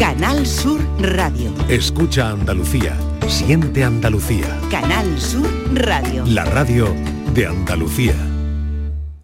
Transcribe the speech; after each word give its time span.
Canal 0.00 0.46
Sur 0.46 0.80
Radio. 0.98 1.52
Escucha 1.68 2.30
Andalucía. 2.30 2.96
Siente 3.28 3.84
Andalucía. 3.84 4.58
Canal 4.70 5.20
Sur 5.20 5.46
Radio. 5.74 6.24
La 6.24 6.46
radio 6.46 6.88
de 7.34 7.46
Andalucía. 7.46 8.14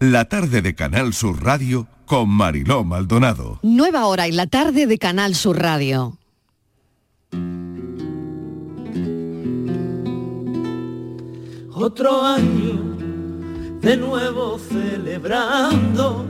La 0.00 0.26
tarde 0.26 0.60
de 0.60 0.74
Canal 0.74 1.14
Sur 1.14 1.42
Radio 1.42 1.86
con 2.04 2.28
Mariló 2.28 2.84
Maldonado. 2.84 3.58
Nueva 3.62 4.04
hora 4.04 4.26
en 4.26 4.36
la 4.36 4.48
tarde 4.48 4.86
de 4.86 4.98
Canal 4.98 5.34
Sur 5.34 5.58
Radio. 5.58 6.18
Otro 11.72 12.22
año 12.22 12.98
de 13.80 13.96
nuevo 13.96 14.58
celebrando, 14.58 16.26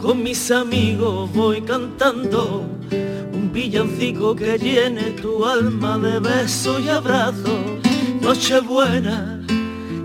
con 0.00 0.22
mis 0.22 0.50
amigos 0.50 1.30
voy 1.34 1.60
cantando 1.60 2.80
un 3.50 3.52
villancico 3.52 4.36
que 4.36 4.56
llene 4.58 5.10
tu 5.20 5.44
alma 5.44 5.98
de 5.98 6.20
besos 6.20 6.80
y 6.84 6.88
abrazos. 6.88 7.80
Nochebuena 8.20 9.40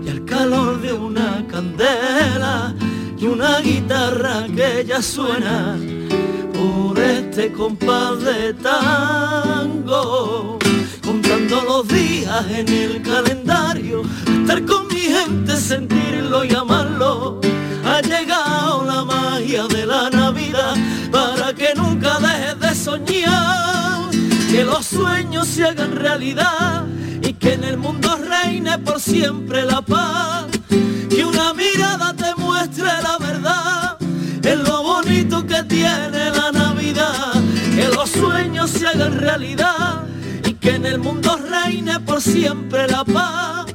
y 0.04 0.08
el 0.08 0.24
calor 0.24 0.80
de 0.80 0.92
una 0.92 1.44
candela 1.48 2.74
y 3.16 3.26
una 3.26 3.60
guitarra 3.60 4.46
que 4.54 4.84
ya 4.84 5.00
suena 5.00 5.76
por 6.54 6.98
este 6.98 7.52
compás 7.52 8.24
de 8.24 8.54
tango, 8.54 10.58
contando 11.04 11.62
los 11.62 11.88
días 11.88 12.44
en 12.50 12.68
el 12.68 13.02
calendario, 13.02 14.02
estar 14.40 14.64
con 14.64 14.88
mi 14.88 15.02
gente, 15.02 15.56
sentirlo 15.56 16.44
y 16.44 16.54
amarlo. 16.54 17.40
Ha 17.84 18.00
llegado 18.00 18.84
la 18.84 19.04
magia 19.04 19.66
de 19.68 19.86
la 19.86 20.10
Navidad 20.10 20.74
para 21.12 21.54
que 21.54 21.72
nunca 21.76 22.18
dejes 22.18 22.58
de 22.58 22.65
que 24.48 24.62
los 24.62 24.86
sueños 24.86 25.48
se 25.48 25.64
hagan 25.64 25.96
realidad 25.96 26.84
y 27.20 27.32
que 27.32 27.54
en 27.54 27.64
el 27.64 27.78
mundo 27.78 28.16
reine 28.16 28.78
por 28.78 29.00
siempre 29.00 29.64
la 29.64 29.82
paz, 29.82 30.44
que 30.68 31.24
una 31.24 31.52
mirada 31.52 32.14
te 32.14 32.32
muestre 32.36 32.84
la 32.84 33.18
verdad, 33.18 33.96
en 34.00 34.62
lo 34.62 34.84
bonito 34.84 35.44
que 35.44 35.64
tiene 35.64 36.30
la 36.30 36.52
Navidad, 36.52 37.32
que 37.74 37.88
los 37.88 38.08
sueños 38.08 38.70
se 38.70 38.86
hagan 38.86 39.18
realidad 39.18 40.04
y 40.44 40.54
que 40.54 40.76
en 40.76 40.86
el 40.86 41.00
mundo 41.00 41.36
reine 41.36 41.98
por 41.98 42.22
siempre 42.22 42.86
la 42.86 43.04
paz, 43.04 43.66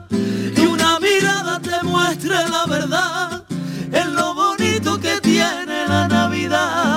y 0.55 0.65
una 0.65 1.01
mirada 1.01 1.59
te 1.59 1.83
muestre 1.85 2.35
la 2.49 2.65
verdad, 2.65 3.43
en 3.91 4.15
lo 4.15 4.33
bonito 4.35 4.97
que 5.01 5.19
tiene 5.19 5.85
la 5.85 6.07
Navidad. 6.07 6.90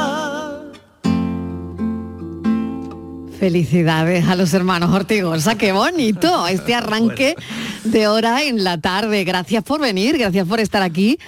Felicidades 3.45 4.27
a 4.27 4.37
los 4.37 4.55
hermanos 4.55 4.91
Ortigosa, 4.91 5.59
qué 5.59 5.73
bonito 5.73 6.47
este 6.47 6.75
arranque 6.75 7.37
de 7.84 8.09
hora 8.09 8.42
en 8.42 8.64
la 8.64 8.78
tarde. 8.78 9.23
Gracias 9.25 9.62
por 9.62 9.83
venir, 9.83 10.17
gracias 10.17 10.48
por 10.48 10.61
estar 10.61 10.81
aquí 10.81 11.19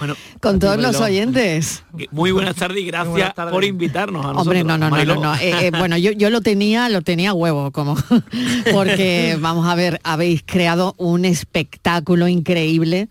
con 0.40 0.58
todos 0.58 0.78
los 0.78 0.98
oyentes. 0.98 1.84
Muy 2.12 2.30
buenas 2.30 2.56
tardes 2.56 2.78
y 2.78 2.86
gracias 2.86 3.34
por 3.34 3.62
invitarnos 3.64 4.24
a 4.24 4.32
nosotros. 4.32 4.46
Hombre, 4.46 4.64
no, 4.64 4.78
no, 4.78 4.86
no, 4.86 4.90
Mariló. 4.92 5.14
no, 5.16 5.20
no. 5.20 5.34
Eh, 5.34 5.66
eh, 5.66 5.70
bueno, 5.76 5.98
yo, 5.98 6.10
yo 6.12 6.30
lo 6.30 6.40
tenía, 6.40 6.88
lo 6.88 7.02
tenía 7.02 7.30
a 7.30 7.34
huevo, 7.34 7.70
como 7.70 7.98
porque 8.72 9.36
vamos 9.38 9.68
a 9.68 9.74
ver, 9.74 10.00
habéis 10.02 10.42
creado 10.42 10.94
un 10.96 11.26
espectáculo 11.26 12.28
increíble 12.28 13.10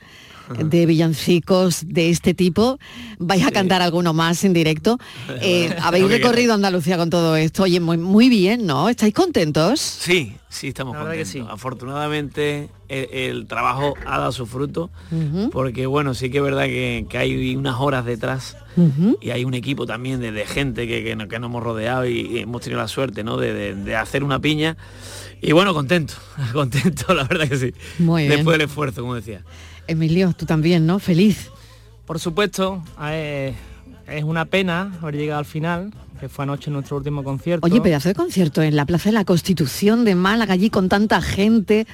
de 0.58 0.86
villancicos 0.86 1.84
de 1.88 2.10
este 2.10 2.34
tipo. 2.34 2.78
Vais 3.20 3.46
a 3.46 3.52
cantar 3.52 3.82
alguno 3.82 4.14
más 4.14 4.44
en 4.44 4.54
directo. 4.54 4.98
Eh, 5.42 5.76
habéis 5.82 6.08
recorrido 6.08 6.54
Andalucía 6.54 6.98
con 6.98 7.10
todo 7.10 7.36
esto. 7.36 7.64
Oye, 7.64 7.80
muy, 7.80 7.98
muy 7.98 8.30
bien, 8.30 8.66
¿no? 8.66 8.90
¿Estáis 8.90 9.14
contentos? 9.14 9.80
Sí, 9.80 10.34
sí, 10.50 10.70
estamos 10.70 10.96
contentos. 10.96 11.52
Afortunadamente 11.52 12.70
el, 12.90 13.10
el 13.12 13.48
trabajo 13.48 13.94
ha 14.06 14.18
dado 14.20 14.32
su 14.32 14.46
fruto, 14.46 14.90
porque 15.52 15.86
bueno, 15.86 16.14
sí 16.14 16.30
que 16.30 16.38
es 16.38 16.44
verdad 16.44 16.66
que, 16.66 17.06
que 17.10 17.18
hay 17.18 17.56
unas 17.56 17.76
horas 17.80 18.06
detrás 18.06 18.58
y 19.22 19.30
hay 19.32 19.46
un 19.46 19.54
equipo 19.54 19.86
también 19.86 20.20
de, 20.20 20.32
de 20.32 20.46
gente 20.46 20.88
que, 20.88 21.04
que 21.04 21.16
nos, 21.16 21.28
que 21.28 21.40
nos 21.40 21.50
hemos 21.50 21.64
rodeado 21.64 22.06
y, 22.06 22.20
y 22.22 22.40
hemos 22.40 22.62
tenido 22.62 22.82
la 22.82 22.88
suerte 22.88 23.24
¿no? 23.24 23.38
de, 23.38 23.54
de- 23.54 23.76
de 23.76 23.96
hacer 23.96 24.24
una 24.24 24.40
piña. 24.40 24.78
Y 25.42 25.52
bueno, 25.52 25.74
contento, 25.74 26.14
contento, 26.54 27.14
la 27.14 27.24
verdad 27.26 27.48
que 27.48 27.58
sí. 27.58 27.74
Muy 28.00 28.24
bien. 28.24 28.36
Después 28.36 28.58
del 28.58 28.68
esfuerzo, 28.68 29.02
como 29.02 29.16
decía. 29.16 29.44
Emilio, 29.88 30.34
tú 30.38 30.46
también, 30.46 30.86
¿no? 30.86 31.00
Feliz. 31.00 31.50
Por 32.06 32.20
supuesto, 32.20 32.84
eh, 33.02 33.54
es 34.08 34.24
una 34.24 34.46
pena 34.46 34.94
haber 35.02 35.16
llegado 35.16 35.40
al 35.40 35.46
final, 35.46 35.94
que 36.20 36.30
fue 36.30 36.44
anoche 36.44 36.70
nuestro 36.72 36.98
último 36.98 37.24
concierto. 37.24 37.66
Oye, 37.66 37.82
pedazo 37.82 38.10
de 38.10 38.16
concierto 38.16 38.62
en 38.62 38.76
la 38.76 38.86
Plaza 38.86 39.10
de 39.10 39.14
la 39.14 39.26
Constitución 39.26 40.06
de 40.06 40.16
Málaga, 40.16 40.54
allí 40.54 40.70
con 40.70 40.90
tanta 40.90 41.22
gente. 41.22 41.88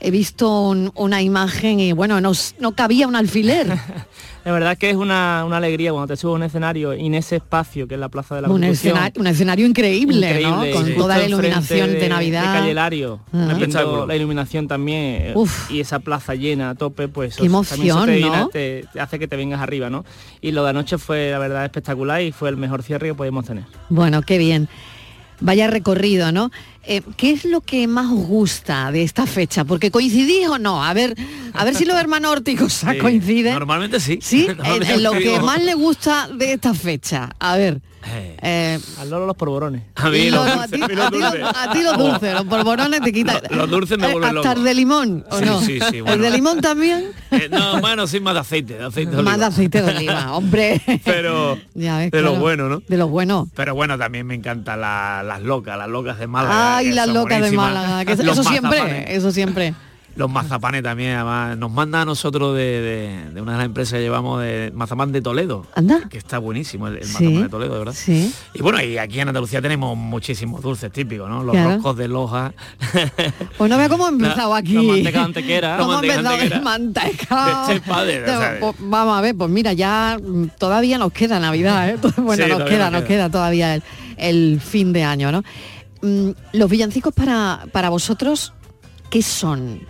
He 0.00 0.10
visto 0.10 0.60
un- 0.68 0.92
una 0.94 1.22
imagen 1.22 1.80
y 1.80 1.92
bueno, 1.92 2.20
no, 2.20 2.32
no 2.60 2.72
cabía 2.72 3.06
un 3.08 3.16
alfiler. 3.16 3.66
La 4.44 4.52
verdad 4.52 4.78
que 4.78 4.90
es 4.90 4.94
una, 4.96 5.42
una 5.44 5.56
alegría 5.56 5.90
cuando 5.90 6.06
te 6.06 6.16
subes 6.16 6.34
a 6.34 6.36
un 6.36 6.42
escenario 6.44 6.94
y 6.94 7.04
en 7.06 7.14
ese 7.16 7.34
espacio 7.36 7.88
que 7.88 7.94
es 7.94 8.00
la 8.00 8.08
Plaza 8.08 8.36
de 8.36 8.42
la 8.42 8.48
un, 8.48 8.60
Constitución. 8.60 8.96
escena- 8.96 9.12
un 9.20 9.26
escenario 9.26 9.66
increíble, 9.66 10.28
increíble, 10.28 10.70
¿no? 10.70 10.76
Con 10.76 10.94
toda 10.94 11.18
la 11.18 11.26
iluminación 11.26 11.90
de, 11.94 12.08
Navidad. 12.08 12.52
De 12.52 12.58
Calle 12.60 12.74
Lario, 12.74 13.20
viendo 13.32 14.06
la 14.06 14.14
iluminación 14.14 14.68
también 14.68 15.00
eh, 15.20 15.32
Uf. 15.34 15.68
y 15.68 15.80
esa 15.80 15.98
plaza 15.98 16.36
llena 16.36 16.70
a 16.70 16.74
tope, 16.76 17.08
pues 17.08 17.34
Qué 17.36 17.46
eso 17.46 17.60
también 17.64 17.90
eso 17.90 18.04
emoción, 18.04 18.30
te, 18.32 18.38
¿no? 18.38 18.48
te- 18.48 18.84
te 18.92 19.00
hace 19.00 19.18
que 19.18 19.26
te 19.26 19.34
vengas 19.34 19.60
arriba, 19.60 19.90
¿no? 19.90 20.04
Y 20.40 20.52
lo 20.52 20.62
de 20.62 20.70
anoche 20.70 20.96
fue 20.96 21.30
la 21.32 21.38
verdad 21.40 21.64
espectacular 21.64 22.22
y 22.22 22.30
fue 22.30 22.48
el 22.48 22.56
mejor 22.56 22.84
cierre 22.84 23.08
que 23.08 23.14
podíamos 23.14 23.46
tener. 23.46 23.64
Bueno, 23.88 24.22
qué 24.22 24.38
bien. 24.38 24.68
Vaya 25.40 25.66
recorrido, 25.66 26.32
¿no? 26.32 26.50
Eh, 26.88 27.02
¿Qué 27.16 27.32
es 27.32 27.44
lo 27.44 27.60
que 27.60 27.86
más 27.88 28.06
os 28.12 28.26
gusta 28.26 28.92
de 28.92 29.02
esta 29.02 29.26
fecha? 29.26 29.64
Porque 29.64 29.90
coincidís 29.90 30.46
o 30.48 30.58
no. 30.58 30.84
A 30.84 30.94
ver, 30.94 31.14
a 31.52 31.64
ver 31.64 31.74
si 31.74 31.84
los 31.84 31.96
hermanos 31.96 32.30
Ortigosa 32.32 32.92
Sí, 32.92 32.98
coinciden. 32.98 33.54
Normalmente 33.54 33.98
sí. 34.00 34.18
Sí, 34.22 34.46
en, 34.50 34.56
Normalmente 34.56 34.94
en 34.94 35.02
lo 35.02 35.12
que 35.12 35.40
más 35.40 35.62
le 35.62 35.74
gusta 35.74 36.28
de 36.28 36.52
esta 36.52 36.74
fecha. 36.74 37.30
A 37.40 37.56
ver. 37.56 37.80
eh, 38.08 38.78
Al 39.00 39.10
loro 39.10 39.26
los 39.26 39.36
polvorones. 39.36 39.82
A 39.96 40.08
mí 40.10 40.30
los 40.30 40.46
dulces, 40.46 40.70
ti, 40.70 40.80
a 40.82 40.86
ti 40.86 40.94
los- 40.94 41.10
dulces. 41.10 41.42
a 41.42 41.72
ti 41.72 41.82
los 41.82 41.98
dulces, 41.98 42.34
los 42.34 42.44
polvorones 42.44 43.00
te 43.00 43.12
quitan. 43.12 43.40
Los- 43.50 43.56
los 43.58 43.70
dulces 43.70 43.98
me 43.98 44.06
Eh, 44.08 44.12
vuelven 44.12 44.36
Hasta 44.36 44.48
loco. 44.50 44.58
el 44.60 44.64
de 44.64 44.74
limón, 44.74 45.24
¿o 45.28 45.38
Sí, 45.40 45.44
no? 45.44 45.60
sí, 45.60 45.78
sí, 45.90 45.96
¿El 45.96 46.02
bueno. 46.04 46.22
de 46.22 46.30
limón 46.30 46.60
también? 46.60 47.10
Eh, 47.32 47.48
no, 47.50 47.80
bueno, 47.80 48.06
sí, 48.06 48.20
más 48.20 48.34
de 48.34 48.40
aceite, 48.40 48.74
de 48.78 48.84
aceite 48.84 49.10
de 49.16 49.22
Más 49.24 49.24
de 49.24 49.44
oliva. 49.44 49.46
aceite 49.48 49.82
de 49.82 49.96
oliva, 49.96 50.32
hombre. 50.36 50.80
Pero 51.04 51.58
Ya 51.74 51.98
ves, 51.98 52.12
de 52.12 52.20
lo 52.22 52.28
claro. 52.30 52.40
bueno, 52.40 52.68
¿no? 52.68 52.82
De 52.86 52.96
lo 52.96 53.08
bueno. 53.08 53.48
Pero 53.56 53.74
bueno, 53.74 53.98
también 53.98 54.24
me 54.24 54.36
encantan 54.36 54.80
la- 54.82 55.24
las 55.24 55.42
locas, 55.42 55.76
las 55.76 55.88
locas 55.88 56.16
de 56.20 56.28
Málaga. 56.28 56.75
Ay, 56.75 56.75
que 56.84 56.94
las 56.94 57.06
son 57.06 57.14
locas 57.14 57.42
de. 57.42 57.52
Málaga. 57.52 58.04
que 58.04 58.12
eso 58.12 58.42
siempre, 58.44 58.78
mazapanes. 58.80 59.10
eso 59.10 59.32
siempre. 59.32 59.74
Los 60.16 60.30
mazapanes 60.30 60.82
también, 60.82 61.14
además, 61.14 61.58
nos 61.58 61.70
manda 61.70 62.00
a 62.00 62.04
nosotros 62.06 62.56
de, 62.56 62.62
de- 62.80 63.30
de 63.34 63.42
una 63.42 63.52
de 63.52 63.58
las 63.58 63.66
empresas 63.66 63.98
que 63.98 64.00
llevamos 64.00 64.40
de 64.40 64.72
mazapán 64.74 65.12
de 65.12 65.20
Toledo. 65.20 65.66
Anda. 65.74 66.08
Que 66.08 66.16
está 66.16 66.38
buenísimo 66.38 66.88
el, 66.88 66.96
el 66.96 67.04
Sí, 67.04 67.22
mazapán 67.24 67.42
de 67.42 67.48
Toledo, 67.50 67.72
de 67.74 67.78
verdad. 67.80 67.92
sí. 67.94 68.32
Y 68.54 68.62
bueno, 68.62 68.80
y 68.82 68.96
aquí 68.96 69.20
en 69.20 69.28
Andalucía 69.28 69.60
tenemos 69.60 69.94
muchísimos 69.94 70.62
dulces 70.62 70.90
típicos, 70.90 71.28
¿no? 71.28 71.42
Los 71.44 71.52
Claro. 71.52 71.74
roscos 71.74 71.98
de 71.98 72.08
loja. 72.08 72.54
Pues 73.58 73.70
no 73.70 73.76
ve 73.76 73.88
cómo 73.90 74.06
he 74.06 74.10
empezado 74.10 74.52
La- 74.52 74.56
aquí. 74.56 74.72
la 74.72 74.82
manteca 74.84 75.22
antequera. 75.24 75.76
Este 75.76 75.86
Pues, 78.60 78.74
vamos 78.78 79.18
a 79.18 79.20
ver, 79.20 79.34
pues 79.36 79.50
mira, 79.50 79.72
ya 79.74 80.18
todavía 80.58 80.96
nos 80.98 81.12
queda 81.12 81.38
Navidad, 81.40 81.90
¿eh? 81.90 81.96
Bueno, 82.16 82.42
Sí, 82.44 82.50
nos 82.50 82.62
queda, 82.62 82.84
nos 82.90 83.00
nos 83.00 83.04
queda 83.04 83.28
todavía 83.30 83.74
el, 83.74 83.82
el 84.16 84.60
fin 84.60 84.92
de 84.94 85.04
año, 85.04 85.30
¿no? 85.30 85.42
Mm, 86.06 86.30
Los 86.52 86.70
villancicos 86.70 87.12
para, 87.12 87.66
para 87.72 87.88
vosotros, 87.90 88.52
¿qué 89.10 89.22
son? 89.22 89.80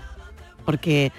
Porque 0.64 1.12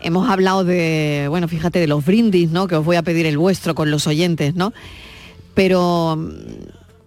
hemos 0.00 0.28
hablado 0.30 0.62
de, 0.62 1.26
bueno, 1.28 1.48
fíjate, 1.48 1.80
de 1.80 1.88
los 1.88 2.04
brindis, 2.04 2.50
¿no? 2.50 2.68
Que 2.68 2.76
os 2.76 2.84
voy 2.84 2.94
a 2.96 3.02
pedir 3.02 3.26
el 3.26 3.38
vuestro 3.38 3.74
con 3.74 3.90
los 3.90 4.06
oyentes, 4.06 4.54
¿no? 4.54 4.72
Pero 5.54 6.16
mm, 6.16 6.30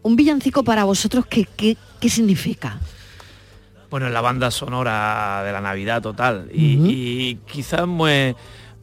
un 0.03 0.15
villancico 0.17 0.63
para 0.63 0.83
vosotros, 0.83 1.25
¿qué, 1.27 1.47
qué, 1.55 1.77
qué 2.01 2.09
significa? 2.09 2.77
Bueno, 3.89 4.07
es 4.07 4.13
la 4.13 4.21
banda 4.21 4.51
sonora 4.51 5.41
de 5.45 5.51
la 5.53 5.61
Navidad 5.61 6.01
total. 6.01 6.49
Y, 6.53 6.77
y 6.87 7.35
quizás 7.51 7.85
pues, 7.97 8.35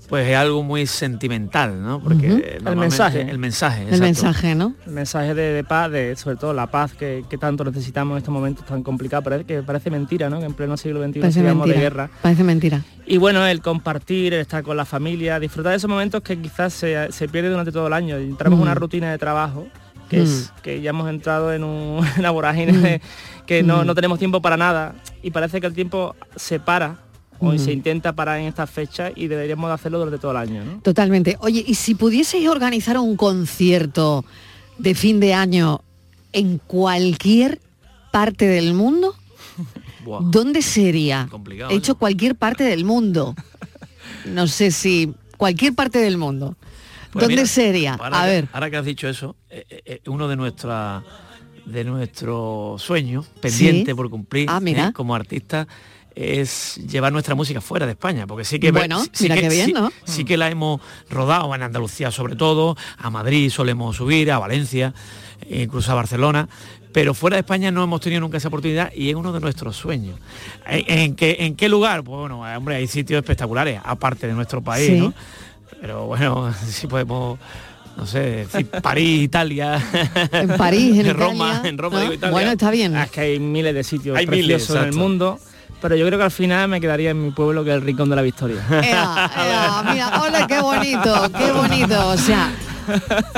pues 0.08 0.28
es 0.28 0.36
algo 0.36 0.62
muy 0.62 0.86
sentimental, 0.86 1.82
¿no? 1.82 2.00
Porque 2.00 2.58
El 2.64 2.76
mensaje. 2.76 3.22
El 3.22 3.38
mensaje, 3.38 3.82
El 3.82 3.88
exacto. 3.88 4.04
mensaje, 4.04 4.54
¿no? 4.54 4.74
El 4.86 4.92
mensaje 4.92 5.34
de, 5.34 5.52
de 5.52 5.64
paz, 5.64 5.90
de 5.90 6.14
sobre 6.16 6.36
todo 6.36 6.52
la 6.52 6.68
paz 6.68 6.92
que, 6.94 7.24
que 7.28 7.38
tanto 7.38 7.64
necesitamos 7.64 8.12
en 8.12 8.18
estos 8.18 8.32
momentos 8.32 8.64
tan 8.66 8.82
complicados. 8.82 9.24
Parece 9.24 9.44
que 9.44 9.62
parece 9.62 9.90
mentira, 9.90 10.30
¿no? 10.30 10.38
Que 10.38 10.46
en 10.46 10.54
pleno 10.54 10.76
siglo 10.76 11.02
XXI 11.04 11.20
Parece 11.20 11.40
sigamos 11.40 11.66
de 11.66 11.74
mentira. 11.74 11.80
guerra. 11.90 12.10
Parece 12.22 12.44
mentira. 12.44 12.82
Y 13.06 13.18
bueno, 13.18 13.44
el 13.46 13.60
compartir, 13.60 14.34
el 14.34 14.40
estar 14.40 14.62
con 14.62 14.76
la 14.76 14.84
familia, 14.84 15.38
disfrutar 15.40 15.70
de 15.72 15.76
esos 15.78 15.90
momentos 15.90 16.22
que 16.22 16.38
quizás 16.40 16.72
se, 16.72 17.10
se 17.12 17.28
pierde 17.28 17.50
durante 17.50 17.72
todo 17.72 17.86
el 17.86 17.92
año. 17.92 18.18
Y 18.20 18.24
Entramos 18.24 18.58
en 18.58 18.62
una 18.62 18.74
Mm. 18.74 18.78
rutina 18.78 19.10
de 19.10 19.18
trabajo 19.18 19.66
que 20.08 20.22
es 20.22 20.52
que 20.62 20.80
ya 20.80 20.90
hemos 20.90 21.10
entrado 21.10 21.52
en 21.52 21.64
un- 21.64 22.06
una 22.18 22.30
vorágine 22.30 23.00
Mm. 23.02 23.44
que 23.46 23.62
no, 23.64 23.82
Mm. 23.82 23.86
no 23.86 23.94
tenemos 23.96 24.18
tiempo 24.20 24.40
para 24.40 24.56
nada 24.56 24.94
y 25.22 25.32
parece 25.32 25.60
que 25.60 25.66
el 25.66 25.72
tiempo 25.74 26.14
se 26.36 26.60
para 26.60 26.98
Mm. 27.40 27.58
se 27.58 27.72
intenta 27.72 28.12
parar 28.14 28.38
en 28.40 28.46
estas 28.46 28.70
fechas 28.70 29.12
y 29.16 29.26
deberíamos 29.28 29.68
de 29.70 29.74
hacerlo 29.74 29.98
durante 29.98 30.18
todo 30.18 30.30
el 30.32 30.36
año. 30.38 30.64
¿no? 30.64 30.80
Totalmente. 30.80 31.36
Oye, 31.40 31.64
¿y 31.66 31.74
si 31.74 31.94
pudieseis 31.94 32.48
organizar 32.48 32.98
un 32.98 33.16
concierto 33.16 34.24
de 34.78 34.94
fin 34.94 35.20
de 35.20 35.34
año 35.34 35.82
en 36.32 36.58
cualquier 36.58 37.60
parte 38.12 38.46
del 38.46 38.74
mundo. 38.74 39.14
¿dónde 40.20 40.62
sería? 40.62 41.26
Complicado, 41.30 41.70
He 41.70 41.74
hecho 41.74 41.96
cualquier 41.96 42.34
parte 42.36 42.64
del 42.64 42.84
mundo. 42.84 43.34
No 44.26 44.46
sé 44.48 44.70
si 44.72 45.12
cualquier 45.36 45.74
parte 45.74 45.98
del 46.00 46.16
mundo. 46.18 46.56
Pues 47.12 47.22
¿Dónde 47.24 47.36
mira, 47.42 47.46
sería? 47.46 47.94
A 48.00 48.22
que- 48.24 48.26
ver. 48.30 48.48
Ahora 48.52 48.70
que 48.70 48.76
has 48.76 48.84
dicho 48.84 49.08
eso, 49.08 49.36
eh, 49.50 49.64
eh, 49.68 49.82
eh, 49.84 50.00
uno 50.06 50.26
de 50.28 50.36
nuestra 50.36 51.02
de 51.64 51.84
nuestros 51.84 52.80
sueños 52.82 53.26
pendiente 53.40 53.90
Sí. 53.92 53.94
por 53.94 54.08
cumplir 54.10 54.48
Ah, 54.50 54.60
mira. 54.60 54.88
eh, 54.88 54.92
como 54.92 55.14
artista 55.14 55.66
es 56.16 56.76
llevar 56.88 57.12
nuestra 57.12 57.34
música 57.34 57.60
fuera 57.60 57.84
de 57.84 57.92
España, 57.92 58.26
porque 58.26 58.44
sí 58.44 58.58
que 58.58 58.72
Bueno, 58.72 59.04
sí- 59.12 59.28
que- 59.28 59.48
bien, 59.50 59.66
sí- 59.66 59.72
¿no? 59.74 59.92
sí 60.04 60.24
que 60.24 60.38
la 60.38 60.48
hemos 60.50 60.80
rodado 61.10 61.54
en 61.54 61.62
Andalucía 61.62 62.10
sobre 62.10 62.36
todo, 62.36 62.74
a 62.96 63.10
Madrid 63.10 63.50
solemos 63.50 63.96
subir, 63.96 64.32
a 64.32 64.38
Valencia, 64.38 64.94
e 65.48 65.62
incluso 65.64 65.92
a 65.92 65.94
Barcelona, 65.94 66.48
pero 66.92 67.12
fuera 67.12 67.36
de 67.36 67.40
España 67.40 67.70
no 67.70 67.84
hemos 67.84 68.00
tenido 68.00 68.22
nunca 68.22 68.38
esa 68.38 68.48
oportunidad 68.48 68.90
y 68.94 69.10
es 69.10 69.14
uno 69.14 69.30
de 69.30 69.40
nuestros 69.40 69.76
sueños. 69.76 70.18
¿En, 70.66 70.98
en 71.00 71.14
qué, 71.16 71.36
en 71.40 71.54
qué 71.54 71.68
lugar? 71.68 72.02
Pues 72.02 72.18
bueno, 72.18 72.40
hombre, 72.40 72.76
hay 72.76 72.86
sitios 72.86 73.18
espectaculares, 73.18 73.78
aparte 73.84 74.26
de 74.26 74.32
nuestro 74.32 74.62
país, 74.62 74.86
Sí. 74.88 74.98
¿no? 74.98 75.12
Pero 75.82 76.06
bueno, 76.06 76.50
si 76.66 76.86
podemos, 76.86 77.38
no 77.98 78.06
sé, 78.06 78.46
decir 78.48 78.66
París, 78.70 79.22
Italia. 79.24 79.78
En 80.32 80.48
París, 80.56 80.98
en 81.04 81.14
Roma, 81.18 81.48
Italia, 81.50 81.68
en 81.68 81.76
Roma 81.78 81.96
¿no? 81.96 82.00
digo 82.00 82.14
Italia. 82.14 82.32
Bueno, 82.32 82.50
está 82.52 82.70
bien. 82.70 82.96
Es 82.96 83.10
que 83.10 83.20
hay 83.20 83.38
miles 83.38 83.74
de 83.74 83.84
sitios 83.84 84.16
Hay 84.16 84.26
miles, 84.26 84.70
en 84.70 84.76
el 84.76 84.82
exacto. 84.84 84.96
mundo, 84.98 85.38
pero 85.86 85.94
yo 85.94 86.04
creo 86.06 86.18
que 86.18 86.24
al 86.24 86.30
final 86.32 86.68
me 86.68 86.80
quedaría 86.80 87.10
en 87.10 87.22
mi 87.22 87.30
pueblo 87.30 87.62
que 87.62 87.70
es 87.70 87.76
el 87.76 87.82
Rincón 87.82 88.10
de 88.10 88.16
la 88.16 88.22
Victoria. 88.22 88.56
Ea, 88.70 89.30
ea, 89.36 89.84
mira, 89.92 90.20
ole, 90.20 90.44
qué 90.48 90.60
bonito, 90.60 91.30
qué 91.38 91.52
bonito. 91.52 92.08
O 92.08 92.16
sea, 92.16 92.50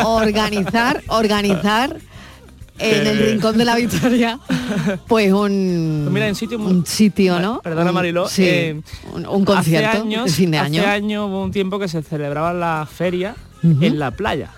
organizar, 0.03 1.03
organizar 1.09 1.95
en 2.79 3.06
el 3.06 3.19
rincón 3.19 3.59
de 3.59 3.65
la 3.67 3.77
Victoria, 3.77 4.39
pues 5.09 5.31
un, 5.31 6.00
Pues 6.05 6.12
mira, 6.15 6.27
en 6.29 6.35
sitio 6.35 6.59
un 6.59 6.87
sitio, 6.87 7.39
¿no? 7.39 7.61
Perdona 7.61 7.93
Mariló, 7.93 8.27
sí, 8.29 8.45
eh, 8.47 8.81
un, 9.12 9.27
un 9.27 9.45
concierto 9.45 9.91
hace 9.91 9.99
años, 9.99 10.25
de 10.25 10.31
fin 10.31 10.50
de 10.50 10.59
año. 10.59 10.81
Hace 10.81 10.91
años 10.91 11.29
hubo 11.29 11.43
un 11.43 11.50
tiempo 11.50 11.79
que 11.79 11.89
se 11.89 12.03
celebraban 12.03 12.61
las 12.61 12.89
ferias 12.89 13.37
Ujú. 13.62 13.85
en 13.85 13.99
la 13.99 14.11
playa. 14.12 14.53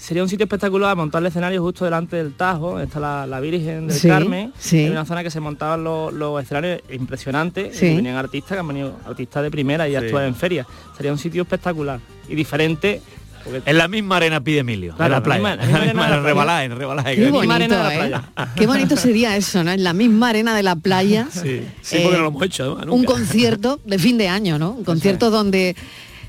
Sería 0.00 0.22
un 0.22 0.30
sitio 0.30 0.44
espectacular 0.44 0.96
montar 0.96 1.20
el 1.20 1.26
escenario 1.26 1.60
justo 1.62 1.84
delante 1.84 2.16
del 2.16 2.32
Tajo, 2.32 2.80
está 2.80 2.98
la, 2.98 3.26
la 3.26 3.38
Virgen 3.38 3.86
del 3.88 3.96
Sí, 3.96 4.08
Carmen, 4.08 4.50
sí. 4.58 4.78
hay 4.78 4.88
una 4.88 5.04
zona 5.04 5.22
que 5.22 5.30
se 5.30 5.40
montaban 5.40 5.84
los, 5.84 6.10
los 6.14 6.42
escenarios 6.42 6.80
impresionantes, 6.90 7.76
Sí. 7.76 7.86
y 7.86 7.96
venían 7.96 8.16
artistas 8.16 8.52
que 8.56 8.60
han 8.60 8.68
venido 8.68 8.96
artistas 9.06 9.42
de 9.42 9.50
primera 9.50 9.86
y 9.86 9.90
Sí. 9.90 9.96
actúan 9.96 10.24
en 10.24 10.34
ferias. 10.34 10.66
Sería 10.96 11.12
un 11.12 11.18
sitio 11.18 11.42
espectacular 11.42 12.00
y 12.30 12.34
diferente. 12.34 13.02
porque- 13.44 13.62
En 13.70 13.76
la 13.78 13.88
misma 13.88 14.16
arena 14.16 14.40
pide 14.42 14.58
Emilio, 14.60 14.94
Claro, 14.96 15.14
en 15.14 15.18
la 15.20 15.22
playa. 15.22 15.42
la 15.42 15.56
misma- 15.56 15.72
la 15.72 15.80
misma 15.84 15.90
En 16.06 16.12
arena 16.12 16.16
en. 16.16 16.24
Rebalá, 16.24 16.64
en. 16.64 16.70
Qué 17.18 17.30
bonito, 17.30 17.52
arena 17.54 17.88
de 17.90 18.08
la 18.10 18.18
¿eh? 18.18 18.46
Qué 18.56 18.66
bonito 18.66 18.96
sería 18.96 19.36
eso, 19.36 19.62
¿no? 19.64 19.70
En 19.70 19.82
la 19.84 19.92
misma 19.92 20.28
arena 20.30 20.54
de 20.56 20.62
la 20.62 20.76
playa. 20.76 21.26
Sí, 21.32 21.62
sí, 21.82 21.96
Eh, 21.96 22.00
porque 22.02 22.16
no 22.16 22.22
lo 22.24 22.28
hemos 22.28 22.42
hecho 22.42 22.78
un 22.90 23.04
concierto 23.04 23.80
de 23.84 23.98
fin 23.98 24.16
de 24.18 24.28
año, 24.28 24.58
¿no? 24.58 24.70
Un 24.72 24.84
concierto 24.84 25.30
donde 25.30 25.74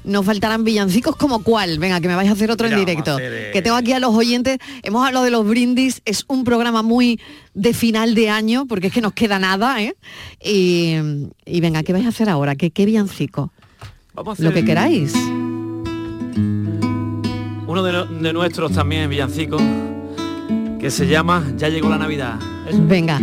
nos 0.04 0.26
faltarán 0.26 0.64
villancicos 0.64 1.16
como 1.16 1.44
cuál. 1.44 1.78
Venga, 1.80 2.00
que 2.02 2.08
me 2.08 2.16
vais 2.16 2.30
a 2.30 2.34
hacer 2.34 2.50
otro 2.52 2.68
Mira, 2.68 2.80
en 2.80 2.86
directo. 2.86 3.16
hacer, 3.16 3.32
eh, 3.34 3.50
Que 3.54 3.62
tengo 3.62 3.76
aquí 3.78 3.92
a 3.94 4.00
los 4.00 4.14
oyentes. 4.16 4.58
Hemos 4.84 5.06
hablado 5.06 5.26
de 5.26 5.32
los 5.32 5.46
brindis. 5.48 6.02
Es 6.06 6.26
un 6.28 6.44
programa 6.44 6.82
muy 6.82 7.20
de 7.54 7.74
final 7.74 8.16
de 8.16 8.30
año, 8.30 8.66
porque 8.68 8.88
es 8.88 8.94
que 8.94 9.02
nos 9.02 9.14
queda 9.14 9.38
nada, 9.40 9.82
¿eh? 9.82 9.96
Y, 10.44 10.96
y 11.46 11.62
venga, 11.62 11.84
¿qué 11.84 11.94
vais 11.94 12.06
a 12.06 12.10
hacer 12.10 12.30
ahora? 12.30 12.56
¿Qué, 12.56 12.72
qué 12.72 12.86
villancico? 12.86 13.52
Vamos 14.14 14.40
a 14.40 14.44
Lo 14.44 14.52
que 14.54 14.66
queráis. 14.66 15.14
Uno 17.68 17.84
de, 17.84 17.92
no- 17.94 18.06
de 18.06 18.34
nuestros 18.34 18.72
también 18.74 19.10
villancicos 19.10 19.62
que 20.80 20.90
se 20.92 21.08
llama 21.08 21.46
Ya 21.58 21.70
llegó 21.70 21.90
la 21.90 21.98
Navidad. 21.98 22.40
Venga. 22.74 23.18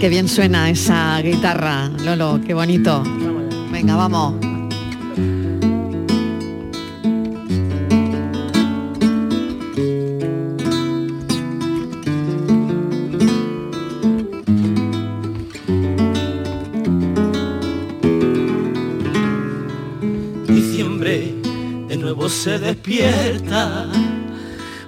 Qué 0.00 0.08
bien 0.08 0.28
suena 0.28 0.70
esa 0.70 1.20
guitarra, 1.20 1.88
Lolo, 2.04 2.40
qué 2.46 2.54
bonito. 2.54 3.02
Venga, 3.72 3.96
vamos. 3.96 4.34
Se 22.48 22.58
despierta. 22.58 23.86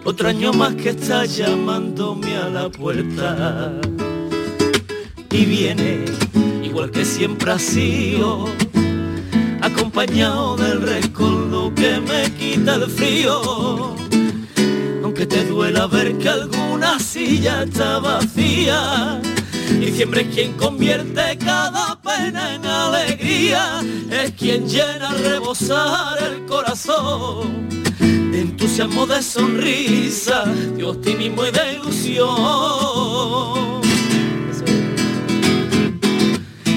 Otro 0.05 0.29
año 0.29 0.51
más 0.51 0.75
que 0.77 0.91
está 0.91 1.27
llamándome 1.27 2.35
a 2.35 2.49
la 2.49 2.71
puerta. 2.71 3.73
Y 5.31 5.45
viene, 5.45 6.07
igual 6.63 6.91
que 6.91 7.05
siempre 7.05 7.53
ha 7.53 7.59
sido, 7.59 8.47
acompañado 9.61 10.57
del 10.57 10.81
recuerdo 10.81 11.75
que 11.75 12.01
me 12.01 12.33
quita 12.39 12.77
el 12.77 12.87
frío. 12.87 13.95
Aunque 15.05 15.27
te 15.27 15.45
duela 15.45 15.87
ver 15.87 16.17
que 16.17 16.31
alguna 16.31 16.99
silla 16.99 17.65
está 17.65 17.99
vacía. 17.99 19.21
Diciembre 19.79 20.23
es 20.23 20.35
quien 20.35 20.53
convierte 20.55 21.37
cada 21.45 21.90
en 22.29 22.65
alegría, 22.65 23.81
es 24.11 24.33
quien 24.33 24.69
llena 24.69 25.11
a 25.11 25.15
rebosar 25.15 26.19
el 26.23 26.47
corazón 26.47 27.69
de 27.99 28.41
entusiasmo, 28.41 29.07
de 29.07 29.23
sonrisa, 29.23 30.45
de 30.77 30.85
optimismo 30.85 31.45
y 31.47 31.51
de 31.51 31.75
ilusión. 31.75 32.31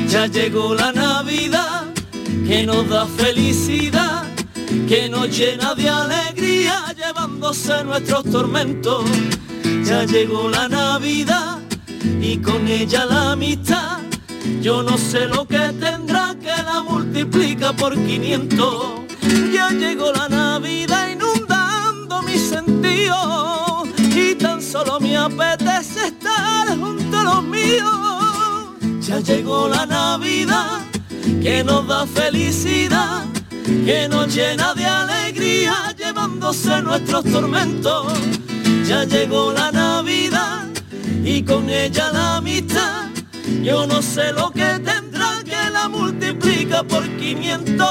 Ya 0.07 0.27
llegó 0.27 0.75
la 0.75 0.91
Navidad 0.91 1.85
que 2.47 2.65
nos 2.65 2.87
da 2.89 3.05
felicidad, 3.05 4.25
que 4.87 5.09
nos 5.09 5.35
llena 5.35 5.73
de 5.75 5.89
alegría, 5.89 6.93
llevándose 6.95 7.83
nuestros 7.83 8.23
tormentos. 8.25 9.05
Ya 9.85 10.03
llegó 10.05 10.49
la 10.49 10.67
Navidad 10.67 11.59
y 12.21 12.37
con 12.37 12.67
ella 12.67 13.05
la 13.05 13.31
amistad. 13.31 13.82
Yo 14.61 14.83
no 14.83 14.97
sé 14.97 15.27
lo 15.27 15.45
que 15.45 15.59
tendrá 15.79 16.35
que 16.41 16.63
la 16.63 16.81
multiplica 16.81 17.73
por 17.73 17.93
500. 17.93 19.01
Ya 19.53 19.69
llegó 19.69 20.11
la 20.11 20.27
Navidad 20.27 21.09
inundando 21.09 22.21
mis 22.23 22.41
sentidos 22.49 23.87
y 23.97 24.35
tan 24.35 24.61
solo 24.61 24.99
me 24.99 25.15
apetece 25.17 26.07
estar 26.07 26.67
junto 26.77 27.17
a 27.17 27.23
los 27.23 27.43
míos. 27.43 28.69
Ya 29.01 29.19
llegó 29.19 29.67
la 29.69 29.85
Navidad 29.85 30.79
que 31.41 31.63
nos 31.63 31.87
da 31.87 32.05
felicidad, 32.05 33.25
que 33.85 34.07
nos 34.09 34.33
llena 34.33 34.73
de 34.73 34.85
alegría, 34.85 35.93
llevándose 35.97 36.81
nuestros 36.81 37.23
tormentos. 37.25 38.13
Ya 38.85 39.05
llegó 39.05 39.53
la 39.53 39.71
Navidad 39.71 40.67
y 41.23 41.43
con 41.43 41.69
ella 41.69 42.11
la 42.11 42.37
amistad. 42.37 42.92
Yo 43.63 43.85
no 43.87 44.01
sé 44.01 44.31
lo 44.33 44.51
que 44.51 44.79
tendrá 44.83 45.41
que 45.43 45.69
la 45.71 45.87
multiplica 45.89 46.83
por 46.83 47.03
500. 47.17 47.87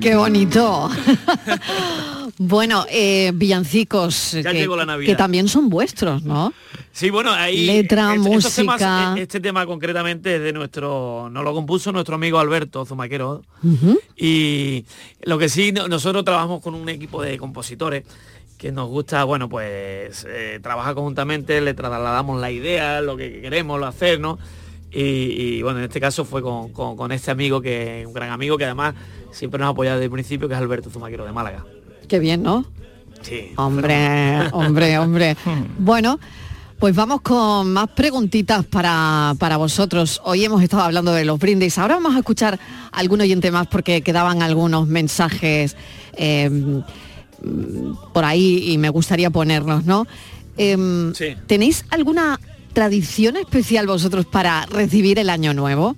Qué 0.00 0.14
bonito. 0.16 0.88
bueno, 2.38 2.86
eh, 2.90 3.32
villancicos 3.34 4.32
Ya 4.32 4.52
que, 4.52 4.66
la 4.66 5.16
también 5.16 5.46
son 5.48 5.68
vuestros, 5.68 6.22
¿no? 6.22 6.52
Sí, 6.92 7.10
bueno, 7.10 7.32
ahí 7.32 7.66
Letra, 7.66 8.14
estos 8.14 8.26
música. 8.26 8.54
temas, 8.78 9.18
eh, 9.18 9.22
este 9.22 9.40
tema 9.40 9.64
concretamente 9.66 10.36
es 10.36 10.42
de 10.42 10.52
nuestro, 10.52 11.28
nos 11.30 11.44
lo 11.44 11.52
compuso 11.54 11.92
nuestro 11.92 12.14
amigo 12.16 12.38
Alberto 12.38 12.84
Zumaquero. 12.86 13.42
Y 14.16 14.84
lo 15.22 15.38
que 15.38 15.48
sí, 15.48 15.70
no- 15.72 15.86
nosotros 15.86 16.24
trabajamos 16.24 16.62
con 16.62 16.74
un 16.74 16.88
equipo 16.88 17.22
de 17.22 17.36
compositores 17.38 18.04
que 18.60 18.70
nos 18.72 18.90
gusta, 18.90 19.24
bueno, 19.24 19.48
pues 19.48 20.26
eh, 20.28 20.60
trabajar 20.62 20.94
conjuntamente, 20.94 21.62
le 21.62 21.72
trasladamos 21.72 22.38
la 22.38 22.50
idea, 22.50 23.00
lo 23.00 23.16
que 23.16 23.40
queremos, 23.40 23.80
lo 23.80 23.86
hacer, 23.86 24.20
¿no? 24.20 24.38
Y, 24.92 25.00
y, 25.00 25.62
bueno, 25.62 25.78
en 25.78 25.86
este 25.86 25.98
caso 25.98 26.26
fue 26.26 26.42
con, 26.42 26.70
con- 26.74 26.94
con 26.94 27.10
este 27.10 27.30
amigo 27.30 27.62
que 27.62 28.02
es 28.02 28.06
un 28.06 28.12
gran 28.12 28.30
amigo 28.30 28.58
que 28.58 28.66
además 28.66 28.94
siempre 29.30 29.58
nos 29.58 29.68
ha 29.68 29.70
apoyado 29.70 29.96
desde 29.96 30.06
el 30.06 30.10
principio, 30.10 30.46
que 30.46 30.52
es 30.54 30.60
Alberto 30.60 30.90
Zumaquero 30.90 31.24
de 31.24 31.32
Málaga. 31.32 31.64
Qué 32.06 32.18
bien, 32.18 32.42
¿no? 32.42 32.66
Sí. 33.22 33.52
Hombre, 33.56 34.48
hombre, 34.52 34.98
hombre. 34.98 35.36
Bueno, 35.78 36.20
pues 36.78 36.94
vamos 36.94 37.20
con 37.22 37.72
más 37.72 37.88
preguntitas 37.88 38.66
para, 38.66 39.34
para 39.38 39.56
vosotros. 39.56 40.20
Hoy 40.24 40.44
hemos 40.44 40.62
estado 40.62 40.82
hablando 40.82 41.12
de 41.14 41.24
los 41.24 41.38
brindis. 41.38 41.78
Ahora 41.78 41.94
vamos 41.94 42.14
a 42.14 42.18
escuchar 42.18 42.58
algún 42.92 43.20
oyente 43.22 43.50
más 43.50 43.68
porque 43.68 44.02
quedaban 44.02 44.42
algunos 44.42 44.86
mensajes 44.88 45.76
eh, 46.14 46.50
por 48.12 48.24
ahí 48.24 48.70
y 48.72 48.78
me 48.78 48.88
gustaría 48.90 49.30
ponerlos, 49.30 49.84
¿no? 49.84 50.06
Em, 50.56 51.14
Sí. 51.14 51.36
¿Tenéis 51.46 51.84
alguna 51.90 52.38
tradición 52.72 53.36
especial 53.36 53.86
vosotros 53.86 54.26
para 54.26 54.66
recibir 54.66 55.18
el 55.18 55.30
año 55.30 55.54
nuevo? 55.54 55.96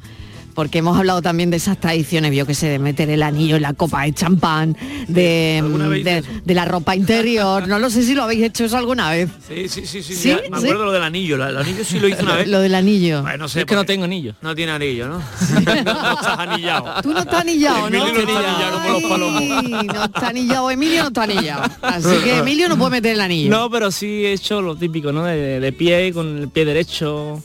Porque 0.54 0.78
hemos 0.78 0.98
hablado 0.98 1.22
también 1.22 1.50
de 1.50 1.56
esas 1.56 1.78
tradiciones, 1.78 2.34
yo 2.34 2.46
que 2.46 2.54
sé, 2.54 2.68
de 2.68 2.78
meter 2.78 3.08
el 3.10 3.22
anillo 3.22 3.56
en 3.56 3.62
la 3.62 3.72
copa 3.72 4.02
de 4.02 4.12
champán, 4.12 4.76
de, 5.08 5.60
¿Alguna 5.62 5.88
vez 5.88 6.04
de, 6.04 6.22
de 6.44 6.54
la 6.54 6.64
ropa 6.64 6.94
interior. 6.94 7.66
No 7.68 7.78
lo 7.78 7.90
sé 7.90 8.02
si 8.02 8.14
lo 8.14 8.22
habéis 8.22 8.42
hecho 8.44 8.64
eso 8.64 8.76
alguna 8.76 9.10
vez. 9.10 9.30
Sí, 9.48 9.68
sí, 9.68 9.86
sí, 9.86 10.02
sí. 10.02 10.14
¿Sí? 10.14 10.36
Me 10.50 10.58
¿Sí? 10.58 10.64
acuerdo 10.64 10.84
lo 10.86 10.92
del 10.92 11.02
anillo. 11.02 11.36
El 11.36 11.56
anillo 11.56 11.84
sí 11.84 11.98
lo 11.98 12.08
hice 12.08 12.22
una 12.22 12.36
vez. 12.36 12.48
Lo 12.48 12.60
del 12.60 12.74
anillo. 12.74 13.22
Bueno, 13.22 13.38
no 13.38 13.48
sé. 13.48 13.60
es 13.60 13.66
que 13.66 13.74
no 13.74 13.84
tengo 13.84 14.04
anillo. 14.04 14.34
No 14.42 14.54
tiene 14.54 14.72
anillo, 14.72 15.08
¿no? 15.08 15.18
no, 15.64 15.84
no 15.84 16.12
estás 16.12 16.38
anillado. 16.38 17.02
Tú 17.02 17.12
no 17.12 17.20
estás 17.20 17.40
anillado, 17.40 17.90
¿no? 17.90 18.06
Emilio 18.06 18.24
no 18.24 18.38
está 18.38 18.50
anillado 18.50 18.78
como 18.78 18.92
los 18.92 19.02
palomos. 19.02 19.42
No 19.84 20.04
está 20.04 20.28
anillado, 20.28 20.70
Emilio 20.70 21.02
no 21.02 21.08
está 21.08 21.22
anillado. 21.24 21.62
Así 21.82 22.16
que 22.24 22.38
Emilio 22.38 22.68
no 22.68 22.76
puede 22.76 22.90
meter 22.92 23.12
el 23.14 23.20
anillo. 23.20 23.50
No, 23.50 23.70
pero 23.70 23.90
sí 23.90 24.24
he 24.24 24.32
hecho 24.32 24.60
lo 24.62 24.76
típico, 24.76 25.12
¿no? 25.12 25.24
De, 25.24 25.60
de 25.60 25.72
pie, 25.72 26.12
con 26.12 26.38
el 26.38 26.48
pie 26.48 26.64
derecho. 26.64 27.42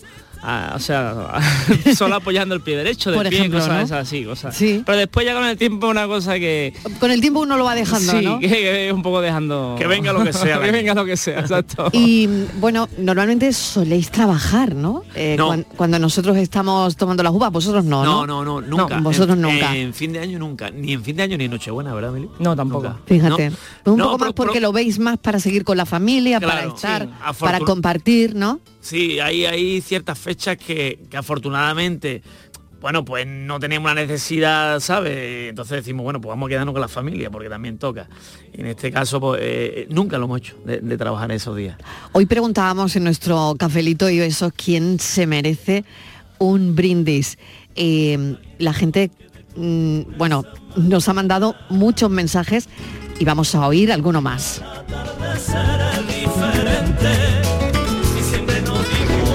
O 0.75 0.79
sea, 0.79 1.39
solo 1.97 2.15
apoyando 2.15 2.55
el 2.55 2.61
pie 2.61 2.77
derecho, 2.77 3.11
de 3.11 3.17
Por 3.17 3.27
pie, 3.29 3.39
ejemplo, 3.39 3.59
cosas 3.59 3.73
¿no? 3.75 3.81
esas 3.81 4.07
así, 4.07 4.23
cosas. 4.23 4.55
Sí. 4.55 4.81
Pero 4.85 4.97
después 4.97 5.25
ya 5.25 5.33
con 5.33 5.45
el 5.45 5.57
tiempo 5.57 5.87
una 5.89 6.07
cosa 6.07 6.35
que... 6.35 6.73
Con 6.99 7.11
el 7.11 7.19
tiempo 7.21 7.41
uno 7.41 7.57
lo 7.57 7.65
va 7.65 7.75
dejando, 7.75 8.11
sí, 8.13 8.21
¿no? 8.23 8.39
que, 8.39 8.47
que 8.49 8.87
es 8.87 8.93
un 8.93 9.01
poco 9.01 9.19
dejando... 9.21 9.75
Que 9.77 9.87
venga 9.87 10.13
lo 10.13 10.23
que 10.23 10.31
sea, 10.33 10.59
que 10.61 10.71
venga 10.71 10.93
lo 10.93 11.05
que 11.05 11.17
sea, 11.17 11.39
exacto. 11.41 11.89
Y 11.91 12.27
bueno, 12.59 12.87
normalmente 12.97 13.51
soléis 13.53 14.09
trabajar, 14.11 14.73
¿no? 14.75 15.03
Eh, 15.15 15.35
No. 15.37 15.47
cuan- 15.47 15.65
Cuando 15.75 15.99
nosotros 15.99 16.37
estamos 16.37 16.95
tomando 16.95 17.23
las 17.23 17.33
uvas, 17.33 17.51
vosotros 17.51 17.83
no, 17.83 18.03
No, 18.05 18.25
¿no? 18.25 18.43
no, 18.43 18.61
no, 18.61 18.77
nunca. 18.77 18.99
vosotros 18.99 19.35
en, 19.35 19.41
nunca. 19.41 19.75
En 19.75 19.93
fin 19.93 20.13
de 20.13 20.19
año 20.19 20.39
nunca. 20.39 20.69
Ni 20.71 20.93
en 20.93 21.03
fin 21.03 21.15
de 21.17 21.23
año 21.23 21.37
ni 21.37 21.45
en 21.45 21.51
Nochebuena, 21.51 21.93
¿verdad, 21.93 22.11
Emilio? 22.11 22.31
No, 22.39 22.55
tampoco. 22.55 22.87
Nunca. 22.87 22.99
Fíjate. 23.05 23.49
No. 23.49 23.55
Pues 23.83 23.93
un 23.93 23.97
No, 23.97 24.05
poco 24.05 24.17
más 24.19 24.33
porque 24.33 24.53
pero- 24.55 24.67
lo 24.67 24.71
veis 24.73 24.97
más 24.99 25.17
para 25.17 25.39
seguir 25.39 25.63
con 25.63 25.77
la 25.77 25.85
familia, 25.85 26.39
para 26.39 26.63
estar, 26.65 27.03
sí, 27.03 27.09
para 27.39 27.59
compartir, 27.59 28.35
¿no? 28.35 28.59
Sí, 28.87 29.19
hay, 29.19 29.45
hay 29.45 29.81
ciertas 29.81 30.17
fechas 30.17 30.55
que, 30.55 31.03
que 31.09 31.17
afortunadamente, 31.17 32.21
bueno, 32.79 33.03
pues 33.03 33.27
no 33.27 33.59
tenemos 33.59 33.93
la 33.93 34.01
necesidad, 34.01 34.79
¿sabes? 34.79 35.49
Entonces 35.49 35.79
decimos, 35.83 36.05
bueno, 36.05 36.21
pues 36.21 36.29
vamos 36.29 36.47
a 36.47 36.49
quedarnos 36.51 36.71
con 36.71 36.79
la 36.79 36.87
familia, 36.87 37.29
porque 37.29 37.49
también 37.49 37.79
toca. 37.79 38.07
Y 38.53 38.61
en 38.61 38.67
este 38.67 38.89
caso, 38.89 39.19
pues 39.19 39.41
eh, 39.43 39.87
nunca 39.89 40.17
lo 40.17 40.23
hemos 40.23 40.37
hecho, 40.37 40.55
de, 40.63 40.79
de 40.79 40.97
trabajar 40.97 41.29
esos 41.33 41.57
días. 41.57 41.75
Hoy 42.13 42.27
preguntábamos 42.27 42.95
en 42.95 43.03
nuestro 43.03 43.55
cafelito 43.59 44.09
y 44.09 44.19
besos 44.19 44.53
quién 44.55 45.01
se 45.01 45.27
merece 45.27 45.83
un 46.37 46.73
brindis. 46.73 47.37
Eh, 47.75 48.37
la 48.57 48.71
gente, 48.71 49.11
mm, 49.57 50.17
bueno, 50.17 50.45
nos 50.77 51.09
ha 51.09 51.13
mandado 51.13 51.55
muchos 51.67 52.09
mensajes 52.09 52.69
y 53.19 53.25
vamos 53.25 53.53
a 53.53 53.67
oír 53.67 53.91
alguno 53.91 54.21
más. 54.21 54.61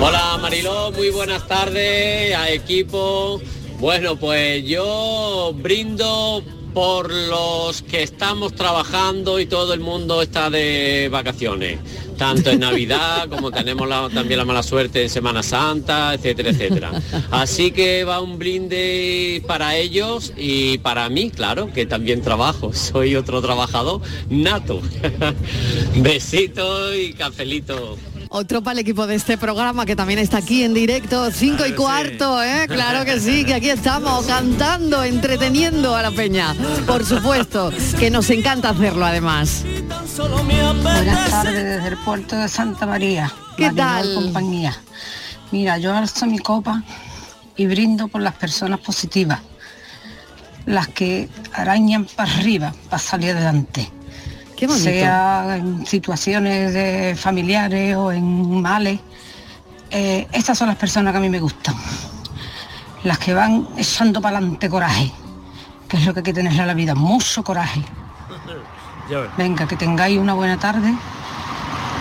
Hola 0.05 0.37
Mariló, 0.41 0.91
muy 0.93 1.11
buenas 1.11 1.47
tardes 1.47 2.35
a 2.35 2.51
equipo. 2.51 3.41
Bueno, 3.79 4.17
pues 4.17 4.65
yo 4.65 5.53
brindo 5.57 6.43
por 6.75 7.13
los 7.13 7.83
que 7.83 8.03
estamos 8.03 8.53
trabajando 8.55 9.39
y 9.39 9.47
todo 9.47 9.75
el 9.75 9.81
mundo 9.81 10.23
está 10.23 10.49
de 10.51 11.09
vacaciones, 11.13 11.79
tanto 12.17 12.51
en 12.51 12.61
Navidad 12.61 13.29
como 13.31 13.51
tenemos 13.53 13.87
la- 13.89 14.09
también 14.13 14.39
la 14.39 14.45
mala 14.45 14.63
suerte 14.65 15.03
en 15.05 15.11
Semana 15.11 15.43
Santa, 15.43 16.15
etcétera, 16.15 16.51
etcétera. 16.51 16.91
Así 17.31 17.71
que 17.71 18.03
va 18.05 18.21
un 18.21 18.39
brinde 18.39 19.41
para 19.47 19.77
ellos 19.77 20.33
y 20.37 20.79
para 20.79 21.09
mí, 21.11 21.31
claro, 21.31 21.73
que 21.73 21.87
también 21.87 22.23
trabajo, 22.23 22.73
soy 22.75 23.15
otro 23.15 23.41
trabajador 23.41 24.01
nato. 24.29 24.81
Besitos 25.97 26.97
y 26.97 27.13
cafelito. 27.13 27.97
Otro 28.35 28.63
para 28.63 28.73
el 28.73 28.79
equipo 28.79 29.07
de 29.07 29.15
este 29.15 29.37
programa 29.37 29.85
que 29.85 29.95
también 29.95 30.19
está 30.19 30.39
aquí 30.39 30.63
en 30.63 30.73
directo, 30.73 31.31
5 31.31 31.67
y 31.67 31.73
Claro 31.73 31.77
cuarto, 31.77 32.43
¿eh? 32.43 32.67
Claro 32.67 33.05
que 33.05 33.21
sí, 33.21 33.45
que 33.45 33.53
aquí 33.53 33.69
estamos 33.69 34.25
cantando, 34.25 35.05
entreteniendo 35.05 35.95
a 35.95 36.01
la 36.01 36.11
peña. 36.11 36.55
Por 36.87 37.05
supuesto, 37.05 37.71
que 37.99 38.11
nos 38.11 38.31
encanta 38.31 38.71
hacerlo 38.71 39.05
además. 39.05 39.67
Buenas 40.17 41.31
tardes 41.31 41.63
desde 41.63 41.89
el 41.89 41.99
puerto 41.99 42.35
de 42.35 42.49
Santa 42.49 42.87
María. 42.87 43.31
¿Qué 43.59 43.71
tal? 43.71 44.15
compañía. 44.15 44.81
Mira, 45.51 45.77
yo 45.77 45.95
alzo 45.95 46.25
mi 46.25 46.39
copa 46.39 46.83
y 47.55 47.67
brindo 47.67 48.09
por 48.09 48.23
las 48.23 48.35
personas 48.35 48.81
positivas, 48.81 49.41
las 50.65 50.89
que 50.89 51.29
arañan 51.53 52.07
para 52.07 52.33
arriba 52.33 52.75
para 52.89 53.03
salir 53.03 53.33
adelante. 53.33 53.93
Qué 54.63 54.69
bonito. 54.69 54.85
Sea 54.85 55.57
en 55.57 55.85
situaciones 55.85 56.73
de 56.73 57.17
familiares 57.19 57.97
o 57.97 58.13
en 58.13 58.63
males. 58.63 59.01
Eh, 59.91 60.29
estas 60.31 60.57
son 60.57 60.69
las 60.69 60.77
personas 60.77 61.11
que 61.11 61.19
a 61.19 61.21
mí 61.21 61.29
me 61.29 61.41
gustan. 61.41 61.75
Las 63.03 63.19
que 63.19 63.35
van 63.35 63.67
echando 63.77 64.21
para 64.21 64.37
adelante 64.39 64.71
coraje, 64.71 65.11
que 65.89 65.97
es 65.97 66.07
lo 66.07 66.15
que 66.15 66.21
hay 66.21 66.23
que 66.23 66.33
tener 66.33 66.53
en 66.53 66.65
la 66.65 66.75
vida, 66.75 66.95
mucho 66.95 67.43
coraje. 67.43 67.83
Venga, 69.37 69.67
que 69.67 69.75
tengáis 69.75 70.17
una 70.17 70.35
buena 70.35 70.57
tarde. 70.57 70.95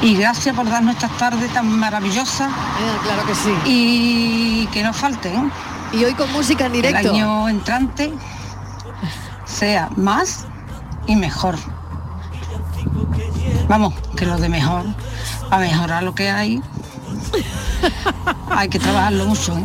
Y 0.03 0.15
gracias 0.17 0.55
por 0.55 0.69
darnos 0.69 0.93
estas 0.93 1.17
tardes 1.17 1.51
tan 1.51 1.67
maravillosas 1.67 2.47
Eh, 2.51 2.97
claro 3.03 3.25
que 3.25 3.33
sí. 3.33 3.53
y 3.65 4.67
que 4.67 4.83
no 4.83 4.93
falten. 4.93 5.51
Y 5.93 6.03
hoy 6.03 6.13
con 6.13 6.31
música 6.31 6.67
en 6.67 6.75
El 6.75 6.81
directo. 6.83 7.09
año 7.09 7.49
entrante 7.49 8.13
sea 9.45 9.89
más 9.95 10.45
y 11.07 11.15
mejor. 11.15 11.55
Vamos, 13.71 13.93
que 14.17 14.25
lo 14.25 14.37
de 14.37 14.49
mejor, 14.49 14.83
a 15.49 15.57
mejorar 15.57 16.03
lo 16.03 16.13
que 16.13 16.29
hay, 16.29 16.59
hay 18.49 18.67
que 18.67 18.79
trabajarlo 18.79 19.25
mucho, 19.27 19.57
¿eh? 19.57 19.63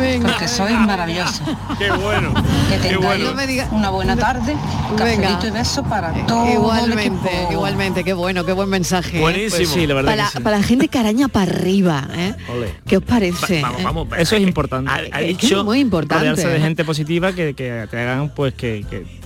Venga, 0.00 0.28
porque 0.30 0.48
sois 0.48 0.74
maravillosos. 0.78 1.42
Qué 1.78 1.90
bueno. 1.90 2.32
Que 2.32 2.76
Qué 2.76 2.88
tengáis 2.88 3.02
bueno. 3.04 3.24
No 3.26 3.34
me 3.34 3.46
diga- 3.46 3.68
una 3.72 3.90
buena 3.90 4.16
tarde, 4.16 4.56
Venga. 4.96 4.96
cafelito 5.28 5.46
y 5.48 5.50
beso 5.50 5.82
para 5.82 6.14
todo 6.26 6.46
el 6.46 6.52
Igualmente, 6.54 7.28
equipo. 7.28 7.52
igualmente, 7.52 8.04
qué 8.04 8.14
bueno, 8.14 8.46
qué 8.46 8.52
buen 8.52 8.70
mensaje. 8.70 9.18
¿eh? 9.18 9.20
Buenísimo. 9.20 9.56
Pues 9.58 9.68
sí, 9.68 9.86
la 9.86 9.94
verdad 9.96 10.12
Para, 10.12 10.24
que 10.30 10.38
sí. 10.38 10.42
para 10.42 10.56
la 10.56 10.62
gente 10.64 10.88
que 10.88 10.98
araña 10.98 11.28
para 11.28 11.52
arriba, 11.52 12.08
¿eh? 12.14 12.34
Ole. 12.50 12.74
¿Qué 12.86 12.96
os 12.96 13.04
parece? 13.04 13.60
Va- 13.60 13.68
vamos, 13.68 13.80
eh? 13.80 13.84
vamos. 13.84 14.08
Eso 14.16 14.34
es 14.36 14.42
importante. 14.42 14.90
Ha, 14.90 14.94
ha 14.94 15.18
que 15.18 15.30
es 15.32 15.38
dicho, 15.38 15.62
muy 15.62 15.80
importante. 15.80 16.20
rodearse 16.24 16.48
de 16.48 16.56
¿eh? 16.56 16.60
gente 16.60 16.84
positiva 16.86 17.34
que, 17.34 17.52
que 17.52 17.86
te 17.90 18.00
hagan 18.00 18.30
pues 18.30 18.54
que, 18.54 18.86
que- 18.88 19.20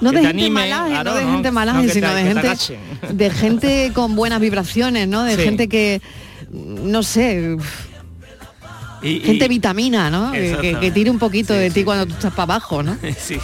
No 0.00 0.10
que 0.10 0.16
de 0.18 0.22
te 0.22 0.28
gente 0.28 0.50
malaje, 0.50 1.04
no 1.04 1.14
de 1.14 1.24
no, 1.24 1.32
gente 1.32 1.48
no 1.48 1.54
malaje, 1.54 1.88
sino 1.88 2.14
de 2.14 2.22
gente 2.22 2.56
de 3.12 3.30
gente 3.30 3.90
con 3.94 4.14
buenas 4.16 4.40
vibraciones, 4.40 5.08
¿no? 5.08 5.24
De 5.24 5.36
Sí. 5.36 5.42
gente 5.42 5.68
que 5.68 6.00
no 6.50 7.02
sé, 7.02 7.56
y- 9.02 9.08
y- 9.08 9.20
gente 9.20 9.48
vitamina, 9.48 10.10
¿no? 10.10 10.32
Que, 10.32 10.76
que- 10.80 10.90
tire 10.90 11.10
un 11.10 11.18
poquito 11.18 11.52
Sí, 11.54 11.60
de 11.60 11.70
ti 11.70 11.80
sí. 11.80 11.84
cuando 11.84 12.06
tú 12.06 12.12
estás 12.14 12.32
para 12.32 12.54
abajo, 12.54 12.82
¿no? 12.82 12.96
Sí. 13.18 13.38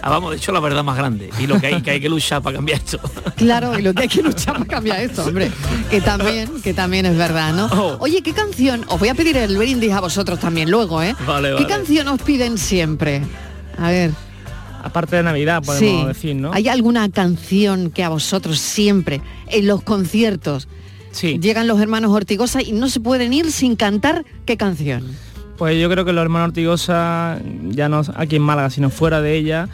Ah, 0.00 0.10
vamos, 0.10 0.30
de 0.30 0.36
hecho 0.36 0.52
la 0.52 0.60
verdad 0.60 0.84
más 0.84 0.96
grande. 0.96 1.28
Y 1.40 1.46
lo 1.48 1.60
que 1.60 1.66
hay 1.66 1.82
que 1.82 1.90
hay 1.90 2.00
que 2.00 2.08
luchar 2.08 2.40
para 2.40 2.56
cambiar 2.56 2.78
esto. 2.78 3.00
Claro, 3.36 3.76
y 3.78 3.82
lo 3.82 3.92
que 3.92 4.02
hay 4.02 4.08
que 4.08 4.22
luchar 4.22 4.54
para 4.54 4.66
cambiar 4.76 5.00
esto, 5.00 5.24
hombre. 5.24 5.50
Que 5.90 6.00
también, 6.00 6.62
que 6.62 6.72
también 6.72 7.04
es 7.06 7.16
verdad, 7.16 7.52
¿no? 7.52 7.66
Oh. 7.66 7.96
Oye, 8.00 8.22
¿qué 8.22 8.32
canción? 8.32 8.84
Os 8.88 9.00
voy 9.00 9.08
a 9.08 9.14
pedir 9.14 9.36
el 9.36 9.56
brindis 9.56 9.92
a 9.92 10.00
vosotros 10.00 10.38
también 10.38 10.70
luego, 10.70 11.02
¿eh? 11.02 11.16
Vale, 11.26 11.48
¿Qué 11.48 11.54
vale. 11.54 11.66
canción 11.66 12.08
os 12.08 12.22
piden 12.22 12.56
siempre? 12.58 13.22
A 13.76 13.88
ver. 13.90 14.12
Aparte 14.82 15.16
de 15.16 15.22
Navidad 15.22 15.62
podemos 15.64 16.00
sí. 16.02 16.06
decir, 16.06 16.36
¿no? 16.36 16.52
¿Hay 16.52 16.68
alguna 16.68 17.08
canción 17.10 17.90
que 17.90 18.04
a 18.04 18.08
vosotros 18.08 18.58
siempre, 18.58 19.20
en 19.48 19.66
los 19.66 19.82
conciertos, 19.82 20.68
Sí. 21.10 21.38
llegan 21.40 21.66
los 21.66 21.80
hermanos 21.80 22.10
Ortigosa 22.12 22.62
y 22.62 22.72
no 22.72 22.88
se 22.88 23.00
pueden 23.00 23.32
ir 23.32 23.50
sin 23.52 23.76
cantar 23.76 24.24
qué 24.44 24.56
canción? 24.56 25.04
Pues 25.56 25.80
yo 25.80 25.90
creo 25.90 26.04
que 26.04 26.12
los 26.12 26.22
hermanos 26.22 26.48
Ortigosa, 26.48 27.40
ya 27.70 27.88
no 27.88 28.02
aquí 28.14 28.36
en 28.36 28.42
Málaga, 28.42 28.70
sino 28.70 28.90
fuera 28.90 29.20
de 29.20 29.36
ella, 29.36 29.68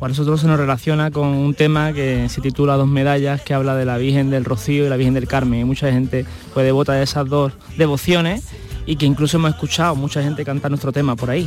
a 0.00 0.08
nosotros 0.08 0.40
se 0.40 0.46
nos 0.46 0.58
relaciona 0.58 1.10
con 1.10 1.28
un 1.28 1.54
tema 1.54 1.92
que 1.92 2.28
se 2.30 2.40
titula 2.40 2.76
Dos 2.76 2.88
medallas, 2.88 3.42
que 3.42 3.52
habla 3.52 3.76
de 3.76 3.84
la 3.84 3.98
Virgen 3.98 4.30
del 4.30 4.46
Rocío 4.46 4.86
y 4.86 4.88
la 4.88 4.96
Virgen 4.96 5.12
del 5.12 5.26
Carmen. 5.28 5.60
Y 5.60 5.64
mucha 5.64 5.92
gente 5.92 6.24
pues 6.54 6.64
devota 6.64 6.94
de 6.94 7.02
esas 7.02 7.28
dos 7.28 7.52
devociones 7.76 8.44
y 8.86 8.96
que 8.96 9.04
incluso 9.04 9.36
hemos 9.36 9.50
escuchado 9.50 9.94
mucha 9.96 10.22
gente 10.22 10.42
cantar 10.44 10.70
nuestro 10.70 10.90
tema 10.90 11.16
por 11.16 11.28
ahí. 11.28 11.46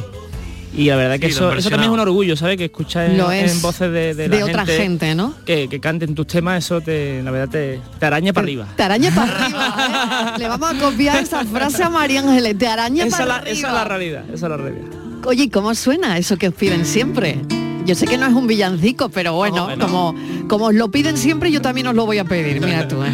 Y 0.75 0.85
la 0.85 0.95
verdad 0.95 1.19
que 1.19 1.27
Sí, 1.27 1.33
eso, 1.33 1.53
eso 1.53 1.69
también 1.69 1.91
es 1.91 1.93
un 1.93 1.99
orgullo, 1.99 2.35
¿sabes? 2.35 2.57
Que 2.57 2.65
escuchar 2.65 3.11
en, 3.11 3.17
Lo 3.17 3.31
es. 3.31 3.51
en 3.55 3.61
voces 3.61 3.91
de, 3.91 4.15
de, 4.15 4.27
De 4.27 4.39
la 4.39 4.45
otra 4.45 4.65
gente, 4.65 5.13
¿no? 5.13 5.35
Que, 5.45 5.69
que 5.69 5.79
canten 5.79 6.15
tus 6.15 6.25
temas, 6.27 6.63
eso 6.65 6.81
te, 6.81 7.21
la 7.21 7.29
verdad 7.31 7.49
te, 7.49 7.79
te 7.99 8.05
araña 8.05 8.33
para 8.33 8.45
arriba. 8.45 8.67
Te 8.75 8.83
araña 8.83 9.11
para 9.13 9.45
arriba. 9.45 10.33
¿eh? 10.35 10.39
Le 10.39 10.47
vamos 10.47 10.71
a 10.71 10.79
copiar 10.79 11.21
esa 11.21 11.45
frase 11.45 11.83
a 11.83 11.89
María 11.89 12.21
Ángeles. 12.21 12.57
Te 12.57 12.67
araña 12.67 13.05
Esa 13.05 13.07
es, 13.07 13.21
para 13.21 13.25
la, 13.27 13.35
arriba. 13.35 13.51
esa 13.57 13.67
es 13.67 13.73
la 13.73 13.83
realidad, 13.83 14.23
esa 14.33 14.33
es 14.45 14.49
la 14.49 14.57
realidad. 14.57 14.87
Oye, 15.25 15.43
¿y 15.43 15.49
¿cómo 15.49 15.75
suena 15.75 16.17
eso 16.17 16.37
que 16.37 16.47
os 16.47 16.53
piden 16.55 16.85
siempre? 16.85 17.39
Yo 17.85 17.95
sé 17.95 18.07
que 18.07 18.17
no 18.17 18.25
es 18.25 18.33
un 18.33 18.47
villancico, 18.47 19.09
pero 19.09 19.33
bueno, 19.33 19.65
bueno. 19.65 19.85
como, 19.85 20.15
como 20.47 20.65
os 20.67 20.73
lo 20.73 20.89
piden 20.89 21.17
siempre, 21.17 21.51
yo 21.51 21.61
también 21.61 21.85
os 21.87 21.95
lo 21.95 22.05
voy 22.05 22.17
a 22.17 22.23
pedir. 22.25 22.59
Mira 22.61 22.87
tú, 22.87 23.03
¿eh? 23.03 23.11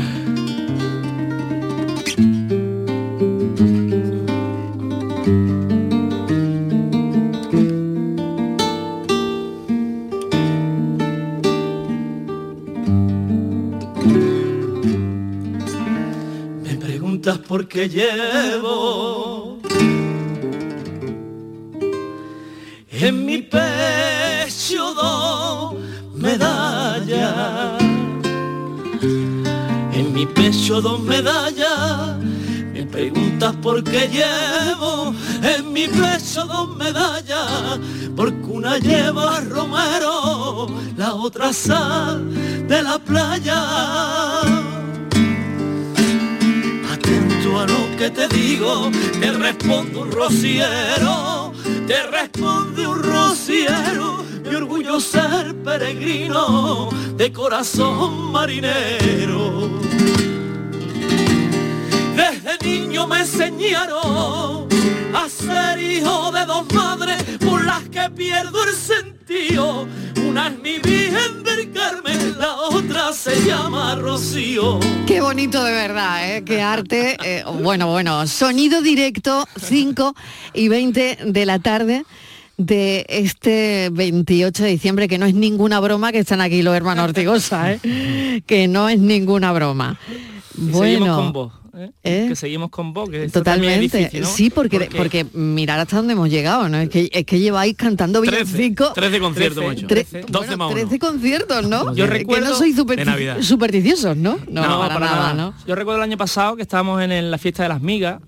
Preguntas 17.49 17.57
por 17.57 17.67
qué 17.67 17.89
llevo 17.89 19.57
en 22.91 23.25
mi 23.25 23.39
pecho 23.39 24.93
dos 24.93 25.75
medallas. 26.13 27.81
En 29.93 30.13
mi 30.13 30.25
pecho 30.27 30.79
dos 30.81 30.99
medallas. 31.01 32.17
Me 32.73 32.85
preguntas 32.85 33.55
por 33.61 33.83
qué 33.83 34.07
llevo 34.07 35.15
en 35.41 35.73
mi 35.73 35.87
pecho 35.87 36.45
dos 36.45 36.75
medallas. 36.77 37.79
Porque 38.15 38.45
una 38.45 38.77
lleva 38.77 39.39
romero, 39.41 40.67
la 40.97 41.15
otra 41.15 41.51
sal 41.51 42.29
de 42.67 42.83
la 42.83 42.99
playa 42.99 44.58
que 47.99 48.09
te 48.09 48.29
digo, 48.29 48.89
te 49.19 49.29
respondo 49.33 50.03
un 50.03 50.11
rociero, 50.11 51.51
te 51.85 52.01
responde 52.03 52.87
un 52.87 53.03
rociero, 53.03 54.23
mi 54.41 54.55
orgullo 54.55 55.01
ser 55.01 55.53
peregrino, 55.65 56.89
de 57.17 57.33
corazón 57.33 58.31
marinero. 58.31 59.69
Desde 62.15 62.57
niño 62.63 63.05
me 63.05 63.19
enseñaron 63.19 64.58
a 65.29 65.75
ser 65.75 65.79
hijo 65.79 66.31
de 66.31 66.45
dos 66.45 66.65
madres 66.73 67.23
por 67.45 67.63
las 67.63 67.83
que 67.89 68.09
pierdo 68.15 68.63
el 68.63 68.73
sentido. 68.73 69.87
Una 70.27 70.47
es 70.47 70.59
mi 70.59 70.79
Virgen 70.79 71.43
del 71.43 71.71
Carmen, 71.71 72.39
la 72.39 72.55
otra 72.55 73.13
se 73.13 73.35
llama 73.45 73.95
Rocío. 73.95 74.79
Qué 75.05 75.21
bonito 75.21 75.63
de 75.63 75.71
verdad, 75.71 76.35
¿eh? 76.35 76.43
Qué 76.43 76.61
arte. 76.61 77.15
Eh, 77.23 77.43
bueno, 77.61 77.91
bueno, 77.91 78.25
sonido 78.25 78.81
directo, 78.81 79.45
5 79.55 80.15
y 80.53 80.67
20 80.67 81.19
de 81.25 81.45
la 81.45 81.59
tarde 81.59 82.05
de 82.57 83.05
este 83.07 83.89
28 83.91 84.63
de 84.63 84.69
diciembre, 84.69 85.07
que 85.07 85.19
no 85.19 85.27
es 85.27 85.35
ninguna 85.35 85.79
broma 85.79 86.11
que 86.11 86.19
están 86.19 86.41
aquí 86.41 86.63
los 86.63 86.75
hermanos 86.75 87.05
Ortigosa, 87.05 87.73
¿eh? 87.73 88.41
que 88.47 88.67
no 88.67 88.89
es 88.89 88.97
ninguna 88.99 89.51
broma. 89.53 89.99
Y 90.57 90.71
Bueno, 90.71 90.81
seguimos 90.81 91.15
con 91.17 91.33
vos, 91.33 91.53
¿eh? 91.75 91.91
¿eh? 92.03 92.25
que 92.29 92.35
seguimos 92.35 92.69
con 92.69 92.93
vos, 92.93 93.09
que 93.09 93.17
también 93.17 93.25
es 93.27 93.31
Totalmente, 93.33 93.97
difícil, 93.97 94.21
¿no? 94.21 94.27
sí, 94.27 94.49
porque, 94.49 94.89
porque 94.95 95.25
mirar 95.33 95.79
hasta 95.79 95.97
dónde 95.97 96.13
hemos 96.13 96.29
llegado, 96.29 96.67
¿no? 96.69 96.77
Es 96.79 96.89
que, 96.89 97.09
es 97.11 97.25
que 97.25 97.39
lleváis 97.39 97.75
cantando 97.75 98.21
13, 98.21 98.43
villancicos. 98.43 98.93
13 98.93 99.19
conciertos 99.19 99.63
Trece. 99.63 99.65
hemos 99.65 99.77
hecho. 99.77 99.87
Tre- 99.87 100.25
12 100.31 100.47
bueno, 100.47 100.57
más 100.57 100.67
uno. 100.71 100.79
13 100.81 100.99
conciertos, 100.99 101.67
¿no? 101.67 101.95
Yo 101.95 102.05
Que 102.05 102.11
recuerdo- 102.11 102.49
no 102.49 102.55
soy 102.55 102.73
Navidad. 103.05 103.41
supersticiosos, 103.41 104.17
¿no? 104.17 104.37
No, 104.49 104.61
No, 104.67 104.79
para, 104.79 104.99
nada, 104.99 105.33
¿no? 105.33 105.53
Yo 105.67 105.75
recuerdo 105.75 105.97
el 106.03 106.09
año 106.09 106.17
pasado 106.17 106.55
que 106.55 106.61
estábamos 106.61 107.01
en 107.01 107.11
el- 107.11 107.31
la 107.31 107.37
fiesta 107.37 107.63
de 107.63 107.69
las 107.69 107.81
migas 107.81 108.21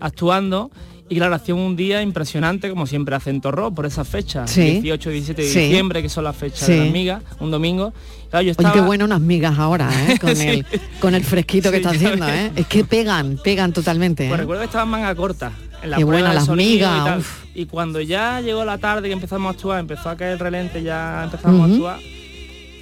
actuando 0.00 0.70
y 1.08 1.16
claro, 1.16 1.34
hacía 1.34 1.54
un 1.54 1.76
día 1.76 2.02
impresionante 2.02 2.68
como 2.68 2.86
siempre 2.86 3.14
hacen 3.14 3.40
Torró 3.40 3.72
por 3.72 3.86
esas 3.86 4.08
fechas, 4.08 4.50
Sí. 4.50 4.80
18 4.80 5.10
y 5.10 5.14
17 5.14 5.42
de 5.42 5.48
Sí. 5.48 5.58
diciembre, 5.60 6.02
que 6.02 6.08
son 6.08 6.24
las 6.24 6.36
fechas 6.36 6.60
Sí. 6.66 6.72
de 6.72 6.78
las 6.84 6.92
migas, 6.92 7.22
un 7.40 7.50
domingo. 7.50 7.92
Claro, 8.30 8.42
yo 8.42 8.46
Oye, 8.46 8.50
estaba, 8.50 8.72
qué 8.72 8.80
bueno 8.80 9.04
unas 9.04 9.20
migas 9.20 9.58
ahora, 9.58 9.88
¿eh? 10.08 10.18
Con, 10.20 10.30
el, 10.40 10.66
con 11.00 11.14
el 11.14 11.22
fresquito 11.24 11.70
que 11.70 11.76
está 11.76 11.90
haciendo. 11.90 12.28
¿eh? 12.28 12.50
Es 12.56 12.66
que 12.66 12.84
pegan, 12.84 13.38
pegan 13.42 13.72
totalmente. 13.72 14.26
Pues 14.26 14.38
¿eh? 14.38 14.40
recuerdo 14.42 14.62
que 14.62 14.66
estaba 14.66 14.84
en 14.84 14.90
manga 14.90 15.14
corta. 15.14 15.52
En 15.82 15.90
la 15.90 15.98
Qué 15.98 16.04
buena 16.04 16.32
las 16.34 16.48
migas, 16.48 17.00
Y, 17.00 17.04
tal. 17.04 17.22
Y 17.54 17.66
cuando 17.66 18.00
ya 18.00 18.40
llegó 18.40 18.64
la 18.64 18.78
tarde 18.78 19.08
que 19.08 19.12
empezamos 19.12 19.46
a 19.48 19.54
actuar, 19.54 19.78
empezó 19.78 20.08
a 20.10 20.16
caer 20.16 20.32
el 20.32 20.38
relente, 20.38 20.82
ya 20.82 21.22
empezamos 21.24 21.60
a 21.70 21.72
actuar, 21.72 22.00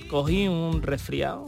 cogí 0.09 0.49
un 0.49 0.81
resfriado, 0.81 1.45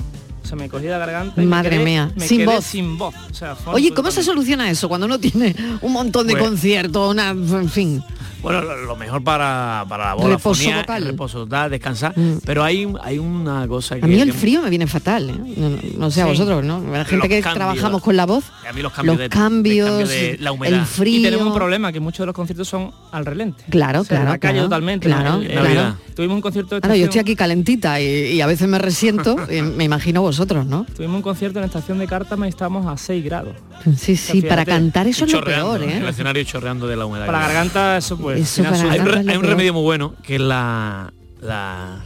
se 0.46 0.56
me 0.56 0.68
cogí 0.68 0.86
la 0.86 0.98
garganta 0.98 1.34
y 1.42 1.44
me 1.44 1.50
Madre 1.50 1.76
quedé- 1.78 1.84
mía, 1.84 2.10
me 2.16 2.26
sin 2.26 2.38
quedé 2.38 2.46
voz. 2.46 2.64
sin 2.64 2.96
voz. 2.98 3.14
O 3.30 3.34
sea, 3.34 3.54
fue 3.56 3.74
Oye, 3.74 3.92
¿cómo 3.92 4.10
se 4.10 4.22
soluciona 4.22 4.70
eso 4.70 4.88
cuando 4.88 5.06
uno 5.06 5.18
tiene 5.18 5.54
un 5.82 5.92
montón 5.92 6.26
de 6.26 6.34
Pues- 6.34 6.44
conciertos, 6.48 7.10
una, 7.10 7.30
en 7.30 7.68
fin? 7.68 8.02
Bueno, 8.42 8.60
lo, 8.62 8.76
lo 8.84 8.96
mejor 8.96 9.24
para, 9.24 9.84
para 9.88 10.04
la 10.04 10.14
voz, 10.14 10.26
Reposo 10.26 10.60
la 10.62 10.66
fonía, 10.68 10.80
vocal. 10.82 11.04
reposo 11.04 11.38
total, 11.40 11.70
descansar. 11.70 12.16
Mm. 12.16 12.38
Pero 12.44 12.62
hay, 12.62 12.86
hay 13.02 13.18
una 13.18 13.66
cosa 13.66 13.96
que... 13.98 14.04
A 14.04 14.06
mí 14.06 14.20
el 14.20 14.32
frío 14.32 14.62
me 14.62 14.70
viene 14.70 14.86
fatal, 14.86 15.30
¿eh? 15.30 15.34
No, 15.56 15.70
no- 15.70 15.78
no 15.98 16.10
sé 16.12 16.20
a 16.22 16.24
Sí. 16.26 16.30
vosotros, 16.30 16.62
¿no? 16.64 16.78
La 16.92 17.04
gente 17.04 17.16
Los 17.16 17.28
que 17.28 17.40
cambios, 17.40 17.54
trabajamos 17.54 18.02
con 18.02 18.16
la 18.16 18.24
voz, 18.24 18.44
A 18.68 18.72
mí 18.72 18.82
los 18.82 18.92
cambios, 18.92 19.16
los 19.16 19.22
de, 19.24 19.28
cambios, 19.30 19.88
de, 19.88 19.92
cambio 19.94 20.06
de 20.06 20.36
la 20.38 20.52
humedad. 20.52 20.78
el 20.80 20.86
frío. 20.86 21.18
Y 21.20 21.22
tenemos 21.24 21.46
un 21.48 21.54
problema, 21.54 21.90
que 21.92 21.98
muchos 21.98 22.18
de 22.20 22.26
los 22.26 22.34
conciertos 22.36 22.68
son 22.68 22.92
al 23.10 23.26
relente. 23.26 23.64
Claro, 23.68 24.02
O 24.02 24.04
sea, 24.04 24.18
en 24.18 24.22
claro, 24.22 24.32
la 24.34 24.38
calle 24.38 24.52
claro, 24.54 24.68
totalmente. 24.68 25.06
claro, 25.08 25.34
En- 25.36 25.42
en 25.42 25.48
claro. 25.48 25.64
Navidad. 25.64 25.94
Tuvimos 26.14 26.36
un 26.36 26.40
concierto 26.42 26.74
de 26.76 26.80
Claro, 26.82 26.94
yo 26.94 27.04
estoy 27.06 27.20
aquí 27.20 27.34
calentita 27.36 28.00
y, 28.00 28.04
y 28.32 28.40
a 28.42 28.46
veces 28.46 28.68
me 28.68 28.78
resiento, 28.78 29.36
y 29.52 29.60
me 29.62 29.82
imagino 29.84 30.22
vosotros, 30.36 30.66
¿no? 30.66 30.84
Tuvimos 30.94 31.16
un 31.16 31.22
concierto 31.22 31.58
en 31.58 31.62
la 31.62 31.66
estación 31.66 31.98
de 31.98 32.06
Cártama 32.06 32.46
y 32.46 32.50
estábamos 32.50 32.86
a 32.86 32.96
6 32.96 33.24
grados. 33.24 33.54
Sí, 33.96 34.16
sí, 34.16 34.32
Fíjate, 34.32 34.48
para 34.48 34.64
cantar 34.64 35.06
eso 35.06 35.24
es 35.24 35.32
lo 35.32 35.42
peor, 35.42 35.82
El 35.82 35.90
¿eh? 35.90 36.08
escenario 36.08 36.42
chorreando 36.44 36.86
de 36.86 36.96
la 36.96 37.06
humedad. 37.06 37.26
Para 37.26 37.40
la 37.40 37.46
garganta 37.46 37.96
eso 37.96 38.16
pues... 38.18 38.40
Eso 38.40 38.66
al 38.68 38.74
final 38.76 38.86
para 38.86 38.92
Hay, 38.92 39.00
un 39.00 39.26
re- 39.26 39.32
hay 39.32 39.38
remedio 39.38 39.72
muy 39.74 39.82
bueno 39.82 40.14
que 40.22 40.34
es 40.36 40.40
la... 40.40 41.12
la 41.40 42.00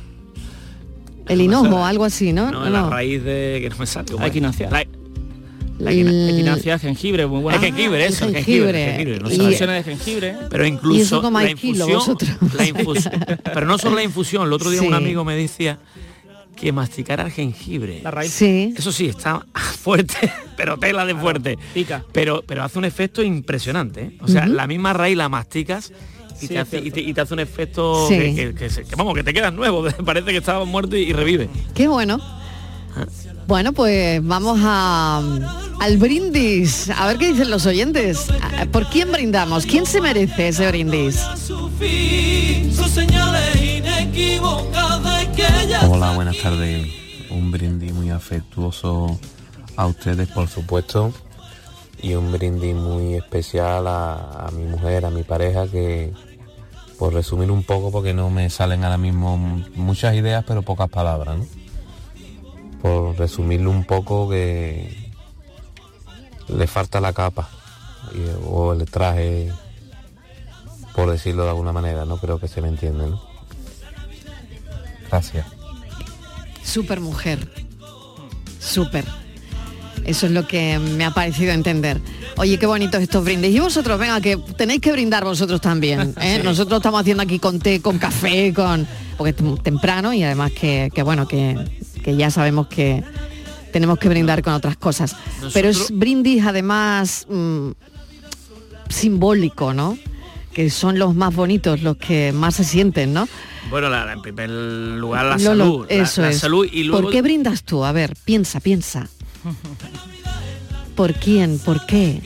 El 1.26 1.40
hinojo, 1.40 1.84
algo 1.84 2.04
así, 2.04 2.32
¿no? 2.32 2.50
no, 2.50 2.68
la 2.70 2.88
raíz 2.88 3.22
de... 3.24 3.58
que 3.62 3.70
no 3.70 3.76
me 3.78 3.86
sale. 3.86 4.06
¿cómo 4.10 4.20
La 4.20 4.26
equinacia. 4.28 4.70
La- 4.70 4.84
La 5.78 5.92
equina- 5.92 6.10
El- 6.10 6.30
equinacia, 6.30 6.78
jengibre, 6.78 7.26
muy 7.26 7.40
buena. 7.40 7.58
el 7.58 7.64
jengibre, 7.64 8.04
el 8.06 8.12
eso, 8.12 8.26
el 8.26 8.34
jengibre. 8.34 8.84
jengibre. 8.84 8.84
el 8.84 8.96
jengibre, 8.96 9.18
no 9.20 9.30
Y- 9.30 9.66
de 9.72 9.82
jengibre. 9.82 10.36
Pero 10.50 10.64
Y 10.66 10.68
incluso 10.68 11.22
la 11.22 11.54
kilo 11.54 11.88
infusión, 11.88 11.98
vosotros. 11.98 12.30
la 12.56 12.66
infusión, 12.66 13.12
pero 13.54 13.66
no 13.66 13.78
solo 13.78 13.96
la 13.96 14.02
infusión, 14.04 14.46
el 14.46 14.52
otro 14.52 14.70
día 14.70 14.80
Sí. 14.80 14.86
un 14.86 14.94
amigo 14.94 15.24
me 15.24 15.34
decía 15.36 15.78
que 16.60 16.72
masticara 16.72 17.24
el 17.24 17.32
jengibre. 17.32 18.00
La 18.02 18.10
raíz 18.10 18.32
Sí. 18.32 18.74
Eso 18.76 18.92
sí, 18.92 19.06
está 19.06 19.46
fuerte, 19.82 20.30
pero 20.56 20.76
tela 20.78 21.04
de 21.06 21.14
fuerte. 21.14 21.58
pica. 21.74 22.04
Pero, 22.12 22.42
pero 22.46 22.62
hace 22.62 22.78
un 22.78 22.84
efecto 22.84 23.22
impresionante. 23.22 24.00
¿eh? 24.02 24.16
O 24.20 24.28
sea, 24.28 24.46
la 24.46 24.66
misma 24.66 24.92
raíz 24.92 25.16
la 25.16 25.28
masticas 25.28 25.92
y, 26.36 26.46
Sí, 26.46 26.48
te 26.48 26.54
es 26.54 26.60
hace, 26.60 26.78
y, 26.78 26.90
te, 26.90 27.00
y 27.00 27.12
te 27.14 27.20
hace 27.20 27.34
un 27.34 27.40
efecto 27.40 28.06
Sí. 28.08 28.16
que, 28.18 28.34
que- 28.34 28.54
que 28.54 28.70
se- 28.70 28.84
que, 28.84 28.96
vamos, 28.96 29.14
que 29.14 29.22
te 29.22 29.32
quedas 29.34 29.52
nuevo. 29.52 29.84
Parece 30.04 30.30
que 30.30 30.38
estabas 30.38 30.66
muerto 30.68 30.96
y, 30.96 31.00
y 31.02 31.12
revive. 31.12 31.48
Qué 31.74 31.88
bueno. 31.88 32.18
Bueno, 33.46 33.72
pues 33.72 34.24
vamos 34.24 34.60
a, 34.62 35.20
al 35.80 35.96
brindis. 35.98 36.90
A 36.90 37.06
ver 37.06 37.18
qué 37.18 37.28
dicen 37.32 37.50
los 37.50 37.66
oyentes. 37.66 38.26
¿Por 38.72 38.86
quién 38.88 39.10
brindamos? 39.10 39.66
¿Quién 39.66 39.86
se 39.86 40.00
merece 40.00 40.48
ese 40.48 40.68
brindis? 40.68 41.20
Hola, 45.88 46.12
buenas 46.14 46.38
tardes. 46.38 46.86
Un 47.30 47.50
brindis 47.50 47.92
muy 47.92 48.10
afectuoso 48.10 49.18
a 49.76 49.86
ustedes, 49.86 50.28
por 50.28 50.48
supuesto, 50.48 51.12
y 52.02 52.14
un 52.14 52.30
brindis 52.32 52.74
muy 52.74 53.14
especial 53.14 53.86
a, 53.86 54.46
a 54.46 54.50
mi 54.50 54.64
mujer, 54.64 55.04
a 55.06 55.10
mi 55.10 55.22
pareja, 55.22 55.66
que 55.66 56.12
por 56.98 57.14
resumir 57.14 57.50
un 57.50 57.62
poco, 57.64 57.90
porque 57.90 58.12
no 58.12 58.28
me 58.30 58.50
salen 58.50 58.84
ahora 58.84 58.98
mismo 58.98 59.36
muchas 59.74 60.14
ideas, 60.14 60.44
pero 60.46 60.62
pocas 60.62 60.90
palabras, 60.90 61.38
¿no? 61.38 61.46
Por 62.82 63.16
resumirlo 63.18 63.70
un 63.70 63.84
poco, 63.84 64.28
que 64.28 65.10
le 66.48 66.66
falta 66.66 67.00
la 67.00 67.12
capa 67.12 67.48
y- 68.14 68.46
o 68.46 68.72
el 68.72 68.84
traje, 68.90 69.52
por 70.94 71.10
decirlo 71.10 71.44
de 71.44 71.50
alguna 71.50 71.72
manera, 71.72 72.04
¿no? 72.04 72.16
Creo 72.18 72.38
que 72.38 72.48
se 72.48 72.60
me 72.62 72.68
entiende, 72.68 73.06
¿no? 73.06 73.22
Gracias. 75.10 75.46
Super 76.62 77.00
mujer. 77.00 77.48
Súper. 78.58 79.04
Eso 80.04 80.26
es 80.26 80.32
lo 80.32 80.46
que 80.46 80.78
me 80.78 81.04
ha 81.04 81.10
parecido 81.10 81.52
entender. 81.52 82.00
Oye, 82.38 82.58
qué 82.58 82.66
bonitos 82.66 83.02
estos 83.02 83.22
brindis. 83.22 83.54
Y 83.54 83.60
vosotros, 83.60 83.98
venga, 83.98 84.20
que 84.20 84.36
tenéis 84.56 84.80
que 84.80 84.92
brindar 84.92 85.24
vosotros 85.24 85.60
también. 85.60 86.14
¿eh? 86.20 86.40
Nosotros 86.42 86.78
estamos 86.78 87.00
haciendo 87.02 87.22
aquí 87.22 87.38
con 87.38 87.58
té, 87.58 87.82
con 87.82 87.98
café, 87.98 88.54
con. 88.54 88.86
porque 89.18 89.30
es 89.36 89.62
temprano 89.62 90.12
y 90.14 90.22
además 90.22 90.52
que, 90.52 90.90
que 90.94 91.02
bueno, 91.02 91.28
que, 91.28 91.56
que 92.02 92.16
ya 92.16 92.30
sabemos 92.30 92.66
que 92.68 93.02
tenemos 93.72 93.98
que 93.98 94.08
brindar 94.08 94.42
con 94.42 94.52
otras 94.54 94.76
cosas. 94.76 95.14
Pero 95.52 95.68
es 95.68 95.90
brindis 95.96 96.44
además 96.44 97.26
mm, 97.28 97.70
simbólico, 98.88 99.72
¿no? 99.74 99.96
Que 100.52 100.68
son 100.70 100.98
los 100.98 101.14
más 101.14 101.34
bonitos, 101.34 101.80
los 101.82 101.96
que 101.96 102.32
más 102.32 102.56
se 102.56 102.64
sienten, 102.64 103.12
¿no? 103.12 103.28
Bueno, 103.70 103.88
la- 103.88 104.04
la- 104.04 104.14
en 104.14 104.22
primer 104.22 104.50
lugar 104.50 105.24
la 105.26 105.38
salud. 105.38 105.86
eso 105.88 106.22
la, 106.22 106.30
es. 106.30 106.38
salud 106.38 106.66
y 106.70 106.82
luego... 106.84 107.02
¿Por 107.04 107.12
qué 107.12 107.22
brindas 107.22 107.62
tú? 107.62 107.84
A 107.84 107.92
ver, 107.92 108.16
piensa, 108.24 108.58
piensa. 108.58 109.08
¿Por 110.96 111.14
quién? 111.14 111.58
¿Por 111.60 111.86
qué? 111.86 112.20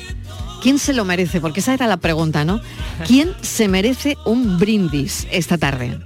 ¿Quién 0.62 0.78
se 0.78 0.94
lo 0.94 1.04
merece? 1.04 1.40
Porque 1.40 1.60
esa 1.60 1.74
era 1.74 1.86
la 1.86 1.98
pregunta, 1.98 2.44
¿no? 2.46 2.60
¿Quién 3.06 3.32
se 3.42 3.68
merece 3.68 4.16
un 4.24 4.58
brindis 4.58 5.26
esta 5.30 5.58
tarde? 5.58 5.98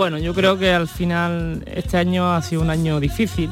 Bueno, 0.00 0.16
yo 0.16 0.32
creo 0.32 0.58
que 0.58 0.70
al 0.72 0.88
final 0.88 1.62
este 1.66 1.98
año 1.98 2.32
ha 2.34 2.40
sido 2.40 2.62
un 2.62 2.70
año 2.70 2.98
difícil 3.00 3.50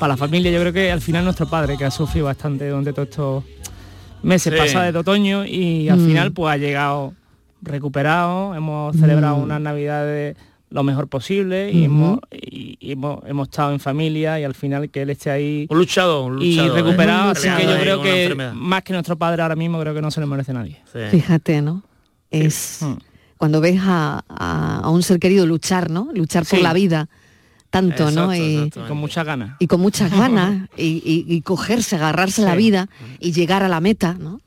para 0.00 0.14
la 0.14 0.16
familia. 0.16 0.50
Yo 0.50 0.58
creo 0.60 0.72
que 0.72 0.90
al 0.90 1.02
final 1.02 1.22
nuestro 1.22 1.46
padre, 1.46 1.76
que 1.76 1.84
ha 1.84 1.90
sufrido 1.90 2.24
bastante 2.24 2.66
durante 2.66 2.94
todos 2.94 3.08
estos 3.10 3.44
meses 4.22 4.50
Sí. 4.54 4.58
pasados 4.58 4.94
de 4.94 4.98
otoño 4.98 5.44
y 5.44 5.90
al 5.90 5.98
Mm. 5.98 6.06
final 6.06 6.32
pues 6.32 6.50
ha 6.50 6.56
llegado 6.56 7.12
recuperado. 7.60 8.54
Hemos 8.54 8.96
celebrado 8.96 9.36
Mm. 9.36 9.42
unas 9.42 9.60
navidades 9.60 10.34
lo 10.70 10.82
mejor 10.82 11.08
posible 11.08 11.70
y, 11.70 11.84
hemos, 11.84 12.20
y- 12.32 12.78
y 12.80 12.92
hemos, 12.92 13.18
hemos 13.26 13.48
estado 13.48 13.70
en 13.72 13.80
familia 13.80 14.40
y 14.40 14.44
al 14.44 14.54
final 14.54 14.88
que 14.88 15.02
él 15.02 15.10
esté 15.10 15.30
ahí 15.30 15.66
Un 15.68 15.76
luchado, 15.76 16.24
un 16.24 16.40
y 16.40 16.52
luchado. 16.56 16.74
¿eh? 16.78 16.80
recuperado. 16.82 17.30
Así 17.32 17.48
que 17.54 17.64
yo 17.64 17.78
creo 17.78 18.00
que 18.00 18.22
enfermedad. 18.22 18.54
más 18.54 18.82
que 18.82 18.94
nuestro 18.94 19.18
padre 19.18 19.42
ahora 19.42 19.56
mismo 19.56 19.78
creo 19.78 19.92
que 19.92 20.00
no 20.00 20.10
se 20.10 20.20
le 20.20 20.26
merece 20.26 20.54
nadie. 20.54 20.80
Sí. 20.90 21.00
Fíjate, 21.10 21.60
¿no? 21.60 21.82
Es 22.30 22.80
cuando 23.44 23.60
ves 23.60 23.78
a, 23.84 24.24
a- 24.26 24.80
a 24.82 24.88
un 24.88 25.02
ser 25.02 25.18
querido 25.18 25.44
luchar, 25.44 25.90
¿no? 25.90 26.08
Luchar 26.14 26.46
por 26.46 26.56
Sí. 26.60 26.62
la 26.64 26.72
vida 26.72 27.08
tanto, 27.68 28.10
¿no? 28.10 28.32
Exacto, 28.32 28.34
Y, 28.42 28.56
exacto. 28.56 28.88
con 28.88 28.96
muchas 28.96 29.26
ganas. 29.26 29.56
y 29.58 29.66
con 29.66 29.80
muchas 29.82 30.10
ganas 30.16 30.70
y, 30.78 31.02
y- 31.04 31.26
y 31.28 31.42
cogerse, 31.42 31.96
agarrarse 31.96 32.40
la 32.40 32.54
vida 32.54 32.88
y 33.20 33.32
llegar 33.32 33.62
a 33.62 33.68
la 33.68 33.80
meta, 33.80 34.14
¿no? 34.18 34.40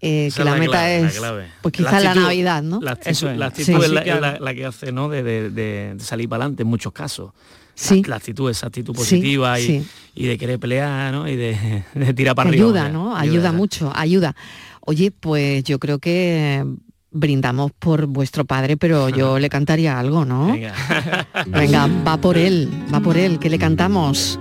Eh, 0.00 0.30
que 0.34 0.44
la, 0.44 0.52
la 0.52 0.56
meta 0.56 0.70
clave, 0.72 1.00
la 1.02 1.08
es, 1.08 1.18
clave. 1.18 1.46
pues 1.60 1.78
La 1.78 1.90
quizá 1.90 2.00
la, 2.00 2.10
actitud- 2.14 2.22
Navidad, 2.22 2.62
¿no? 2.62 2.80
La 2.80 2.92
actitud, 2.92 3.10
Eso 3.10 3.30
es. 3.30 3.36
la 3.38 3.46
actitud 3.48 3.66
Sí. 3.66 3.84
es, 3.84 3.90
la, 3.90 4.02
que- 4.02 4.10
es 4.12 4.20
la- 4.22 4.38
la 4.40 4.54
que 4.54 4.64
hace, 4.64 4.92
¿no? 4.92 5.08
De, 5.10 5.22
de- 5.22 5.50
de- 5.50 5.94
de 5.94 6.00
salir 6.00 6.26
para 6.26 6.44
adelante 6.44 6.62
en 6.62 6.68
muchos 6.70 6.92
casos. 6.94 7.32
Sí. 7.74 8.00
La, 8.04 8.08
la 8.08 8.16
actitud, 8.16 8.50
esa 8.50 8.68
actitud 8.68 8.94
Sí, 8.94 8.98
positiva 8.98 9.60
y, 9.60 9.66
sí. 9.66 9.86
y 10.14 10.24
de 10.26 10.38
querer 10.38 10.58
pelear, 10.58 11.12
¿no? 11.12 11.28
Y 11.28 11.36
de, 11.36 11.84
de 11.94 12.14
tirar 12.14 12.34
para 12.34 12.48
arriba. 12.48 12.64
ayuda. 12.64 12.88
¿no? 12.88 13.14
Ayuda 13.14 13.52
mucho, 13.52 13.92
ayuda. 13.94 14.34
Oye, 14.80 15.10
pues 15.12 15.62
yo 15.64 15.78
creo 15.78 15.98
que 16.00 16.64
brindamos 17.12 17.72
por 17.72 18.06
vuestro 18.06 18.44
padre, 18.44 18.76
pero 18.76 19.08
yo 19.08 19.38
le 19.38 19.48
cantaría 19.48 19.98
algo, 19.98 20.24
¿no? 20.24 20.48
Venga. 20.52 20.72
Venga, 21.46 21.88
va 22.06 22.16
por 22.16 22.36
él, 22.38 22.68
va 22.92 23.00
por 23.00 23.16
él, 23.16 23.38
que 23.38 23.50
le 23.50 23.58
cantamos. 23.58 24.38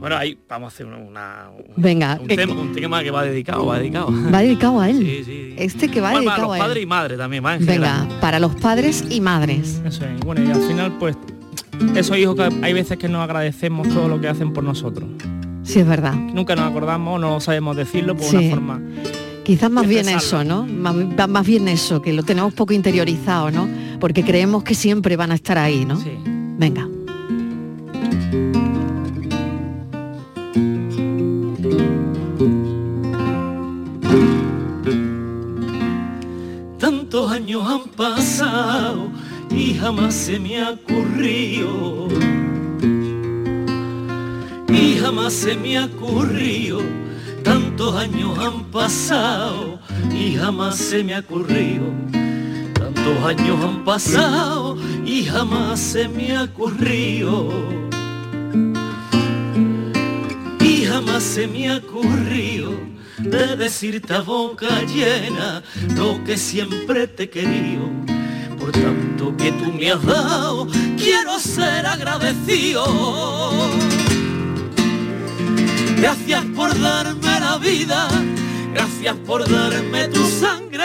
bueno, 0.00 0.16
ahí 0.16 0.38
vamos 0.48 0.72
a 0.72 0.74
hacer 0.74 0.86
una, 0.86 0.96
una- 0.98 1.50
un, 1.56 1.82
Venga, 1.82 2.18
un 2.20 2.26
que- 2.28 2.36
tema, 2.36 2.54
un 2.54 2.72
tema 2.72 3.02
que 3.02 3.10
va 3.10 3.24
dedicado, 3.24 3.66
va 3.66 3.78
dedicado. 3.78 4.08
Va 4.32 4.40
dedicado 4.40 4.80
a 4.80 4.88
él. 4.90 4.98
Sí, 4.98 5.22
sí. 5.24 5.54
Este 5.56 5.88
que 5.90 6.00
va 6.00 6.10
Bueno, 6.12 6.24
para 6.26 6.36
dedicado 6.36 6.48
los 6.48 6.52
a 6.54 6.56
él. 6.56 6.62
padres 6.68 6.82
y 6.82 6.86
madres 6.86 7.18
también, 7.18 7.44
en 7.46 7.66
Venga, 7.66 7.72
general. 7.98 8.08
para 8.20 8.38
los 8.40 8.54
padres 8.56 9.04
y 9.10 9.20
madres. 9.20 9.80
Eso 9.84 10.04
es. 10.04 10.20
Bueno, 10.20 10.42
y 10.44 10.50
al 10.52 10.60
final, 10.62 10.96
pues, 10.98 11.16
esos 11.94 12.16
hijos 12.16 12.34
que 12.36 12.48
hay 12.62 12.72
veces 12.72 12.96
que 12.98 13.08
nos 13.08 13.22
agradecemos 13.22 13.88
todo 13.88 14.08
lo 14.08 14.20
que 14.20 14.28
hacen 14.28 14.52
por 14.52 14.64
nosotros. 14.64 15.08
Sí, 15.62 15.80
es 15.80 15.86
verdad. 15.86 16.14
Nunca 16.14 16.56
nos 16.56 16.70
acordamos, 16.70 17.20
no 17.20 17.40
sabemos 17.40 17.76
decirlo 17.76 18.14
por 18.16 18.24
Sí. 18.24 18.36
una 18.36 18.50
forma. 18.50 18.80
Quizás 19.48 19.70
más 19.70 19.88
bien 19.88 20.06
expresarlo. 20.06 20.64
eso, 20.66 20.66
¿no? 20.66 20.66
Más, 20.66 21.26
más 21.26 21.46
bien 21.46 21.68
eso, 21.68 22.02
que 22.02 22.12
lo 22.12 22.22
tenemos 22.22 22.52
poco 22.52 22.74
interiorizado, 22.74 23.50
¿no? 23.50 23.66
Porque 23.98 24.22
creemos 24.22 24.62
que 24.62 24.74
siempre 24.74 25.16
van 25.16 25.32
a 25.32 25.36
estar 25.36 25.56
ahí, 25.56 25.86
¿no? 25.86 25.98
Sí. 25.98 26.10
Venga. 26.58 26.86
Tantos 36.78 37.32
años 37.32 37.66
han 37.66 37.88
pasado 37.96 39.08
y 39.50 39.72
jamás 39.72 40.12
se 40.12 40.38
me 40.38 40.60
ha 40.60 40.72
ocurrido. 40.72 42.08
Y 44.68 44.98
jamás 44.98 45.32
se 45.32 45.56
me 45.56 45.78
ha 45.78 45.86
ocurrido. 45.86 47.07
Tantos 47.78 47.94
años 47.94 48.36
han 48.40 48.64
pasado 48.72 49.78
y 50.12 50.34
jamás 50.34 50.74
se 50.78 51.04
me 51.04 51.14
ha 51.14 51.20
ocurrido. 51.20 51.84
Tantos 52.74 53.24
años 53.24 53.64
han 53.64 53.84
pasado 53.84 54.76
y 55.06 55.24
jamás 55.24 55.78
se 55.78 56.08
me 56.08 56.36
ha 56.36 56.42
ocurrido. 56.42 57.52
Y 60.58 60.86
jamás 60.86 61.22
se 61.22 61.46
me 61.46 61.68
ha 61.68 61.76
ocurrido 61.76 62.72
de 63.18 63.54
decirte 63.54 64.12
a 64.12 64.22
boca 64.22 64.82
llena 64.82 65.62
lo 65.94 66.24
que 66.24 66.36
siempre 66.36 67.06
te 67.06 67.30
he. 67.32 67.78
Por 68.58 68.72
tanto 68.72 69.36
que 69.36 69.52
tú 69.52 69.72
me 69.72 69.92
has 69.92 70.04
dado, 70.04 70.66
quiero 70.96 71.38
ser 71.38 71.86
agradecido. 71.86 72.84
Gracias 76.00 76.44
por 76.54 76.80
darme 76.80 77.40
la 77.40 77.58
vida, 77.58 78.08
gracias 78.72 79.16
por 79.26 79.50
darme 79.50 80.06
tu 80.08 80.24
sangre 80.24 80.84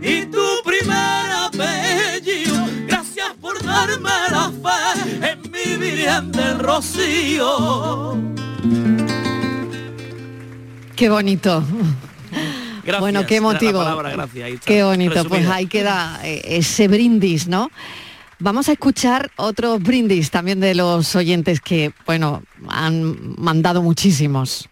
y 0.00 0.24
tu 0.26 0.46
primer 0.64 1.30
apellido. 1.46 2.66
Gracias 2.86 3.34
por 3.40 3.62
darme 3.62 4.10
la 4.30 4.50
fe 4.50 5.30
en 5.32 5.42
mi 5.50 5.76
Virgen 5.76 6.32
del 6.32 6.58
Rocío. 6.60 8.16
Qué 10.96 11.10
bonito. 11.10 11.62
Gracias, 12.82 13.00
bueno, 13.00 13.26
qué 13.26 13.42
palabra 13.42 14.10
gracias, 14.12 14.48
está, 14.48 14.66
Qué 14.66 14.82
bonito. 14.82 15.24
Pues 15.26 15.46
ahí 15.46 15.66
queda 15.66 16.20
eh, 16.24 16.40
ese 16.44 16.88
brindis, 16.88 17.46
¿no? 17.46 17.70
Vamos 18.40 18.68
a 18.68 18.72
escuchar 18.72 19.32
otros 19.34 19.82
brindis 19.82 20.30
también 20.30 20.60
de 20.60 20.72
los 20.76 21.16
oyentes 21.16 21.60
que, 21.60 21.90
bueno, 22.06 22.44
han 22.68 23.34
mandado 23.36 23.82
muchísimos. 23.82 24.68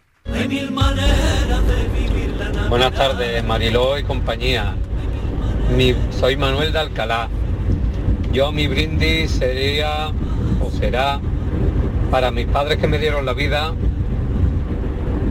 Buenas 2.69 2.93
tardes, 2.93 3.43
Mariló 3.43 3.99
y 3.99 4.03
compañía. 4.03 4.73
Soy 6.17 6.37
Manuel 6.37 6.71
de 6.71 6.79
Alcalá. 6.79 7.27
Yo 8.31 8.53
mi 8.53 8.67
brindis 8.67 9.31
sería 9.31 10.13
o 10.61 10.71
será 10.71 11.19
para 12.09 12.31
mis 12.31 12.45
padres 12.45 12.77
que 12.77 12.87
me 12.87 12.99
dieron 12.99 13.25
la 13.25 13.33
vida, 13.33 13.73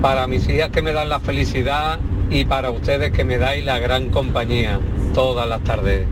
para 0.02 0.26
mis 0.26 0.46
hijas 0.46 0.68
que 0.70 0.82
me 0.82 0.92
dan 0.92 1.08
la 1.08 1.20
felicidad 1.20 2.00
y 2.28 2.44
para 2.44 2.70
ustedes 2.70 3.12
que 3.12 3.24
me 3.24 3.38
dais 3.38 3.64
la 3.64 3.78
gran 3.78 4.10
compañía 4.10 4.78
todas 5.14 5.48
las 5.48 5.64
tardes. 5.64 6.06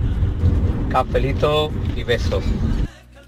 Cafelito 0.98 1.72
y 1.96 2.04
besos. 2.04 2.44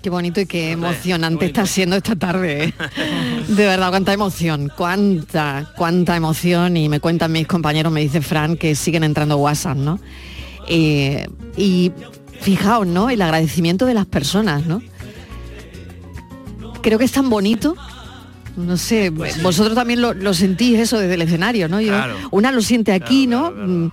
Qué 0.01 0.09
bonito 0.09 0.41
y 0.41 0.47
qué 0.47 0.71
emocionante 0.71 1.47
está 1.47 1.67
siendo 1.67 1.97
esta 1.97 2.15
tarde. 2.15 2.67
¿eh? 2.67 2.75
De 3.49 3.67
verdad, 3.67 3.89
cuánta 3.91 4.13
emoción, 4.13 4.71
cuánta, 4.77 5.73
cuánta 5.77 6.15
emoción. 6.15 6.77
Y 6.77 6.89
me 6.89 7.01
cuentan 7.01 7.33
mis 7.33 7.49
compañeros, 7.49 7.93
me 7.93 8.03
dice 8.03 8.21
Fran, 8.23 8.57
que 8.57 8.77
siguen 8.77 9.03
entrando 9.03 9.37
WhatsApp, 9.39 9.77
¿no? 9.79 9.99
Eh, 10.69 11.27
y 11.57 11.91
fijaos, 12.41 12.87
¿no? 12.87 13.11
El 13.11 13.21
agradecimiento 13.21 13.85
de 13.85 13.95
las 13.95 14.07
personas, 14.07 14.65
¿no? 14.65 14.81
Creo 16.83 17.01
que 17.01 17.05
es 17.05 17.11
tan 17.13 17.29
bonito. 17.29 17.75
No 18.57 18.77
sé, 18.77 19.11
vosotros 19.11 19.75
también 19.75 20.01
lo, 20.01 20.15
lo 20.15 20.33
sentís 20.35 20.79
eso 20.79 21.01
desde 21.01 21.15
el 21.15 21.23
escenario, 21.23 21.69
¿no? 21.69 21.81
Yo- 21.81 21.89
Claro. 21.89 22.15
Una 22.31 22.53
lo 22.53 22.63
siente 22.63 22.93
aquí, 22.93 23.27
Claro, 23.27 23.51
¿no? 23.51 23.55
claro. 23.57 23.69
Mm, 23.69 23.91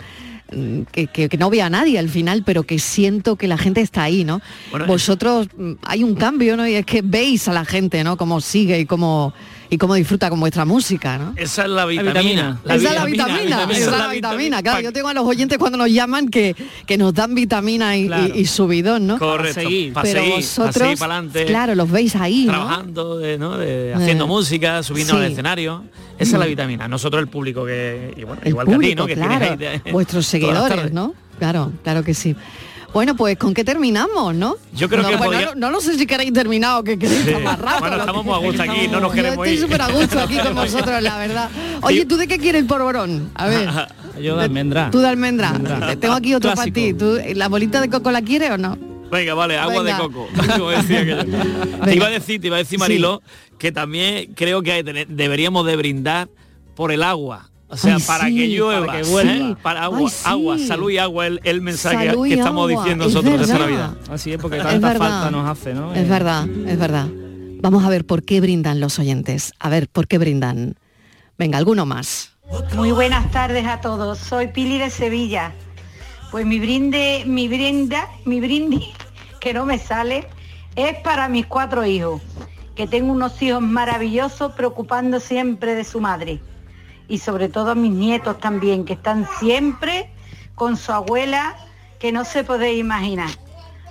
Que, 0.91 1.07
que- 1.07 1.29
que 1.29 1.37
no 1.37 1.49
ve 1.49 1.61
a 1.61 1.69
nadie 1.69 1.97
al 1.99 2.09
final, 2.09 2.43
pero 2.45 2.63
que 2.63 2.79
siento 2.79 3.35
que 3.35 3.47
la 3.47 3.57
gente 3.57 3.81
está 3.81 4.03
ahí, 4.03 4.23
¿no? 4.23 4.41
Bueno, 4.71 4.85
Vosotros 4.85 5.47
mm, 5.57 5.71
hay 5.83 6.03
un 6.03 6.15
cambio, 6.15 6.55
¿no? 6.57 6.67
Y 6.67 6.75
es 6.75 6.85
que 6.85 7.01
veis 7.03 7.47
a 7.47 7.53
la 7.53 7.65
gente, 7.65 8.03
¿no? 8.03 8.17
Cómo 8.17 8.39
sigue 8.41 8.79
y 8.79 8.85
cómo 8.85 9.33
y 9.73 9.77
cómo 9.77 9.95
disfruta 9.95 10.29
con 10.29 10.39
vuestra 10.39 10.65
música, 10.65 11.17
¿no? 11.17 11.33
Esa 11.35 11.63
es 11.63 11.69
la 11.69 11.85
vitamina. 11.85 12.13
vitamina. 12.13 12.59
esa 12.65 12.75
es 12.75 12.83
la 12.95 13.05
vitamina, 13.05 13.63
esa 13.71 13.91
es 13.91 13.97
la 13.97 14.07
vitamina. 14.07 14.61
Claro, 14.61 14.81
yo 14.81 14.93
tengo 14.93 15.07
a 15.09 15.13
los 15.15 15.25
oyentes 15.25 15.57
cuando 15.57 15.77
nos 15.79 15.89
llaman 15.91 16.29
que, 16.29 16.55
que 16.85 16.97
nos 16.97 17.13
dan 17.13 17.33
vitamina 17.33 17.97
y, 17.97 18.05
Claro. 18.07 18.33
y- 18.35 18.41
y 18.41 18.45
subidón, 18.45 19.07
¿no? 19.07 19.17
Correcto. 19.17 19.61
seguir. 19.61 19.93
Para 19.93 20.03
Pero 20.03 20.19
seguir, 20.21 20.35
vosotros, 20.35 20.73
para 20.73 20.85
seguir 20.85 20.97
para 20.99 21.13
adelante. 21.17 21.45
claro, 21.45 21.75
los 21.75 21.89
veis 21.89 22.15
ahí, 22.15 22.45
¿no? 22.45 22.51
trabajando, 22.53 23.17
de, 23.17 23.37
¿no? 23.39 23.57
de- 23.57 23.93
haciendo 23.95 24.25
Eh, 24.25 24.27
música, 24.27 24.83
subiendo 24.83 25.13
sí. 25.13 25.19
Mm. 25.19 25.23
al 25.23 25.31
escenario. 25.31 25.83
Esa 26.19 26.35
es 26.35 26.39
la 26.39 26.45
vitamina. 26.45 26.87
Nosotros 26.87 27.19
el 27.21 27.27
público 27.27 27.65
que, 27.65 28.13
y 28.15 28.23
bueno, 28.23 28.41
El 28.43 28.49
igual 28.49 28.67
público, 28.67 29.07
que 29.07 29.13
a 29.13 29.15
ti, 29.15 29.21
¿no? 29.21 29.29
Que 29.29 29.37
claro, 29.39 29.57
tienes 29.57 29.69
ahí 29.75 29.81
de- 29.85 29.91
vuestros 29.91 30.25
seguidores. 30.27 30.93
¿no? 30.93 31.15
Claro, 31.39 31.71
claro 31.83 32.03
que 32.03 32.13
sí. 32.13 32.35
Bueno, 32.93 33.15
pues 33.15 33.37
¿con 33.37 33.53
qué 33.55 33.63
terminamos, 33.63 34.35
no? 34.35 34.55
Yo 34.73 34.87
creo 34.87 35.01
no, 35.01 35.09
que 35.09 35.15
bueno, 35.15 35.31
podría- 35.31 35.47
no, 35.55 35.55
no 35.55 35.71
lo 35.71 35.81
sé 35.81 35.97
si 35.97 36.05
queréis 36.05 36.31
terminar 36.31 36.79
o 36.79 36.83
que 36.83 36.97
queréis 36.99 37.25
Sí. 37.25 37.33
más. 37.43 37.59
Bueno, 37.79 37.97
estamos 37.97 38.23
muy 38.23 38.33
a 38.35 38.37
gusto 38.37 38.61
aquí, 38.61 38.87
no 38.87 38.99
nos 38.99 39.09
Yo 39.11 39.15
queremos 39.15 39.37
estoy 39.47 39.53
ir. 39.53 39.59
súper 39.61 39.81
a 39.81 39.87
gusto 39.89 40.19
aquí 40.19 40.37
con 40.37 40.53
vosotros, 40.55 41.01
la 41.01 41.17
verdad. 41.17 41.49
Oye. 41.81 42.05
¿tú 42.05 42.17
de 42.17 42.27
qué 42.27 42.37
quieres 42.37 42.61
el 42.61 42.67
polvorón? 42.67 43.31
A 43.33 43.47
ver. 43.47 43.69
Yo 44.21 44.37
de 44.37 44.43
almendra. 44.43 44.91
Tú 44.91 44.99
de 44.99 45.07
almendra. 45.07 45.49
Almendra. 45.49 45.95
Tengo 45.95 46.13
aquí 46.13 46.35
otro 46.35 46.53
para 46.53 46.71
ti. 46.71 46.93
¿Tú, 46.93 47.17
¿La 47.33 47.47
bolita 47.49 47.81
de 47.81 47.89
coco 47.89 48.11
la 48.11 48.21
quieres 48.21 48.51
o 48.51 48.57
no? 48.59 48.77
Venga, 49.11 49.33
vale, 49.33 49.57
agua 49.57 49.81
Venga. 49.81 49.97
de 49.97 50.03
coco. 50.03 50.27
como 50.57 50.69
decía 50.69 50.99
aquello. 51.01 51.25
Te 51.83 51.95
iba 51.95 52.05
a 52.07 52.09
decir, 52.11 52.39
te 52.39 52.47
iba 52.47 52.57
a 52.57 52.59
decir, 52.59 52.77
Marilo, 52.77 53.23
que 53.57 53.71
también 53.71 54.33
creo 54.35 54.61
que 54.61 54.83
deberíamos 55.09 55.65
de 55.65 55.75
brindar 55.75 56.29
por 56.75 56.91
el 56.91 57.01
agua. 57.01 57.49
O 57.73 57.77
sea, 57.77 57.95
Ay, 57.95 58.03
para 58.05 58.25
sí, 58.27 58.35
que 58.37 58.47
llueva, 58.49 58.85
para 58.85 59.01
que 59.01 59.21
¿eh? 59.21 59.55
para 59.61 59.83
agua, 59.83 59.99
Ay, 59.99 60.07
sí. 60.09 60.23
agua, 60.25 60.57
salud 60.59 60.89
y 60.91 60.97
agua, 60.99 61.27
el, 61.27 61.39
el 61.43 61.61
mensaje 61.61 62.09
Salud 62.09 62.27
que 62.27 62.33
estamos 62.35 62.69
agua, 62.69 62.81
diciendo 62.83 63.05
es 63.05 63.13
nosotros 63.13 63.41
esta. 63.41 63.57
Navidad. 63.59 63.93
Así 64.11 64.31
es 64.33 64.37
porque 64.39 64.57
Es 64.57 64.63
tanta 64.63 64.87
verdad. 64.87 65.09
falta 65.09 65.31
nos 65.31 65.49
hace, 65.49 65.73
¿no? 65.73 65.91
Es 65.93 65.99
Eh, 65.99 66.05
verdad, 66.09 66.47
es 66.67 66.77
verdad. 66.79 67.07
Vamos 67.61 67.83
a 67.85 67.89
ver 67.89 68.05
por 68.05 68.23
qué 68.23 68.41
brindan 68.41 68.79
los 68.79 68.99
oyentes. 68.99 69.53
A 69.59 69.69
ver, 69.69 69.87
¿por 69.87 70.07
qué 70.07 70.17
brindan? 70.17 70.75
Venga, 71.37 71.57
alguno 71.57 71.85
más. 71.85 72.31
Muy 72.75 72.91
buenas 72.91 73.31
tardes 73.31 73.65
a 73.65 73.81
todos. 73.81 74.19
Soy 74.19 74.47
Pili 74.47 74.77
de 74.77 74.89
Sevilla. 74.89 75.53
Pues 76.29 76.45
mi 76.45 76.59
brinde, 76.59 77.23
mi 77.25 77.47
brinda, 77.47 78.07
mi 78.25 78.39
brindis, 78.39 78.85
que 79.39 79.53
no 79.53 79.65
me 79.65 79.79
sale, 79.79 80.27
es 80.75 80.95
para 81.03 81.29
mis 81.29 81.45
cuatro 81.45 81.85
hijos, 81.85 82.21
que 82.75 82.85
tengo 82.87 83.11
unos 83.13 83.41
hijos 83.41 83.61
maravillosos 83.61 84.51
preocupando 84.53 85.19
siempre 85.19 85.73
de 85.75 85.83
su 85.83 86.01
madre. 86.01 86.39
Y 87.07 87.17
sobre 87.17 87.49
todo 87.49 87.71
a 87.71 87.75
mis 87.75 87.91
nietos 87.91 88.39
también, 88.39 88.85
que 88.85 88.93
están 88.93 89.27
siempre 89.39 90.09
con 90.55 90.77
su 90.77 90.91
abuela, 90.91 91.55
que 91.99 92.11
no 92.11 92.25
se 92.25 92.43
podéis 92.43 92.79
imaginar. 92.79 93.29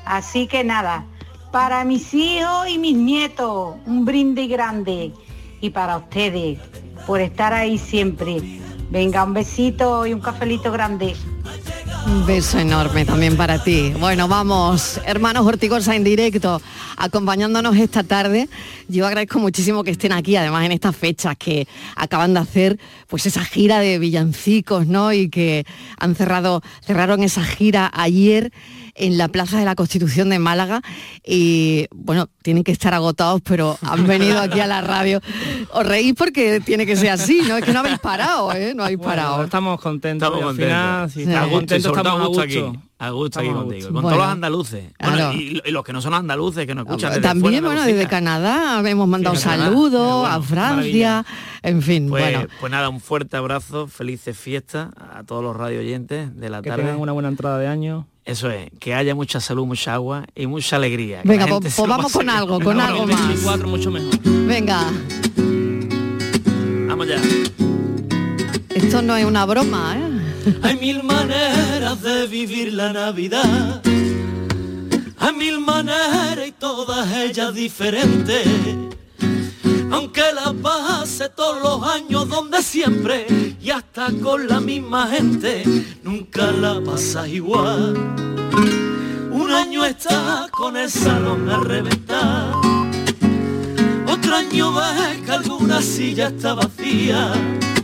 Así 0.04 0.46
que 0.46 0.64
nada, 0.64 1.04
para 1.50 1.84
mis 1.84 2.12
hijos 2.14 2.68
y 2.68 2.78
mis 2.78 2.96
nietos, 2.96 3.76
un 3.86 4.04
brindis 4.04 4.48
grande. 4.48 5.12
Y 5.60 5.70
para 5.70 5.98
ustedes, 5.98 6.58
por 7.06 7.20
estar 7.20 7.52
ahí 7.52 7.78
siempre. 7.78 8.60
Venga, 8.90 9.24
un 9.24 9.34
besito 9.34 10.06
y 10.06 10.12
un 10.12 10.20
cafelito 10.20 10.72
grande. 10.72 11.14
Un 12.06 12.26
beso 12.26 12.58
enorme 12.58 13.04
también 13.04 13.36
para 13.36 13.62
ti. 13.62 13.92
Bueno, 13.98 14.26
vamos, 14.26 15.00
hermanos 15.06 15.46
Hortigosa 15.46 15.94
en 15.94 16.04
directo, 16.04 16.60
acompañándonos 16.96 17.76
esta 17.76 18.02
tarde. 18.02 18.48
Yo 18.88 19.06
agradezco 19.06 19.38
muchísimo 19.38 19.84
que 19.84 19.92
estén 19.92 20.12
aquí, 20.12 20.36
además 20.36 20.64
en 20.64 20.72
estas 20.72 20.96
fechas 20.96 21.36
que 21.38 21.68
acaban 21.94 22.34
de 22.34 22.40
hacer 22.40 22.78
pues 23.06 23.26
esa 23.26 23.44
gira 23.44 23.80
de 23.80 23.98
villancicos, 23.98 24.86
¿no? 24.86 25.12
Y 25.12 25.30
que 25.30 25.64
han 25.98 26.14
cerrado, 26.14 26.62
cerraron 26.84 27.22
esa 27.22 27.44
gira 27.44 27.90
ayer 27.94 28.52
en 28.94 29.16
la 29.18 29.28
Plaza 29.28 29.58
de 29.58 29.64
la 29.64 29.74
Constitución 29.74 30.28
de 30.28 30.38
Málaga 30.38 30.82
y 31.24 31.86
bueno, 31.94 32.28
tienen 32.42 32.62
que 32.64 32.72
estar 32.72 32.92
agotados, 32.94 33.40
pero 33.42 33.78
han 33.82 34.06
venido 34.06 34.38
aquí 34.40 34.60
a 34.60 34.66
la 34.66 34.80
radio. 34.82 35.20
Os 35.72 35.86
reís 35.86 36.14
porque 36.14 36.60
tiene 36.60 36.84
que 36.86 36.96
ser 36.96 37.10
así, 37.10 37.40
¿no? 37.48 37.56
Es 37.56 37.64
que 37.64 37.72
no 37.72 37.80
habéis 37.80 37.98
parado, 38.00 38.52
¿eh? 38.52 38.74
No 38.74 38.82
habéis 38.84 38.98
Bueno, 38.98 39.10
parado. 39.12 39.44
estamos 39.44 39.80
contentos. 39.80 40.28
Estamos 40.32 40.56
final, 40.56 41.00
contentos. 41.08 41.12
si 41.12 41.20
A 41.20 41.22
estamos 41.32 41.50
contentos, 41.52 41.96
estamos 41.96 42.20
a 42.22 42.26
gusto 42.26 42.42
aquí. 42.42 42.62
A 42.98 43.10
gusto 43.10 43.40
aquí 43.40 43.48
contigo. 43.48 43.84
Con 43.86 43.92
Bueno. 43.94 44.08
todos 44.10 44.18
los 44.22 44.26
andaluces. 44.32 44.84
Bueno, 45.00 45.16
Claro. 45.16 45.32
y, 45.32 45.60
y 45.64 45.70
los 45.72 45.82
que 45.84 45.92
no 45.92 46.00
son 46.00 46.14
andaluces, 46.14 46.66
que 46.66 46.74
nos 46.74 46.84
escuchan 46.86 47.10
desde 47.10 47.22
También, 47.22 47.62
fuera 47.64 47.66
bueno, 47.80 47.82
desde 47.84 48.06
Canadá 48.08 48.80
hemos 48.88 49.08
mandado 49.08 49.34
desde 49.34 49.44
Canadá. 49.48 49.64
saludos 49.66 50.20
Bueno, 50.20 50.26
a 50.36 50.42
Francia, 50.42 51.24
en 51.62 51.82
fin, 51.82 52.08
Pues, 52.08 52.22
bueno. 52.32 52.48
pues 52.60 52.70
nada, 52.70 52.88
un 52.90 53.00
fuerte 53.00 53.36
abrazo, 53.36 53.88
felices 53.88 54.36
fiestas 54.38 54.90
a 55.14 55.24
todos 55.24 55.42
los 55.42 55.56
radio 55.56 55.80
oyentes 55.80 56.36
de 56.36 56.48
la 56.50 56.62
Que 56.62 56.70
tarde. 56.70 56.82
tengan 56.84 57.00
una 57.00 57.10
buena 57.12 57.28
entrada 57.28 57.58
de 57.58 57.66
año. 57.66 58.06
Eso 58.24 58.50
es, 58.50 58.70
que 58.78 58.94
haya 58.94 59.14
mucha 59.14 59.40
salud, 59.40 59.66
mucha 59.66 59.94
agua 59.94 60.24
y 60.34 60.46
mucha 60.46 60.76
alegría. 60.76 61.22
Venga, 61.24 61.46
pues, 61.46 61.74
pues 61.74 61.88
vamos 61.88 62.12
con 62.12 62.30
algo, 62.30 62.60
con 62.60 62.80
algo 62.80 63.06
más. 63.06 63.26
24 63.28 63.68
mucho 63.68 63.90
mejor. 63.90 64.16
Venga, 64.22 64.86
Vamos 66.86 67.08
ya. 67.08 67.16
esto 68.74 69.02
no 69.02 69.16
es 69.16 69.24
una 69.24 69.44
broma, 69.44 69.96
¿eh? 69.98 70.54
Hay 70.62 70.76
mil 70.76 71.02
maneras 71.02 72.00
de 72.02 72.26
vivir 72.26 72.72
la 72.72 72.92
Navidad. 72.92 73.82
Hay 75.18 75.32
mil 75.34 75.60
maneras 75.60 76.46
y 76.46 76.52
todas 76.52 77.12
ellas 77.16 77.54
diferentes. 77.54 78.46
Aunque 79.92 80.22
la 80.34 80.52
pase 80.54 81.28
todos 81.28 81.62
los 81.62 81.88
años 81.88 82.28
donde 82.28 82.62
siempre 82.62 83.26
y 83.60 83.70
hasta 83.70 84.10
con 84.22 84.48
la 84.48 84.58
misma 84.58 85.06
gente, 85.06 85.62
nunca 86.02 86.50
la 86.50 86.80
pasas 86.82 87.28
igual. 87.28 87.94
Un 89.30 89.50
año 89.50 89.84
estás 89.84 90.50
con 90.50 90.78
el 90.78 90.90
salón 90.90 91.48
a 91.50 91.60
reventar. 91.60 92.52
Otro 94.06 94.34
año 94.34 94.72
ves 94.72 95.22
que 95.26 95.30
alguna 95.30 95.82
silla 95.82 96.28
está 96.28 96.54
vacía. 96.54 97.32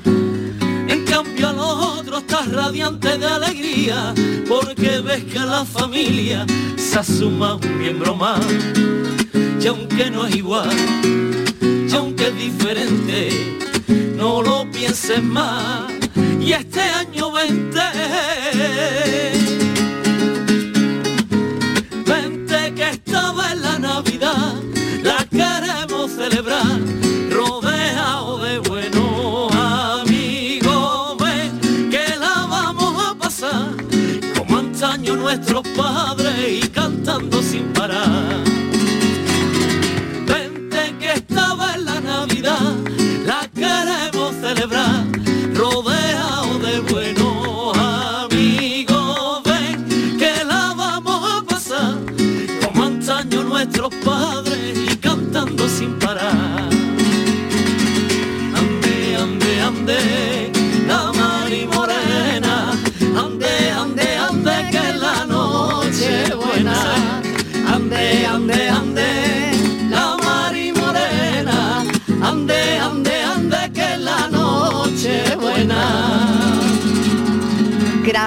En 0.05 1.05
cambio 1.05 1.49
al 1.49 1.59
otro 1.59 2.19
estás 2.19 2.51
radiante 2.51 3.19
de 3.19 3.27
alegría 3.27 4.15
porque 4.49 5.01
ves 5.01 5.25
que 5.25 5.39
a 5.39 5.45
la 5.45 5.65
familia 5.65 6.47
se 6.77 6.99
asuma 6.99 7.57
un 7.57 7.79
miembro 7.79 8.15
más. 8.15 8.41
Y 9.61 9.67
aunque 9.67 10.11
no 10.11 10.27
es 10.27 10.37
igual, 10.37 10.71
no 14.17 14.43
lo 14.43 14.71
pienses 14.71 15.23
más. 15.23 15.93
Y 16.41 16.53
este 16.53 16.81
año 16.81 17.33
vente, 17.33 17.81
vente 22.07 22.75
que 22.75 22.91
esta 22.91 23.33
vez 23.33 23.61
la 23.61 23.79
Navidad 23.79 24.55
la 25.03 25.25
queremos 25.31 26.11
celebrar 26.13 26.79
rodeado 27.31 28.39
de 28.39 28.59
buenos 28.61 29.55
amigos. 29.55 31.17
Que 31.91 32.17
la 32.19 32.47
vamos 32.49 33.05
a 33.07 33.15
pasar 33.15 33.77
como 34.37 34.59
antaño 34.59 35.17
nuestros 35.17 35.67
padres 35.69 36.65
y 36.65 36.69
cantando 36.69 37.43
sin 37.43 37.73
parar. 37.73 38.48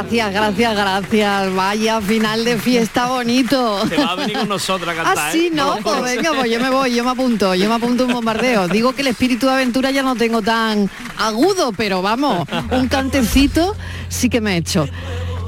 Gracias, 0.02 0.34
gracias, 0.34 0.76
gracias. 0.76 1.56
Vaya 1.56 2.02
final 2.02 2.44
de 2.44 2.58
fiesta 2.58 3.06
bonito. 3.06 3.84
Te 3.88 3.98
va 3.98 4.14
a 4.14 4.16
venir 4.16 4.36
con 4.36 4.50
nosotros 4.50 4.90
a 4.90 4.96
cantar. 4.96 5.16
Ah, 5.16 5.32
sí, 5.32 5.48
¿eh? 5.48 5.52
no, 5.54 5.78
pues 5.84 6.02
venga, 6.02 6.32
pues 6.34 6.50
yo 6.50 6.60
me 6.60 6.72
voy, 6.72 6.96
yo 6.96 7.04
me 7.04 7.12
apunto, 7.12 7.54
yo 7.54 7.70
me 7.70 7.76
apunto 7.76 8.08
un 8.08 8.14
bombardeo. 8.14 8.68
Digo 8.68 8.94
que 8.94 9.02
el 9.02 9.10
espíritu 9.10 9.46
de 9.46 9.54
aventura 9.54 9.92
ya 9.92 10.02
no 10.02 10.16
tengo 10.16 10.42
tan 10.42 10.90
agudo, 11.20 11.72
pero 11.72 12.02
vamos, 12.02 12.48
un 12.72 12.88
cantecito 12.88 13.76
sí 14.10 14.28
que 14.28 14.42
me 14.42 14.56
he 14.56 14.58
hecho. 14.58 14.88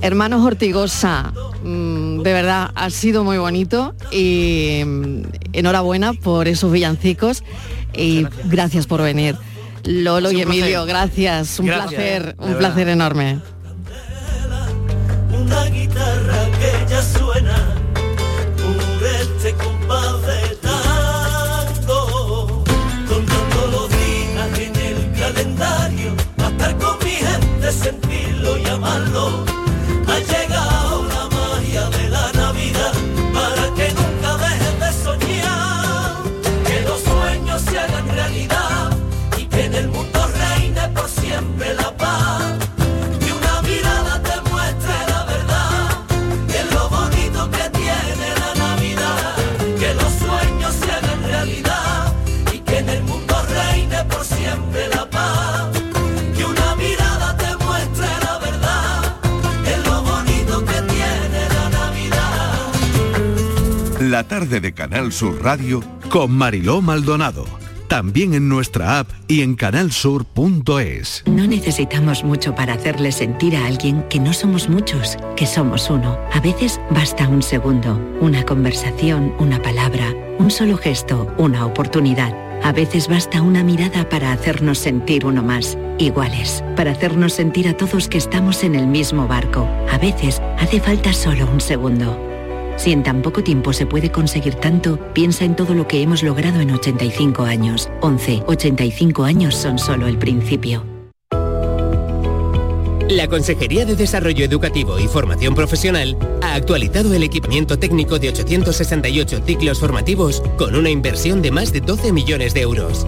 Hermanos 0.04 0.46
Ortigosa, 0.46 1.34
mm, 1.64 2.22
de 2.22 2.34
verdad 2.34 2.70
ha 2.76 2.90
sido 2.92 3.24
muy 3.24 3.40
bonito 3.40 3.96
y 4.12 4.84
mm, 4.86 5.24
enhorabuena 5.54 6.14
por 6.14 6.48
esos 6.48 6.72
villancicos 6.72 7.44
y 7.96 8.28
gracias 8.46 8.86
por 8.86 9.02
venir. 9.02 9.36
Lolo 9.86 10.32
y 10.32 10.42
Emilio, 10.42 10.86
placer. 10.86 10.88
gracias, 10.88 11.60
un 11.60 11.66
Gracias, 11.66 11.90
placer, 11.90 12.36
de 12.38 12.46
un 12.46 12.58
placer 12.58 12.88
enorme. 12.90 13.40
Una 15.54 15.83
tarde 64.34 64.60
de 64.62 64.74
Canal 64.74 65.12
Sur 65.12 65.44
Radio 65.44 65.84
Con 66.10 66.32
Mariló 66.32 66.82
Maldonado. 66.82 67.46
También 67.88 68.34
en 68.34 68.50
nuestra 68.50 68.98
app 68.98 69.08
y 69.28 69.44
en 69.44 69.54
canalsur.es. 69.54 71.24
No 71.28 71.46
necesitamos 71.46 72.24
mucho 72.24 72.56
para 72.56 72.74
hacerle 72.74 73.12
sentir 73.12 73.56
a 73.56 73.68
alguien 73.68 74.04
que 74.10 74.20
no 74.20 74.34
somos 74.34 74.70
muchos, 74.70 75.18
que 75.36 75.46
somos 75.46 75.88
uno. 75.92 76.18
A 76.34 76.40
veces 76.40 76.82
basta 76.90 77.30
un 77.30 77.44
segundo, 77.44 78.02
una 78.22 78.44
conversación, 78.44 79.36
una 79.38 79.62
palabra, 79.62 80.12
un 80.40 80.50
solo 80.50 80.78
gesto, 80.78 81.32
una 81.38 81.68
oportunidad. 81.68 82.34
A 82.64 82.72
veces 82.72 83.08
basta 83.08 83.40
una 83.40 83.64
mirada 83.64 84.10
para 84.10 84.32
hacernos 84.32 84.80
sentir 84.80 85.28
uno 85.28 85.44
más, 85.44 85.78
iguales, 86.00 86.64
para 86.76 86.94
hacernos 86.94 87.34
sentir 87.34 87.68
a 87.68 87.78
todos 87.78 88.08
que 88.08 88.18
estamos 88.18 88.64
en 88.64 88.74
el 88.74 88.88
mismo 88.88 89.28
barco. 89.28 89.70
A 89.92 90.00
veces 90.00 90.42
hace 90.58 90.80
falta 90.80 91.14
solo 91.14 91.48
un 91.54 91.62
segundo. 91.62 92.33
Si 92.78 92.92
en 92.92 93.04
tan 93.04 93.22
poco 93.22 93.44
tiempo 93.44 93.72
se 93.74 93.86
puede 93.86 94.12
conseguir 94.12 94.56
tanto, 94.56 95.00
piensa 95.14 95.46
en 95.46 95.56
todo 95.56 95.74
lo 95.74 95.88
que 95.88 96.02
hemos 96.02 96.24
logrado 96.24 96.60
en 96.60 96.72
85 96.72 97.44
años. 97.44 97.90
11, 98.02 98.44
85 98.48 99.24
años 99.24 99.56
son 99.56 99.80
solo 99.80 100.08
el 100.08 100.18
principio. 100.18 100.86
La 103.10 103.28
Consejería 103.28 103.86
de 103.86 103.96
Desarrollo 103.96 104.44
Educativo 104.44 104.98
y 104.98 105.08
Formación 105.08 105.54
Profesional 105.54 106.18
ha 106.42 106.56
actualizado 106.56 107.14
el 107.14 107.24
equipamiento 107.24 107.78
técnico 107.78 108.18
de 108.18 108.30
868 108.30 109.44
ciclos 109.46 109.80
formativos 109.80 110.42
con 110.58 110.76
una 110.76 110.90
inversión 110.90 111.42
de 111.42 111.52
más 111.52 111.72
de 111.74 111.82
12 111.82 112.12
millones 112.12 112.54
de 112.54 112.62
euros. 112.62 113.06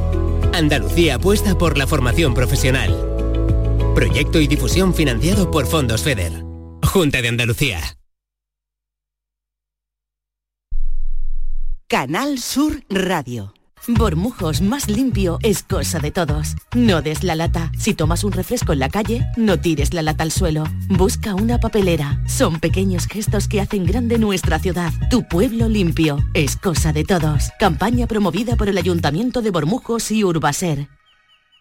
Andalucía 0.54 1.16
apuesta 1.16 1.58
por 1.58 1.78
la 1.78 1.88
formación 1.88 2.34
profesional. 2.34 2.96
Proyecto 3.96 4.40
y 4.40 4.48
difusión 4.48 4.94
financiado 4.94 5.50
por 5.50 5.66
Fondos 5.66 6.04
FEDER. 6.04 6.44
Junta 6.84 7.22
de 7.22 7.30
Andalucía. 7.30 7.80
Canal 11.88 12.40
Sur 12.40 12.82
Radio. 12.90 13.54
Bormujos 13.88 14.60
más 14.60 14.90
limpio 14.90 15.38
es 15.44 15.62
cosa 15.62 16.00
de 16.00 16.10
todos. 16.10 16.56
No 16.74 17.04
des 17.04 17.24
la 17.24 17.36
lata. 17.36 17.72
Si 17.78 17.94
tomas 17.94 18.24
un 18.24 18.32
refresco 18.32 18.74
en 18.74 18.80
la 18.80 18.90
calle, 18.90 19.24
no 19.38 19.60
tires 19.60 19.94
la 19.94 20.02
lata 20.02 20.24
al 20.24 20.32
suelo. 20.32 20.64
Busca 20.90 21.36
una 21.36 21.60
papelera. 21.60 22.24
Son 22.28 22.60
pequeños 22.60 23.06
gestos 23.06 23.48
que 23.48 23.62
hacen 23.62 23.86
grande 23.86 24.18
nuestra 24.18 24.58
ciudad. 24.58 24.94
Tu 25.12 25.28
pueblo 25.28 25.70
limpio 25.70 26.18
es 26.34 26.56
cosa 26.56 26.92
de 26.92 27.04
todos. 27.04 27.52
Campaña 27.60 28.08
promovida 28.08 28.56
por 28.56 28.68
el 28.68 28.80
Ayuntamiento 28.80 29.44
de 29.44 29.52
Bormujos 29.52 30.10
y 30.10 30.24
Urbaser. 30.24 30.90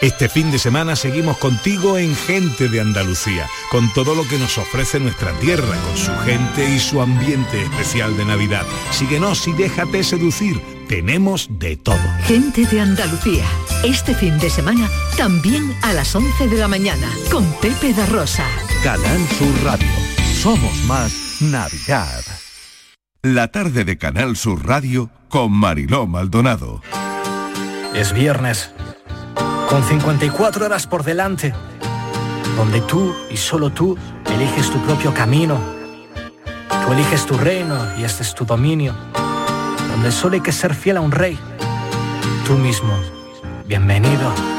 Este 0.00 0.28
fin 0.28 0.50
de 0.50 0.58
semana 0.58 0.96
seguimos 0.96 1.38
contigo 1.38 1.96
en 1.96 2.14
Gente 2.14 2.68
de 2.68 2.80
Andalucía, 2.80 3.48
con 3.70 3.92
todo 3.92 4.14
lo 4.14 4.26
que 4.28 4.38
nos 4.38 4.58
ofrece 4.58 5.00
nuestra 5.00 5.32
tierra, 5.38 5.76
con 5.86 5.96
su 5.96 6.14
gente 6.24 6.68
y 6.68 6.78
su 6.78 7.00
ambiente 7.00 7.62
especial 7.62 8.16
de 8.16 8.24
Navidad. 8.24 8.66
Síguenos 8.90 9.46
y 9.48 9.52
déjate 9.52 10.04
seducir, 10.04 10.60
tenemos 10.88 11.48
de 11.58 11.76
todo. 11.76 11.96
Gente 12.26 12.66
de 12.66 12.80
Andalucía, 12.80 13.46
este 13.82 14.14
fin 14.14 14.38
de 14.38 14.50
semana 14.50 14.88
también 15.16 15.74
a 15.82 15.92
las 15.92 16.14
11 16.14 16.48
de 16.48 16.56
la 16.58 16.68
mañana, 16.68 17.10
con 17.30 17.50
Pepe 17.60 17.94
da 17.94 18.04
Rosa. 18.06 18.46
Canal 18.82 19.26
Sur 19.38 19.64
Radio. 19.64 19.88
Somos 20.34 20.84
más 20.84 21.40
Navidad. 21.40 22.22
La 23.22 23.48
tarde 23.48 23.86
de 23.86 23.96
Canal 23.96 24.36
Sur 24.36 24.66
Radio 24.66 25.08
con 25.30 25.50
Mariló 25.50 26.06
Maldonado. 26.06 26.82
Es 27.94 28.12
viernes, 28.12 28.70
con 29.68 29.82
54 29.82 30.66
horas 30.66 30.86
por 30.86 31.04
delante, 31.04 31.52
donde 32.56 32.80
tú 32.80 33.14
y 33.30 33.36
solo 33.36 33.70
tú 33.70 33.96
eliges 34.26 34.70
tu 34.70 34.78
propio 34.78 35.12
camino. 35.12 35.58
Tú 36.68 36.92
eliges 36.92 37.24
tu 37.26 37.36
reino 37.36 37.76
y 37.98 38.04
este 38.04 38.22
es 38.22 38.34
tu 38.34 38.44
dominio, 38.44 38.94
donde 39.90 40.12
solo 40.12 40.34
hay 40.34 40.40
que 40.40 40.52
ser 40.52 40.74
fiel 40.74 40.98
a 40.98 41.00
un 41.00 41.12
rey. 41.12 41.38
Tú 42.46 42.54
mismo, 42.54 42.92
bienvenido. 43.66 44.53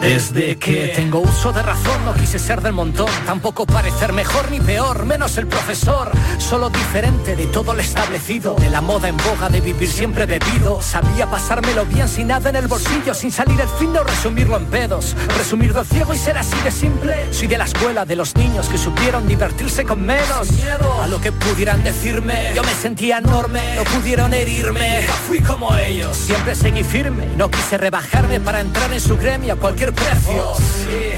Desde 0.00 0.56
que 0.56 0.92
tengo 0.96 1.20
uso 1.20 1.52
de 1.52 1.62
razón 1.62 2.04
no 2.06 2.14
quise 2.14 2.38
ser 2.38 2.62
del 2.62 2.72
montón, 2.72 3.10
tampoco 3.26 3.66
parecer 3.66 4.14
mejor 4.14 4.50
ni 4.50 4.58
peor, 4.58 5.04
menos 5.04 5.36
el 5.36 5.46
profesor, 5.46 6.10
solo 6.38 6.70
diferente 6.70 7.36
de 7.36 7.46
todo 7.46 7.74
lo 7.74 7.80
establecido, 7.80 8.54
de 8.54 8.70
la 8.70 8.80
moda 8.80 9.08
en 9.08 9.16
boga 9.18 9.50
de 9.50 9.60
vivir 9.60 9.90
siempre 9.90 10.24
bebido, 10.24 10.80
sabía 10.80 11.30
pasármelo 11.30 11.84
bien 11.84 12.08
sin 12.08 12.28
nada 12.28 12.48
en 12.48 12.56
el 12.56 12.66
bolsillo, 12.66 13.12
sin 13.12 13.30
salir 13.30 13.60
el 13.60 13.68
fin 13.68 13.94
o 13.94 14.02
resumirlo 14.02 14.56
en 14.56 14.66
pedos, 14.66 15.14
resumir 15.36 15.74
de 15.74 15.84
ciego 15.84 16.14
y 16.14 16.18
ser 16.18 16.38
así 16.38 16.58
de 16.64 16.70
simple, 16.70 17.32
soy 17.32 17.48
de 17.48 17.58
la 17.58 17.64
escuela 17.64 18.06
de 18.06 18.16
los 18.16 18.34
niños 18.36 18.70
que 18.70 18.78
supieron 18.78 19.28
divertirse 19.28 19.84
con 19.84 20.00
menos. 20.00 20.50
Miedo. 20.52 21.02
A 21.02 21.08
lo 21.08 21.20
que 21.20 21.30
pudieran 21.30 21.84
decirme, 21.84 22.52
yo 22.54 22.62
me 22.62 22.72
sentía 22.72 23.18
enorme, 23.18 23.76
no 23.76 23.84
pudieron 23.84 24.32
herirme, 24.32 25.02
fui 25.28 25.40
como 25.40 25.76
ellos, 25.76 26.16
siempre 26.16 26.54
seguí 26.54 26.84
firme, 26.84 27.26
no 27.36 27.50
quise 27.50 27.76
rebajarme 27.76 28.40
para 28.40 28.60
entrar 28.60 28.90
en 28.92 29.00
su 29.00 29.18
gremio. 29.18 29.58
A 29.89 29.89
precio. 29.92 30.52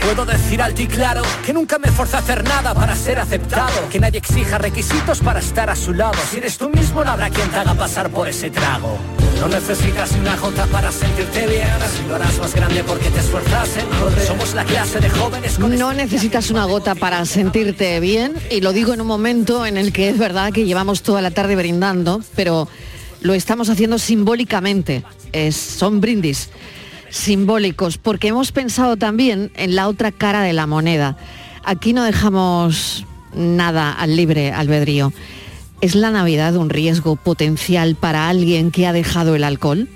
Puedo 0.02 0.26
decir 0.26 0.60
alto 0.60 0.82
y 0.82 0.86
claro 0.86 1.22
que 1.44 1.52
nunca 1.52 1.78
me 1.78 1.90
forcé 1.90 2.16
a 2.16 2.18
hacer 2.18 2.44
nada 2.44 2.74
para 2.74 2.94
ser 2.96 3.18
aceptado, 3.18 3.88
que 3.90 4.00
nadie 4.00 4.18
exija 4.18 4.58
requisitos 4.58 5.20
para 5.20 5.40
estar 5.40 5.70
a 5.70 5.76
su 5.76 5.94
lado. 5.94 6.14
Si 6.30 6.38
eres 6.38 6.58
tú 6.58 6.68
mismo 6.68 7.04
no 7.04 7.10
habrá 7.10 7.30
quien 7.30 7.48
te 7.50 7.56
haga 7.56 7.74
pasar 7.74 8.10
por 8.10 8.28
ese 8.28 8.50
trago. 8.50 8.98
No 9.40 9.48
necesitas 9.48 10.12
una 10.12 10.36
gota 10.36 10.66
para 10.66 10.92
sentirte 10.92 11.46
bien, 11.46 11.68
si 11.96 12.08
lo 12.08 12.14
harás 12.14 12.38
más 12.38 12.54
grande 12.54 12.84
porque 12.84 13.10
te 13.10 13.20
esfuerzas 13.20 13.68
en. 13.76 14.26
Somos 14.26 14.54
la 14.54 14.64
clase 14.64 15.00
de 15.00 15.10
jóvenes 15.10 15.58
con 15.58 15.76
No 15.76 15.92
necesitas 15.92 16.50
una 16.50 16.64
gota 16.64 16.94
para 16.94 17.24
sentirte 17.24 17.98
bien 18.00 18.34
y 18.50 18.60
lo 18.60 18.72
digo 18.72 18.94
en 18.94 19.00
un 19.00 19.06
momento 19.06 19.66
en 19.66 19.76
el 19.76 19.92
que 19.92 20.08
es 20.08 20.18
verdad 20.18 20.52
que 20.52 20.64
llevamos 20.64 21.02
toda 21.02 21.22
la 21.22 21.30
tarde 21.30 21.56
brindando, 21.56 22.22
pero 22.36 22.68
lo 23.20 23.34
estamos 23.34 23.68
haciendo 23.68 23.98
simbólicamente. 23.98 25.02
Es, 25.32 25.56
son 25.56 26.00
brindis 26.00 26.50
simbólicos, 27.12 27.98
porque 27.98 28.28
hemos 28.28 28.52
pensado 28.52 28.96
también 28.96 29.52
en 29.54 29.76
la 29.76 29.86
otra 29.86 30.10
cara 30.10 30.42
de 30.42 30.54
la 30.54 30.66
moneda. 30.66 31.16
Aquí 31.62 31.92
no 31.92 32.04
dejamos 32.04 33.04
nada 33.34 33.92
al 33.92 34.16
libre 34.16 34.50
albedrío. 34.50 35.12
¿Es 35.82 35.94
la 35.94 36.10
Navidad 36.10 36.56
un 36.56 36.70
riesgo 36.70 37.16
potencial 37.16 37.96
para 37.96 38.28
alguien 38.28 38.70
que 38.70 38.86
ha 38.86 38.92
dejado 38.92 39.34
el 39.34 39.44
alcohol? 39.44 39.88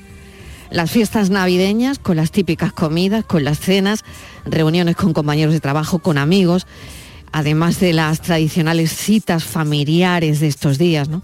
Las 0.70 0.90
fiestas 0.90 1.30
navideñas, 1.30 1.98
con 1.98 2.16
las 2.16 2.32
típicas 2.32 2.72
comidas, 2.72 3.24
con 3.24 3.44
las 3.44 3.60
cenas, 3.60 4.04
reuniones 4.44 4.94
con 4.94 5.14
compañeros 5.14 5.54
de 5.54 5.60
trabajo, 5.60 6.00
con 6.00 6.18
amigos, 6.18 6.66
además 7.32 7.80
de 7.80 7.94
las 7.94 8.20
tradicionales 8.20 8.92
citas 8.92 9.44
familiares 9.44 10.40
de 10.40 10.48
estos 10.48 10.76
días, 10.76 11.08
¿no? 11.08 11.22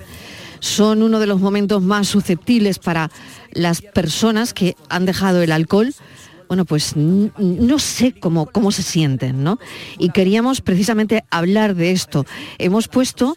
Son 0.62 1.03
uno 1.03 1.18
de 1.18 1.27
los 1.27 1.40
momentos 1.40 1.83
más 1.83 2.07
susceptibles 2.07 2.79
para 2.79 3.11
las 3.51 3.83
personas 3.83 4.55
que 4.55 4.77
han 4.88 5.07
dejado 5.07 5.42
el 5.42 5.51
alcohol. 5.51 5.92
Bueno, 6.46 6.64
pues 6.64 6.94
no 6.96 7.79
sé 7.81 8.12
cómo, 8.12 8.46
cómo 8.46 8.70
se 8.70 8.85
sienten, 8.85 9.42
¿no? 9.42 9.59
Y 9.98 10.11
queríamos 10.11 10.61
precisamente 10.61 11.25
hablar 11.31 11.75
de 11.75 11.90
esto. 11.90 12.27
Hemos 12.59 12.87
puesto 12.87 13.37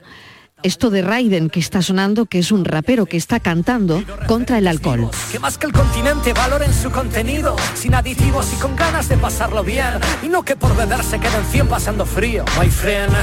esto 0.66 0.90
de 0.90 1.04
Raiden 1.04 1.52
que 1.52 1.60
está 1.60 1.84
sonando, 1.84 2.26
que 2.26 2.40
es 2.40 2.52
un 2.52 2.66
rapero 2.66 3.06
que 3.06 3.18
está 3.18 3.40
cantando 3.40 4.04
contra 4.26 4.58
el 4.58 4.68
alcohol. 4.68 5.12
Que 5.32 5.38
más 5.38 5.60
que 5.60 5.68
el 5.68 5.72
continente 5.72 6.34
valoren 6.34 6.74
su 6.74 6.90
contenido, 6.90 7.56
sin 7.76 7.94
aditivos 7.94 8.52
y 8.52 8.56
con 8.56 8.76
ganas 8.76 9.08
de 9.08 9.16
pasarlo 9.18 9.64
bien. 9.64 9.86
Y 10.24 10.28
no 10.28 10.42
que 10.42 10.56
por 10.56 10.76
beber 10.76 11.04
se 11.04 11.20
queden 11.20 11.46
100 11.52 11.68
pasando 11.68 12.04
frío. 12.04 12.46
My 12.60 12.68
friend, 12.68 13.14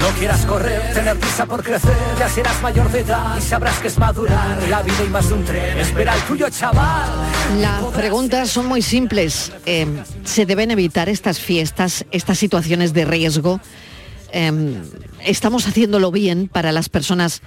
no 0.00 0.08
quieras 0.18 0.46
correr, 0.46 0.94
tener 0.94 1.18
prisa 1.18 1.44
por 1.44 1.62
crecer. 1.62 1.94
Ya 2.18 2.30
serás 2.30 2.62
mayor 2.62 2.90
de 2.90 3.00
edad 3.00 3.36
y 3.36 3.42
sabrás 3.42 3.78
que 3.78 3.88
es 3.88 3.98
madurar. 3.98 4.56
La 4.70 4.82
vida 4.82 5.04
y 5.06 5.10
más 5.10 5.28
de 5.28 5.34
un 5.34 5.44
tren, 5.44 5.78
espera 5.78 6.14
el 6.14 6.22
tuyo, 6.22 6.48
chaval. 6.48 7.10
Las 7.60 7.84
preguntas 7.94 8.48
son 8.48 8.68
muy 8.68 8.80
simples. 8.80 9.52
Eh, 9.66 9.86
¿Se 10.24 10.46
deben 10.46 10.70
evitar 10.70 11.10
estas 11.10 11.40
fiestas, 11.40 12.06
estas 12.10 12.38
situaciones 12.38 12.94
de 12.94 13.04
riesgo? 13.04 13.60
Eh, 14.38 14.52
estamos 15.24 15.66
haciéndolo 15.66 16.12
bien 16.12 16.48
para 16.48 16.70
las 16.70 16.90
personas 16.90 17.40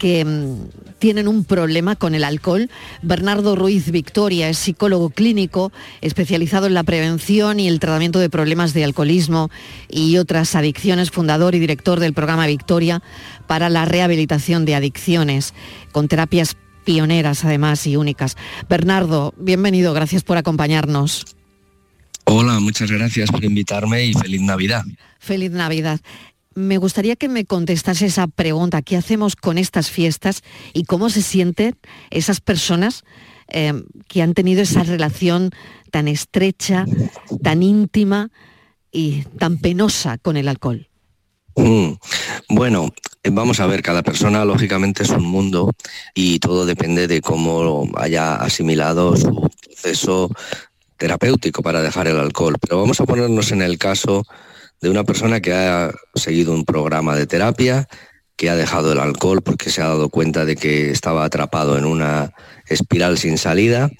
que 0.00 0.24
mm, 0.24 0.96
tienen 0.98 1.28
un 1.28 1.44
problema 1.44 1.94
con 1.94 2.16
el 2.16 2.24
alcohol. 2.24 2.68
Bernardo 3.00 3.54
Ruiz 3.54 3.92
Victoria 3.92 4.48
es 4.48 4.58
psicólogo 4.58 5.10
clínico 5.10 5.70
especializado 6.00 6.66
en 6.66 6.74
la 6.74 6.82
prevención 6.82 7.60
y 7.60 7.68
el 7.68 7.78
tratamiento 7.78 8.18
de 8.18 8.28
problemas 8.28 8.74
de 8.74 8.82
alcoholismo 8.82 9.52
y 9.88 10.16
otras 10.16 10.56
adicciones, 10.56 11.12
fundador 11.12 11.54
y 11.54 11.60
director 11.60 12.00
del 12.00 12.12
programa 12.12 12.48
Victoria 12.48 13.00
para 13.46 13.68
la 13.68 13.84
rehabilitación 13.84 14.64
de 14.64 14.74
adicciones, 14.74 15.54
con 15.92 16.08
terapias 16.08 16.56
pioneras 16.84 17.44
además 17.44 17.86
y 17.86 17.96
únicas. 17.96 18.36
Bernardo, 18.68 19.32
bienvenido, 19.38 19.94
gracias 19.94 20.24
por 20.24 20.38
acompañarnos. 20.38 21.24
Hola, 22.24 22.58
muchas 22.58 22.90
gracias 22.90 23.30
por 23.30 23.44
invitarme 23.44 24.06
y 24.06 24.14
feliz 24.14 24.40
Navidad. 24.40 24.82
Feliz 25.24 25.50
Navidad. 25.50 26.00
Me 26.54 26.78
gustaría 26.78 27.16
que 27.16 27.28
me 27.28 27.46
contestase 27.46 28.06
esa 28.06 28.28
pregunta, 28.28 28.82
¿qué 28.82 28.96
hacemos 28.96 29.34
con 29.34 29.58
estas 29.58 29.90
fiestas 29.90 30.42
y 30.72 30.84
cómo 30.84 31.10
se 31.10 31.22
sienten 31.22 31.76
esas 32.10 32.40
personas 32.40 33.02
eh, 33.48 33.72
que 34.06 34.22
han 34.22 34.34
tenido 34.34 34.62
esa 34.62 34.84
relación 34.84 35.50
tan 35.90 36.06
estrecha, 36.06 36.84
tan 37.42 37.62
íntima 37.62 38.30
y 38.92 39.22
tan 39.38 39.58
penosa 39.58 40.18
con 40.18 40.36
el 40.36 40.46
alcohol? 40.46 40.88
Mm, 41.56 41.92
Bueno, 42.50 42.92
vamos 43.32 43.60
a 43.60 43.66
ver, 43.66 43.82
cada 43.82 44.02
persona 44.02 44.44
lógicamente 44.44 45.02
es 45.02 45.10
un 45.10 45.24
mundo 45.24 45.72
y 46.14 46.38
todo 46.38 46.66
depende 46.66 47.06
de 47.08 47.20
cómo 47.20 47.88
haya 47.96 48.36
asimilado 48.36 49.16
su 49.16 49.50
proceso 49.64 50.30
terapéutico 50.96 51.62
para 51.62 51.82
dejar 51.82 52.08
el 52.08 52.18
alcohol. 52.18 52.56
Pero 52.60 52.80
vamos 52.80 53.00
a 53.00 53.06
ponernos 53.06 53.50
en 53.50 53.62
el 53.62 53.78
caso 53.78 54.24
de 54.80 54.90
una 54.90 55.04
persona 55.04 55.40
que 55.40 55.52
ha 55.52 55.92
seguido 56.14 56.52
un 56.52 56.64
programa 56.64 57.16
de 57.16 57.26
terapia, 57.26 57.88
que 58.36 58.50
ha 58.50 58.56
dejado 58.56 58.92
el 58.92 58.98
alcohol 58.98 59.42
porque 59.42 59.70
se 59.70 59.80
ha 59.80 59.86
dado 59.88 60.08
cuenta 60.08 60.44
de 60.44 60.56
que 60.56 60.90
estaba 60.90 61.24
atrapado 61.24 61.78
en 61.78 61.84
una 61.84 62.32
espiral 62.68 63.16
sin 63.18 63.38
salida. 63.38 63.90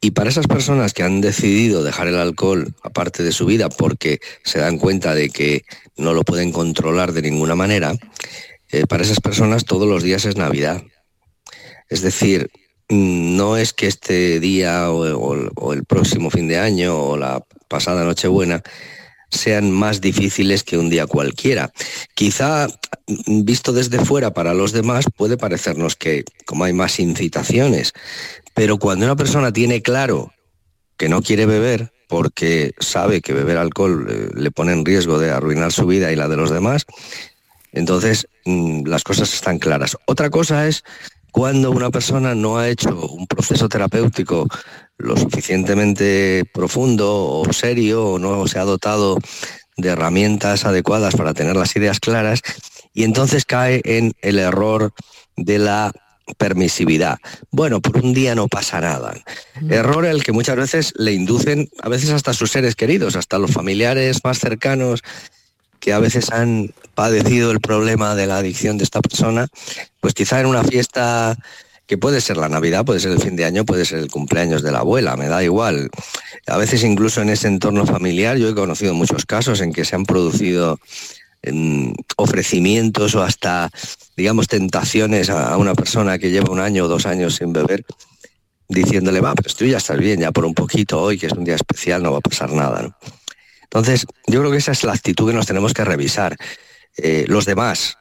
Y 0.00 0.10
para 0.10 0.28
esas 0.28 0.46
personas 0.46 0.92
que 0.92 1.02
han 1.02 1.20
decidido 1.22 1.82
dejar 1.82 2.08
el 2.08 2.16
alcohol 2.18 2.74
aparte 2.82 3.22
de 3.22 3.32
su 3.32 3.46
vida 3.46 3.68
porque 3.70 4.18
se 4.44 4.58
dan 4.58 4.76
cuenta 4.78 5.14
de 5.14 5.30
que 5.30 5.64
no 5.96 6.12
lo 6.12 6.24
pueden 6.24 6.52
controlar 6.52 7.12
de 7.12 7.22
ninguna 7.22 7.54
manera, 7.54 7.94
eh, 8.70 8.86
para 8.86 9.04
esas 9.04 9.20
personas 9.20 9.64
todos 9.64 9.88
los 9.88 10.02
días 10.02 10.24
es 10.26 10.36
Navidad. 10.36 10.82
Es 11.88 12.02
decir, 12.02 12.50
mm, 12.90 13.36
no 13.36 13.56
es 13.56 13.72
que 13.72 13.86
este 13.86 14.40
día 14.40 14.90
o, 14.90 15.06
o- 15.16 15.50
o 15.54 15.72
el 15.72 15.84
próximo 15.84 16.28
fin 16.28 16.48
de 16.48 16.58
año 16.58 16.98
o 16.98 17.16
la 17.16 17.42
pasada 17.68 18.04
Nochebuena 18.04 18.62
sean 19.34 19.70
más 19.70 20.00
difíciles 20.00 20.62
que 20.62 20.78
un 20.78 20.90
día 20.90 21.06
cualquiera. 21.06 21.72
Quizá 22.14 22.68
mm, 23.06 23.44
visto 23.44 23.72
desde 23.72 24.04
fuera 24.04 24.32
para 24.32 24.54
los 24.54 24.72
demás 24.72 25.06
puede 25.16 25.36
parecernos 25.36 25.96
que 25.96 26.24
como 26.46 26.64
hay 26.64 26.72
más 26.72 26.98
incitaciones, 27.00 27.92
pero 28.54 28.78
cuando 28.78 29.04
una 29.04 29.16
persona 29.16 29.52
tiene 29.52 29.82
claro 29.82 30.32
que 30.96 31.08
no 31.08 31.22
quiere 31.22 31.46
beber 31.46 31.92
porque 32.08 32.72
sabe 32.78 33.20
que 33.20 33.32
beber 33.32 33.56
alcohol 33.56 34.06
eh, 34.08 34.28
le 34.34 34.50
pone 34.50 34.72
en 34.72 34.84
riesgo 34.84 35.18
de 35.18 35.30
arruinar 35.30 35.72
su 35.72 35.86
vida 35.86 36.12
y 36.12 36.16
la 36.16 36.28
de 36.28 36.36
los 36.36 36.50
demás, 36.50 36.84
entonces 37.72 38.28
mm, 38.44 38.86
las 38.86 39.02
cosas 39.02 39.32
están 39.34 39.58
claras. 39.58 39.96
Otra 40.06 40.30
cosa 40.30 40.68
es 40.68 40.84
cuando 41.34 41.72
una 41.72 41.90
persona 41.90 42.36
no 42.36 42.58
ha 42.58 42.68
hecho 42.68 42.96
un 42.96 43.26
proceso 43.26 43.68
terapéutico 43.68 44.46
lo 44.98 45.16
suficientemente 45.16 46.44
profundo 46.52 47.26
o 47.26 47.52
serio 47.52 48.04
o 48.04 48.18
no 48.18 48.46
se 48.46 48.58
ha 48.58 48.64
dotado 48.64 49.18
de 49.76 49.88
herramientas 49.88 50.64
adecuadas 50.64 51.14
para 51.16 51.34
tener 51.34 51.56
las 51.56 51.74
ideas 51.76 52.00
claras 52.00 52.40
y 52.92 53.04
entonces 53.04 53.44
cae 53.44 53.82
en 53.84 54.12
el 54.22 54.38
error 54.38 54.92
de 55.36 55.58
la 55.58 55.92
permisividad. 56.38 57.18
Bueno, 57.50 57.80
por 57.80 57.98
un 57.98 58.14
día 58.14 58.34
no 58.34 58.48
pasa 58.48 58.80
nada. 58.80 59.14
Error 59.68 60.06
el 60.06 60.22
que 60.22 60.32
muchas 60.32 60.56
veces 60.56 60.92
le 60.96 61.12
inducen, 61.12 61.68
a 61.82 61.88
veces 61.88 62.10
hasta 62.10 62.32
sus 62.32 62.50
seres 62.50 62.76
queridos, 62.76 63.16
hasta 63.16 63.38
los 63.38 63.50
familiares 63.50 64.20
más 64.24 64.38
cercanos, 64.38 65.02
que 65.80 65.92
a 65.92 65.98
veces 65.98 66.30
han 66.32 66.72
padecido 66.94 67.50
el 67.50 67.60
problema 67.60 68.14
de 68.14 68.26
la 68.26 68.38
adicción 68.38 68.78
de 68.78 68.84
esta 68.84 69.02
persona, 69.02 69.48
pues 70.00 70.14
quizá 70.14 70.40
en 70.40 70.46
una 70.46 70.64
fiesta 70.64 71.36
que 71.86 71.98
puede 71.98 72.20
ser 72.20 72.36
la 72.36 72.48
Navidad, 72.48 72.84
puede 72.84 73.00
ser 73.00 73.12
el 73.12 73.20
fin 73.20 73.36
de 73.36 73.44
año, 73.44 73.64
puede 73.64 73.84
ser 73.84 73.98
el 73.98 74.10
cumpleaños 74.10 74.62
de 74.62 74.72
la 74.72 74.80
abuela, 74.80 75.16
me 75.16 75.28
da 75.28 75.42
igual. 75.44 75.90
A 76.46 76.56
veces 76.56 76.82
incluso 76.82 77.20
en 77.20 77.28
ese 77.28 77.48
entorno 77.48 77.84
familiar, 77.86 78.36
yo 78.38 78.48
he 78.48 78.54
conocido 78.54 78.94
muchos 78.94 79.26
casos 79.26 79.60
en 79.60 79.72
que 79.72 79.84
se 79.84 79.94
han 79.94 80.04
producido 80.04 80.78
em, 81.42 81.92
ofrecimientos 82.16 83.14
o 83.14 83.22
hasta, 83.22 83.70
digamos, 84.16 84.48
tentaciones 84.48 85.28
a, 85.28 85.56
una 85.58 85.74
persona 85.74 86.18
que 86.18 86.30
lleva 86.30 86.50
un 86.50 86.60
año 86.60 86.84
o 86.84 86.88
dos 86.88 87.04
años 87.04 87.36
sin 87.36 87.52
beber, 87.52 87.84
diciéndole, 88.68 89.20
va, 89.20 89.34
pero 89.34 89.54
tú 89.54 89.66
ya 89.66 89.76
estás 89.76 89.98
bien, 89.98 90.20
ya 90.20 90.32
por 90.32 90.46
un 90.46 90.54
poquito 90.54 91.02
hoy, 91.02 91.18
que 91.18 91.26
es 91.26 91.32
un 91.32 91.44
día 91.44 91.56
especial, 91.56 92.02
no 92.02 92.12
va 92.12 92.18
a 92.18 92.22
pasar 92.22 92.50
nada. 92.50 92.96
Entonces, 93.64 94.06
yo 94.26 94.40
creo 94.40 94.50
que 94.50 94.58
esa 94.58 94.72
es 94.72 94.84
la 94.84 94.92
actitud 94.92 95.28
que 95.28 95.34
nos 95.34 95.46
tenemos 95.46 95.74
que 95.74 95.84
revisar. 95.84 96.36
Eh, 96.96 97.24
los 97.28 97.44
demás, 97.44 97.98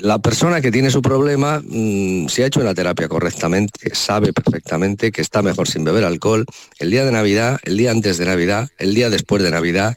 la 0.00 0.18
persona 0.18 0.60
que 0.60 0.70
tiene 0.70 0.90
su 0.90 1.02
problema, 1.02 1.60
mm, 1.64 2.28
si 2.28 2.42
ha 2.42 2.46
hecho 2.46 2.60
la 2.60 2.74
terapia 2.74 3.08
correctamente, 3.08 3.94
sabe 3.94 4.32
perfectamente 4.32 5.10
que 5.10 5.20
está 5.20 5.42
mejor 5.42 5.68
sin 5.68 5.84
beber 5.84 6.04
alcohol 6.04 6.44
el 6.78 6.90
día 6.90 7.04
de 7.04 7.12
Navidad, 7.12 7.58
el 7.64 7.76
día 7.76 7.90
antes 7.90 8.18
de 8.18 8.26
Navidad, 8.26 8.68
el 8.78 8.94
día 8.94 9.10
después 9.10 9.42
de 9.42 9.50
Navidad 9.50 9.94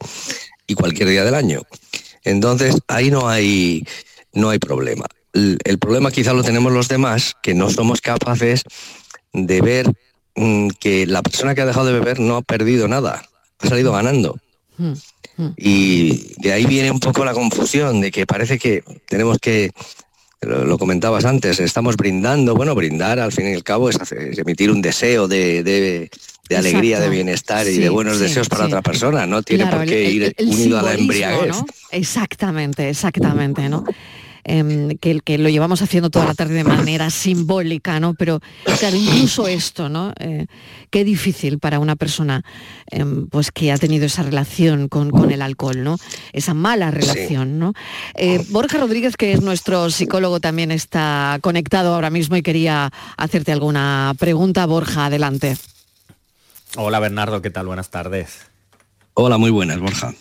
y 0.66 0.74
cualquier 0.74 1.08
día 1.08 1.24
del 1.24 1.34
año. 1.34 1.62
Entonces, 2.24 2.76
ahí 2.88 3.10
no 3.10 3.28
hay, 3.28 3.86
no 4.32 4.50
hay 4.50 4.58
problema. 4.58 5.06
El, 5.32 5.78
problema 5.78 6.10
quizá 6.10 6.32
lo 6.32 6.42
tenemos 6.42 6.72
los 6.72 6.88
demás, 6.88 7.36
que 7.40 7.54
no 7.54 7.70
somos 7.70 8.00
capaces 8.00 8.64
de 9.32 9.60
ver 9.60 9.92
mm, 10.34 10.70
que 10.80 11.06
la 11.06 11.22
persona 11.22 11.54
que 11.54 11.60
ha 11.60 11.66
dejado 11.66 11.86
de 11.86 11.92
beber 11.92 12.18
no 12.18 12.36
ha 12.36 12.42
perdido 12.42 12.88
nada, 12.88 13.22
ha 13.60 13.68
salido 13.68 13.92
ganando. 13.92 14.36
Y 15.56 16.34
de 16.38 16.52
ahí 16.52 16.66
viene 16.66 16.90
un 16.90 17.00
poco 17.00 17.24
la 17.24 17.32
confusión 17.32 18.00
de 18.00 18.10
que 18.10 18.26
parece 18.26 18.58
que 18.58 18.82
tenemos 19.08 19.38
que, 19.38 19.70
lo, 20.42 20.64
lo 20.64 20.76
comentabas 20.78 21.24
antes, 21.24 21.60
estamos 21.60 21.96
brindando, 21.96 22.54
bueno, 22.54 22.74
brindar 22.74 23.18
al 23.18 23.32
fin 23.32 23.48
y 23.50 23.54
al 23.54 23.62
cabo 23.64 23.88
es, 23.88 23.96
hacer- 24.00 24.32
es 24.32 24.38
emitir 24.38 24.70
un 24.70 24.82
deseo 24.82 25.28
de, 25.28 25.62
de- 25.62 26.10
de 26.48 26.56
alegría, 26.56 26.96
Exacto. 26.96 27.10
de 27.10 27.16
bienestar 27.16 27.66
y 27.68 27.78
de 27.78 27.88
buenos 27.90 28.16
sí, 28.16 28.24
deseos 28.24 28.48
para 28.48 28.64
sí. 28.64 28.70
otra 28.72 28.82
persona, 28.82 29.24
no 29.24 29.40
tiene 29.42 29.62
Claro, 29.64 29.78
por 29.78 29.86
qué 29.86 30.06
el- 30.08 30.12
ir 30.14 30.22
el- 30.24 30.34
el 30.36 30.48
unido 30.48 30.78
a 30.80 30.82
la 30.82 30.94
embriaguez. 30.94 31.48
¿no? 31.56 31.66
Exactamente, 31.92 32.88
exactamente, 32.90 33.68
¿no? 33.68 33.84
Em, 34.44 34.96
que, 34.98 35.20
que 35.20 35.38
lo 35.38 35.48
llevamos 35.48 35.82
haciendo 35.82 36.10
toda 36.10 36.24
la 36.24 36.34
tarde 36.34 36.54
de 36.54 36.64
manera 36.64 37.10
simbólica, 37.10 38.00
¿no? 38.00 38.14
Pero 38.14 38.40
claro, 38.78 38.96
incluso 38.96 39.46
esto, 39.46 39.88
¿no? 39.88 40.12
Eh, 40.18 40.46
qué 40.90 41.04
difícil 41.04 41.58
para 41.58 41.78
una 41.78 41.96
persona 41.96 42.42
em, 42.90 43.26
pues 43.26 43.50
que 43.50 43.70
ha 43.70 43.78
tenido 43.78 44.06
esa 44.06 44.22
relación 44.22 44.88
con, 44.88 45.10
con 45.10 45.30
el 45.30 45.42
alcohol, 45.42 45.82
¿no? 45.84 45.96
Esa 46.32 46.54
mala 46.54 46.90
relación, 46.90 47.58
¿no? 47.58 47.74
Eh, 48.14 48.44
Borja 48.48 48.78
Rodríguez, 48.78 49.16
que 49.16 49.32
es 49.32 49.42
nuestro 49.42 49.90
psicólogo, 49.90 50.40
también 50.40 50.70
está 50.70 51.38
conectado 51.42 51.94
ahora 51.94 52.10
mismo 52.10 52.36
y 52.36 52.42
quería 52.42 52.90
hacerte 53.16 53.52
alguna 53.52 54.14
pregunta. 54.18 54.64
Borja, 54.66 55.06
adelante. 55.06 55.56
Hola 56.76 57.00
Bernardo, 57.00 57.42
¿qué 57.42 57.50
tal? 57.50 57.66
Buenas 57.66 57.90
tardes. 57.90 58.46
Hola, 59.14 59.38
muy 59.38 59.50
buenas, 59.50 59.80
Borja. 59.80 60.14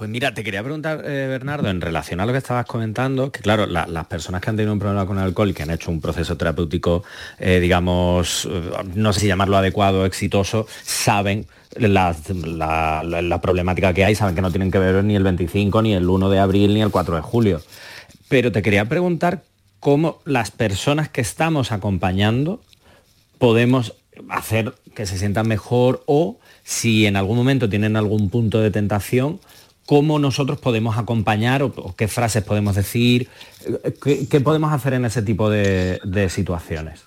Pues 0.00 0.08
mira, 0.08 0.32
te 0.32 0.42
quería 0.42 0.62
preguntar, 0.62 1.02
eh, 1.04 1.26
Bernardo, 1.28 1.68
en 1.68 1.82
relación 1.82 2.20
a 2.20 2.24
lo 2.24 2.32
que 2.32 2.38
estabas 2.38 2.64
comentando, 2.64 3.30
que 3.30 3.40
claro, 3.42 3.66
la- 3.66 3.86
las 3.86 4.06
personas 4.06 4.40
que 4.40 4.48
han 4.48 4.56
tenido 4.56 4.72
un 4.72 4.78
problema 4.78 5.04
con 5.04 5.18
el 5.18 5.24
alcohol 5.24 5.50
y 5.50 5.52
que 5.52 5.62
han 5.62 5.68
hecho 5.68 5.90
un 5.90 6.00
proceso 6.00 6.38
terapéutico, 6.38 7.04
eh, 7.38 7.60
digamos, 7.60 8.48
eh, 8.50 8.70
no 8.94 9.12
sé 9.12 9.20
si 9.20 9.26
llamarlo 9.26 9.58
adecuado 9.58 10.06
exitoso, 10.06 10.66
saben 10.82 11.44
la, 11.76 12.16
problemática 13.42 13.92
que 13.92 14.06
hay, 14.06 14.14
saben 14.14 14.34
que 14.34 14.40
no 14.40 14.50
tienen 14.50 14.70
que 14.70 14.78
beber 14.78 15.04
ni 15.04 15.16
el 15.16 15.22
25, 15.22 15.82
ni 15.82 15.92
el 15.92 16.08
1 16.08 16.30
de 16.30 16.38
abril, 16.38 16.72
ni 16.72 16.80
el 16.80 16.90
4 16.90 17.16
de 17.16 17.20
julio. 17.20 17.60
Pero 18.30 18.52
te 18.52 18.62
quería 18.62 18.86
preguntar 18.86 19.42
cómo 19.80 20.22
las 20.24 20.50
personas 20.50 21.10
que 21.10 21.20
estamos 21.20 21.72
acompañando 21.72 22.62
podemos 23.36 23.92
hacer 24.30 24.72
que 24.94 25.04
se 25.04 25.18
sientan 25.18 25.46
mejor 25.46 26.02
o 26.06 26.38
si 26.64 27.04
en 27.04 27.16
algún 27.16 27.36
momento 27.36 27.68
tienen 27.68 27.96
algún 27.96 28.30
punto 28.30 28.60
de 28.60 28.70
tentación, 28.70 29.40
cómo 29.90 30.20
nosotros 30.20 30.60
podemos 30.60 30.96
acompañar 30.98 31.64
o, 31.64 31.96
qué 31.96 32.06
frases 32.06 32.44
podemos 32.44 32.76
decir, 32.76 33.28
eh, 34.04 34.28
qué, 34.30 34.40
podemos 34.40 34.72
hacer 34.72 34.92
en 34.92 35.04
ese 35.04 35.20
tipo 35.20 35.50
de, 35.50 36.28
situaciones. 36.32 37.00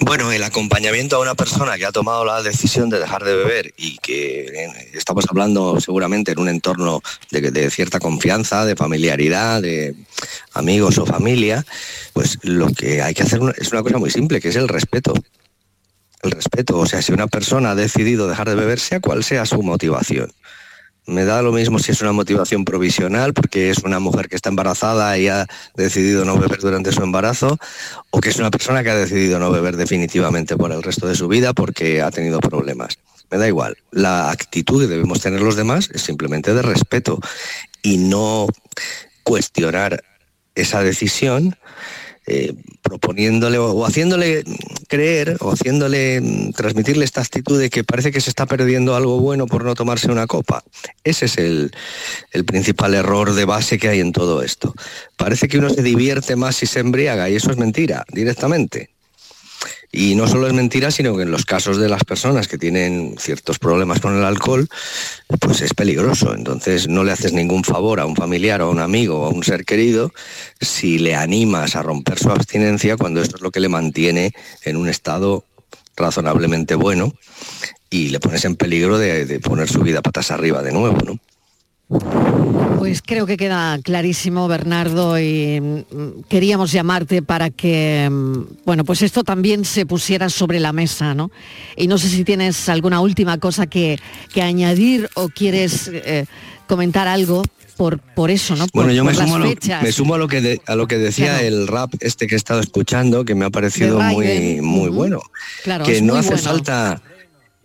Bueno, 0.00 0.32
el 0.32 0.42
acompañamiento 0.44 1.16
a 1.16 1.18
una 1.20 1.34
persona 1.34 1.76
que 1.76 1.84
ha 1.84 1.92
tomado 1.92 2.24
la 2.24 2.42
decisión 2.42 2.88
de 2.88 2.98
dejar 2.98 3.22
de 3.22 3.36
beber 3.36 3.74
y 3.76 3.98
que 3.98 4.66
estamos 4.94 5.26
hablando 5.28 5.78
seguramente 5.78 6.32
en 6.32 6.38
un 6.38 6.48
entorno 6.48 7.02
de, 7.30 7.50
de 7.50 7.68
cierta 7.68 8.00
confianza, 8.00 8.64
de 8.64 8.76
familiaridad, 8.76 9.60
de 9.60 9.94
amigos 10.54 10.96
o 10.96 11.04
familia, 11.04 11.66
pues 12.14 12.38
lo 12.44 12.68
que 12.68 13.02
hay 13.02 13.12
que 13.12 13.24
hacer 13.24 13.40
es 13.58 13.72
una 13.72 13.82
cosa 13.82 13.98
muy 13.98 14.08
simple, 14.08 14.40
que 14.40 14.48
es 14.48 14.56
el 14.56 14.68
respeto. 14.68 15.12
El 16.22 16.30
respeto, 16.30 16.78
o 16.78 16.86
sea, 16.86 17.02
si 17.02 17.12
una 17.12 17.26
persona 17.26 17.72
ha 17.72 17.74
decidido 17.74 18.26
dejar 18.26 18.48
de 18.48 18.54
beber, 18.54 18.80
sea 18.80 19.00
cual 19.00 19.22
sea 19.22 19.44
su 19.44 19.62
motivación, 19.62 20.32
Me 21.06 21.24
da 21.24 21.42
lo 21.42 21.52
mismo 21.52 21.78
si 21.78 21.92
es 21.92 22.00
una 22.00 22.12
motivación 22.12 22.64
provisional, 22.64 23.34
porque 23.34 23.70
es 23.70 23.78
una 23.78 23.98
mujer 23.98 24.28
que 24.28 24.36
está 24.36 24.48
embarazada 24.48 25.18
y 25.18 25.28
ha 25.28 25.46
decidido 25.74 26.24
no 26.24 26.38
beber 26.38 26.60
durante 26.60 26.92
su 26.92 27.02
embarazo, 27.02 27.58
o 28.10 28.20
que 28.20 28.30
es 28.30 28.36
una 28.36 28.50
persona 28.50 28.82
que 28.82 28.90
ha 28.90 28.96
decidido 28.96 29.38
no 29.38 29.50
beber 29.50 29.76
definitivamente 29.76 30.56
por 30.56 30.72
el 30.72 30.82
resto 30.82 31.06
de 31.06 31.14
su 31.14 31.28
vida 31.28 31.52
porque 31.52 32.00
ha 32.00 32.10
tenido 32.10 32.40
problemas. 32.40 32.98
Me 33.30 33.38
da 33.38 33.46
igual. 33.48 33.76
La 33.90 34.30
actitud 34.30 34.82
que 34.82 34.88
debemos 34.88 35.20
tener 35.20 35.42
los 35.42 35.56
demás 35.56 35.90
es 35.92 36.02
simplemente 36.02 36.54
de 36.54 36.62
respeto 36.62 37.20
y 37.82 37.98
no 37.98 38.46
cuestionar 39.24 40.04
esa 40.54 40.82
decisión 40.82 41.56
eh, 42.26 42.54
proponiéndole 42.82 43.58
o 43.58 43.84
haciéndole 43.84 44.44
creer 44.88 45.36
o 45.40 45.52
haciéndole 45.52 46.20
mm, 46.20 46.52
transmitirle 46.52 47.04
esta 47.04 47.20
actitud 47.20 47.58
de 47.60 47.68
que 47.68 47.84
parece 47.84 48.12
que 48.12 48.20
se 48.20 48.30
está 48.30 48.46
perdiendo 48.46 48.96
algo 48.96 49.20
bueno 49.20 49.46
por 49.46 49.64
no 49.64 49.74
tomarse 49.74 50.10
una 50.10 50.26
copa. 50.26 50.62
Ese 51.02 51.26
es 51.26 51.38
el, 51.38 51.72
el 52.32 52.44
principal 52.44 52.94
error 52.94 53.34
de 53.34 53.44
base 53.44 53.78
que 53.78 53.88
hay 53.88 54.00
en 54.00 54.12
todo 54.12 54.42
esto. 54.42 54.74
Parece 55.16 55.48
que 55.48 55.58
uno 55.58 55.68
se 55.70 55.82
divierte 55.82 56.36
más 56.36 56.56
si 56.56 56.66
se 56.66 56.80
embriaga 56.80 57.28
y 57.28 57.36
eso 57.36 57.50
es 57.50 57.56
mentira, 57.56 58.04
directamente. 58.10 58.93
Y 59.96 60.16
no 60.16 60.26
solo 60.26 60.48
es 60.48 60.52
mentira, 60.52 60.90
sino 60.90 61.16
que 61.16 61.22
en 61.22 61.30
los 61.30 61.44
casos 61.44 61.78
de 61.78 61.88
las 61.88 62.02
personas 62.02 62.48
que 62.48 62.58
tienen 62.58 63.14
ciertos 63.16 63.60
problemas 63.60 64.00
con 64.00 64.16
el 64.16 64.24
alcohol, 64.24 64.68
pues 65.38 65.60
es 65.60 65.72
peligroso. 65.72 66.34
Entonces 66.34 66.88
no 66.88 67.04
le 67.04 67.12
haces 67.12 67.32
ningún 67.32 67.62
favor 67.62 68.00
a 68.00 68.06
un 68.06 68.16
familiar 68.16 68.60
o 68.60 68.66
a 68.66 68.70
un 68.70 68.80
amigo 68.80 69.20
o 69.20 69.26
a 69.26 69.28
un 69.28 69.44
ser 69.44 69.64
querido 69.64 70.12
si 70.60 70.98
le 70.98 71.14
animas 71.14 71.76
a 71.76 71.82
romper 71.82 72.18
su 72.18 72.30
abstinencia 72.30 72.96
cuando 72.96 73.22
esto 73.22 73.36
es 73.36 73.42
lo 73.42 73.52
que 73.52 73.60
le 73.60 73.68
mantiene 73.68 74.32
en 74.64 74.76
un 74.76 74.88
estado 74.88 75.44
razonablemente 75.96 76.74
bueno 76.74 77.14
y 77.88 78.08
le 78.08 78.18
pones 78.18 78.44
en 78.44 78.56
peligro 78.56 78.98
de, 78.98 79.26
de 79.26 79.38
poner 79.38 79.68
su 79.68 79.80
vida 79.80 80.02
patas 80.02 80.32
arriba 80.32 80.62
de 80.62 80.72
nuevo, 80.72 80.98
¿no? 81.04 81.20
Pues 82.78 83.02
creo 83.02 83.26
que 83.26 83.36
queda 83.36 83.78
clarísimo, 83.82 84.48
Bernardo, 84.48 85.18
y 85.18 85.60
mm, 85.60 86.22
queríamos 86.28 86.72
llamarte 86.72 87.22
para 87.22 87.50
que, 87.50 88.08
mm, 88.10 88.64
bueno, 88.64 88.84
pues 88.84 89.02
esto 89.02 89.22
también 89.24 89.64
se 89.64 89.86
pusiera 89.86 90.28
sobre 90.28 90.60
la 90.60 90.72
mesa, 90.72 91.14
¿no? 91.14 91.30
Y 91.76 91.86
no 91.86 91.98
sé 91.98 92.08
si 92.08 92.24
tienes 92.24 92.68
alguna 92.68 93.00
última 93.00 93.38
cosa 93.38 93.66
que, 93.66 93.98
que 94.32 94.42
añadir 94.42 95.08
o 95.14 95.28
quieres 95.28 95.90
eh, 95.92 96.26
comentar 96.66 97.06
algo 97.08 97.42
por, 97.76 97.98
por 97.98 98.30
eso, 98.30 98.54
¿no? 98.56 98.66
Por, 98.68 98.84
Bueno, 98.84 98.92
yo 98.92 99.04
me 99.04 99.14
sumo, 99.14 99.36
a 99.36 99.38
lo, 99.40 99.48
fechas. 99.48 99.82
me 99.82 99.92
sumo 99.92 100.14
a 100.14 100.18
lo 100.18 100.28
que 100.28 100.40
de- 100.40 100.60
a 100.66 100.74
lo 100.76 100.86
que 100.86 100.98
decía 100.98 101.38
Claro. 101.38 101.46
el 101.46 101.66
rap 101.68 101.94
este 102.00 102.26
que 102.26 102.34
he 102.34 102.38
estado 102.38 102.60
escuchando, 102.60 103.24
que 103.24 103.34
me 103.34 103.44
ha 103.44 103.50
parecido 103.50 103.98
muy, 104.00 104.60
muy 104.60 104.88
bueno. 104.90 105.20
Claro, 105.64 105.84
que 105.84 106.00
no 106.02 106.16
hace 106.16 106.30
bueno. 106.30 106.42
falta, 106.42 107.02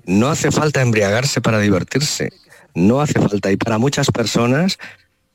no 0.06 0.28
hace 0.30 0.52
falta 0.52 0.82
embriagarse 0.82 1.42
para 1.42 1.60
divertirse. 1.60 2.32
No 2.76 3.02
hace 3.02 3.20
falta. 3.20 3.52
Y 3.52 3.58
para 3.58 3.78
muchas 3.78 4.12
personas, 4.12 4.78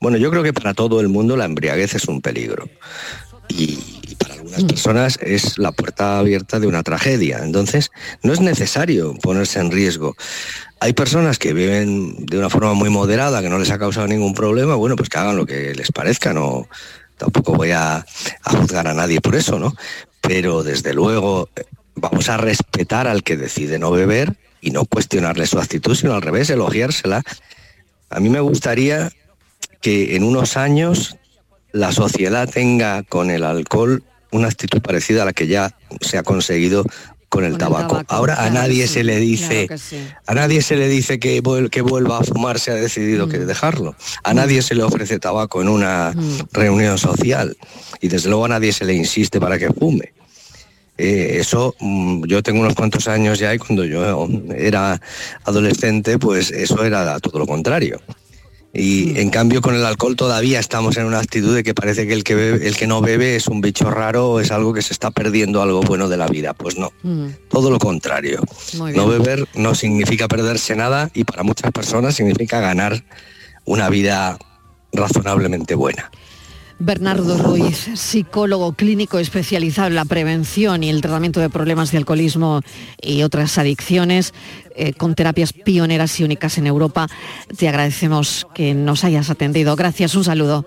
bueno, 0.01 0.17
yo 0.19 0.31
creo 0.31 0.43
que 0.43 0.53
para 0.53 0.75
todo 0.75 1.01
el 1.01 1.09
mundo 1.09 1.37
la 1.37 1.45
embriaguez 1.45 1.95
es 1.95 2.07
un 2.07 2.21
peligro. 2.21 2.69
Y, 3.49 3.79
para 4.19 4.35
algunas 4.35 4.63
Mm. 4.63 4.67
personas 4.69 5.19
es 5.21 5.59
la 5.59 5.73
puerta 5.73 6.19
abierta 6.19 6.61
de 6.61 6.67
una 6.67 6.83
tragedia. 6.83 7.41
Entonces, 7.43 7.91
no 8.23 8.33
es 8.33 8.41
necesario 8.41 9.15
ponerse 9.21 9.61
en 9.61 9.71
riesgo. 9.71 10.17
Hay 10.81 10.93
personas 10.93 11.39
que 11.39 11.53
viven 11.53 12.27
de 12.27 12.39
una 12.39 12.49
forma 12.51 12.75
muy 12.75 12.91
moderada, 12.91 13.43
que 13.43 13.49
no 13.49 13.59
les 13.59 13.71
ha 13.71 13.79
causado 13.79 14.07
ningún 14.07 14.35
problema, 14.35 14.75
bueno, 14.77 14.97
pues 14.97 15.09
que 15.09 15.19
hagan 15.19 15.37
lo 15.37 15.47
que 15.47 15.75
les 15.75 15.91
parezca, 15.93 16.33
no 16.33 16.69
tampoco 17.19 17.55
voy 17.55 17.71
a, 17.71 17.97
a 17.97 18.51
juzgar 18.57 18.89
a 18.89 18.95
nadie 18.95 19.21
por 19.21 19.35
eso, 19.35 19.59
¿no? 19.59 19.75
Pero 20.21 20.63
desde 20.63 20.93
luego 20.95 21.49
vamos 21.95 22.29
a 22.29 22.37
respetar 22.37 23.07
al 23.07 23.23
que 23.23 23.37
decide 23.37 23.79
no 23.79 23.91
beber 23.91 24.37
y 24.65 24.71
no 24.71 24.87
cuestionarle 24.87 25.47
su 25.47 25.59
actitud, 25.59 25.95
sino 25.95 26.15
al 26.15 26.23
revés, 26.23 26.49
elogiársela. 26.51 27.23
A 28.09 28.21
mí 28.21 28.31
me 28.31 28.41
gustaría 28.41 29.13
que 29.83 30.17
en 30.17 30.25
unos 30.25 30.57
años 30.57 31.17
la 31.73 31.93
sociedad 31.93 32.49
tenga 32.49 33.03
con 33.03 33.31
el 33.31 33.45
alcohol 33.45 34.03
una 34.33 34.49
actitud 34.49 34.81
parecida 34.81 35.23
a 35.23 35.27
la 35.27 35.33
que 35.35 35.47
ya 35.47 35.77
se 36.01 36.17
ha 36.19 36.23
conseguido 36.23 36.85
con 37.29 37.45
el, 37.45 37.59
tabaco. 37.59 38.01
Ahora 38.09 38.45
a 38.45 38.49
nadie 38.51 38.87
sí, 38.87 38.95
se 38.95 39.05
le 39.05 39.17
dice, 39.19 39.67
claro 39.67 39.69
que 39.69 39.79
sí. 39.79 39.97
a 40.27 40.35
nadie 40.35 40.63
se 40.63 40.77
le 40.77 40.89
dice 40.89 41.19
que, 41.19 41.43
vuel- 41.43 41.69
que 41.69 41.83
vuelva 41.83 42.19
a 42.19 42.23
fumar, 42.23 42.61
se 42.61 42.71
ha 42.71 42.75
decidido 42.75 43.27
Mm. 43.27 43.31
que 43.31 43.39
dejarlo. 43.41 43.97
A 44.23 44.33
nadie 44.35 44.63
se 44.63 44.75
le 44.77 44.85
ofrece 44.85 45.19
tabaco 45.19 45.61
en 45.61 45.69
una 45.69 46.15
reunión 46.53 46.97
social 46.97 47.57
y 48.01 48.07
desde 48.09 48.29
luego 48.29 48.45
a 48.45 48.49
nadie 48.49 48.73
se 48.73 48.85
le 48.85 48.95
insiste 48.95 49.41
para 49.41 49.59
que 49.59 49.69
fume. 49.71 50.15
Eh, 50.97 51.39
eso, 51.41 51.75
mm, 51.81 52.25
yo 52.27 52.43
tengo 52.43 52.61
unos 52.61 52.75
cuantos 52.75 53.09
años 53.09 53.39
ya 53.39 53.53
y 53.55 53.59
cuando 53.59 53.85
yo 53.85 54.29
era 54.57 55.01
adolescente, 55.45 56.19
pues 56.19 56.51
eso 56.51 56.85
era 56.85 57.19
todo 57.21 57.39
lo 57.39 57.47
contrario. 57.47 58.01
Y 58.77 59.21
en 59.21 59.31
cambio 59.31 59.61
con 59.61 59.77
el 59.77 59.85
alcohol 59.85 60.17
todavía 60.17 60.59
estamos 60.59 60.97
en 60.97 61.05
una 61.07 61.21
actitud 61.21 61.55
de 61.55 61.63
que 61.63 61.75
parece 61.75 62.09
que 62.09 62.13
el 62.13 62.25
que, 62.25 62.35
bebe- 62.37 62.67
el 62.67 62.77
que 62.77 62.89
no 62.89 63.01
bebe 63.01 63.37
es 63.37 63.47
un 63.47 63.61
bicho 63.61 63.89
raro 63.89 64.31
o 64.33 64.41
es 64.41 64.51
algo 64.51 64.73
que 64.75 64.83
se 64.83 64.93
está 64.93 65.13
perdiendo 65.13 65.63
algo 65.63 65.81
bueno 65.83 66.09
de 66.09 66.17
la 66.17 66.27
vida. 66.27 66.55
Pues 66.55 66.77
no, 66.77 66.91
Mm, 67.05 67.29
todo 67.49 67.71
lo 67.71 67.79
contrario. 67.79 68.41
No 68.97 69.07
beber 69.07 69.47
no 69.55 69.77
significa 69.77 70.27
perderse 70.27 70.75
nada 70.75 71.09
y 71.15 71.23
para 71.23 71.45
muchas 71.45 71.71
personas 71.71 72.17
significa 72.17 72.59
ganar 72.61 73.05
una 73.65 73.89
vida 73.91 74.39
razonablemente 74.93 75.75
buena. 75.77 76.11
Bernardo 76.85 77.39
Ruiz, 77.39 77.89
psicólogo 77.95 78.75
clínico 78.75 79.19
especializado 79.19 79.89
en 79.89 79.95
la 79.95 80.05
prevención 80.05 80.83
y 80.83 80.91
el 80.91 81.01
tratamiento 81.01 81.41
de 81.41 81.49
problemas 81.49 81.91
de 81.91 81.99
alcoholismo 81.99 82.61
y 83.01 83.23
otras 83.23 83.57
adicciones, 83.57 84.35
eh, 84.77 84.93
con 84.93 85.15
terapias 85.15 85.55
pioneras 85.55 86.21
y 86.21 86.25
únicas 86.25 86.59
en 86.59 86.67
Europa. 86.67 87.09
Te 87.57 87.69
agradecemos 87.69 88.47
que 88.55 88.75
nos 88.75 89.03
hayas 89.03 89.31
atendido. 89.31 89.77
Gracias, 89.77 90.15
un 90.15 90.25
saludo. 90.25 90.67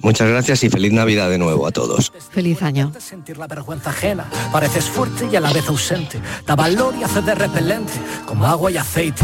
Muchas 0.00 0.28
gracias 0.28 0.64
y 0.64 0.70
feliz 0.70 0.92
Navidad 0.92 1.28
de 1.28 1.38
nuevo 1.38 1.66
a 1.66 1.70
todos. 1.70 2.12
Feliz 2.30 2.62
año. 2.62 2.92
sentir 2.98 3.36
la 3.36 3.46
vergüenza 3.46 3.90
ajena. 3.90 4.24
Pareces 4.50 4.86
fuerte 4.86 5.28
y 5.30 5.36
a 5.36 5.40
la 5.40 5.52
vez 5.52 5.68
ausente. 5.68 6.20
Da 6.46 6.56
valor 6.56 6.94
y 6.98 7.04
hace 7.04 7.20
de 7.20 7.34
repelente, 7.34 7.92
como 8.26 8.46
agua 8.46 8.70
y 8.70 8.78
aceite. 8.78 9.22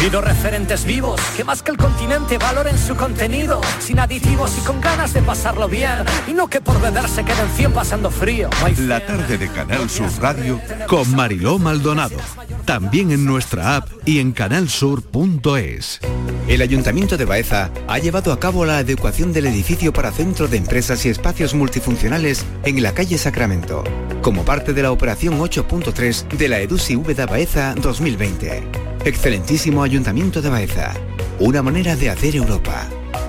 Pido 0.00 0.20
referentes 0.20 0.84
vivos, 0.84 1.18
que 1.36 1.42
más 1.42 1.62
que 1.62 1.70
el 1.70 1.78
continente 1.78 2.36
valoren 2.36 2.76
su 2.78 2.94
contenido. 2.96 3.62
Sin 3.80 3.98
aditivos 3.98 4.52
y 4.58 4.60
con 4.60 4.78
ganas 4.80 5.14
de 5.14 5.22
pasarlo 5.22 5.68
bien. 5.68 6.04
Y 6.28 6.34
no 6.34 6.48
que 6.48 6.60
por 6.60 6.80
beber 6.82 7.08
se 7.08 7.24
queden 7.24 7.48
100 7.56 7.72
pasando 7.72 8.10
frío. 8.10 8.50
La 8.78 9.04
tarde 9.04 9.38
de 9.38 9.48
Canal 9.48 9.88
Sur 9.88 10.10
Radio 10.20 10.60
Con 10.86 11.16
Mariló 11.16 11.58
Maldonado. 11.58 12.18
También 12.66 13.10
en 13.10 13.24
nuestra 13.24 13.76
app 13.76 13.88
y 14.04 14.20
en 14.20 14.32
canalsur.es. 14.32 16.00
El 16.46 16.62
Ayuntamiento 16.62 17.16
de 17.16 17.24
Baeza 17.24 17.70
ha 17.88 17.98
llevado 17.98 18.32
a 18.32 18.38
cabo 18.38 18.66
la 18.66 18.78
adecuación 18.78 19.32
del 19.32 19.46
edificio 19.46 19.94
para 19.94 20.12
centro 20.12 20.46
de 20.46 20.58
empresas 20.58 21.06
y 21.06 21.08
espacios 21.08 21.54
multifuncionales 21.54 22.44
en 22.64 22.82
la 22.82 22.92
calle 22.92 23.16
Sacramento, 23.16 23.82
como 24.20 24.44
parte 24.44 24.74
de 24.74 24.82
la 24.82 24.92
operación 24.92 25.38
8.3 25.40 26.28
de 26.28 26.48
la 26.48 26.60
EDUSI 26.60 26.96
Úbeda 26.96 27.26
Baeza 27.26 27.74
2020. 27.74 28.86
Excelentísimo 29.06 29.84
Ayuntamiento 29.86 30.42
de 30.42 30.50
Baeza. 30.50 30.94
Una 31.38 31.62
manera 31.62 31.94
de 31.94 32.10
hacer 32.10 32.34
Europa. 32.34 32.88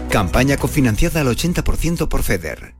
Campaña 0.10 0.58
cofinanciada 0.58 1.22
al 1.22 1.28
80% 1.28 2.08
por 2.08 2.24
FEDER. 2.24 2.74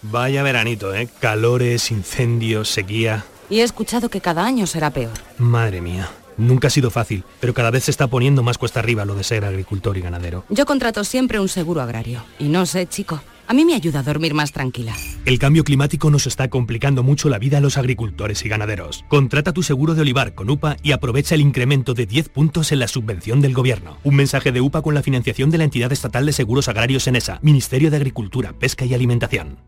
Vaya 0.00 0.42
veranito, 0.42 0.94
¿eh? 0.94 1.10
Calores, 1.20 1.90
incendios, 1.90 2.70
sequía. 2.70 3.26
Y 3.50 3.60
he 3.60 3.64
escuchado 3.64 4.08
que 4.08 4.22
cada 4.22 4.46
año 4.46 4.66
será 4.66 4.88
peor. 4.90 5.12
Madre 5.36 5.82
mía. 5.82 6.08
Nunca 6.38 6.68
ha 6.68 6.70
sido 6.70 6.90
fácil, 6.90 7.22
pero 7.38 7.52
cada 7.52 7.70
vez 7.70 7.84
se 7.84 7.90
está 7.90 8.06
poniendo 8.06 8.42
más 8.42 8.56
cuesta 8.56 8.80
arriba 8.80 9.04
lo 9.04 9.14
de 9.14 9.24
ser 9.24 9.44
agricultor 9.44 9.98
y 9.98 10.00
ganadero. 10.00 10.46
Yo 10.48 10.64
contrato 10.64 11.04
siempre 11.04 11.38
un 11.38 11.50
seguro 11.50 11.82
agrario. 11.82 12.24
Y 12.38 12.48
no 12.48 12.64
sé, 12.64 12.86
chico, 12.86 13.20
a 13.48 13.54
mí 13.54 13.64
me 13.64 13.74
ayuda 13.74 14.00
a 14.00 14.02
dormir 14.02 14.34
más 14.34 14.52
tranquila. 14.52 14.94
El 15.24 15.38
cambio 15.38 15.64
climático 15.64 16.10
nos 16.10 16.26
está 16.26 16.48
complicando 16.48 17.02
mucho 17.02 17.28
la 17.28 17.38
vida 17.38 17.58
a 17.58 17.60
los 17.60 17.78
agricultores 17.78 18.44
y 18.44 18.48
ganaderos. 18.48 19.04
Contrata 19.08 19.52
tu 19.52 19.62
seguro 19.62 19.94
de 19.94 20.02
olivar 20.02 20.34
con 20.34 20.50
UPA 20.50 20.76
y 20.82 20.92
aprovecha 20.92 21.34
el 21.34 21.40
incremento 21.40 21.94
de 21.94 22.06
10 22.06 22.28
puntos 22.28 22.70
en 22.72 22.78
la 22.78 22.88
subvención 22.88 23.40
del 23.40 23.54
gobierno. 23.54 23.96
Un 24.04 24.16
mensaje 24.16 24.52
de 24.52 24.60
UPA 24.60 24.82
con 24.82 24.94
la 24.94 25.02
financiación 25.02 25.50
de 25.50 25.58
la 25.58 25.64
entidad 25.64 25.90
estatal 25.90 26.26
de 26.26 26.32
seguros 26.32 26.68
agrarios 26.68 27.06
en 27.06 27.16
ESA, 27.16 27.40
Ministerio 27.42 27.90
de 27.90 27.96
Agricultura, 27.96 28.52
Pesca 28.52 28.84
y 28.84 28.94
Alimentación. 28.94 29.58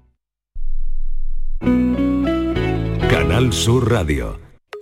Canal 3.08 3.52
Sur 3.52 3.90
Radio. 3.90 4.49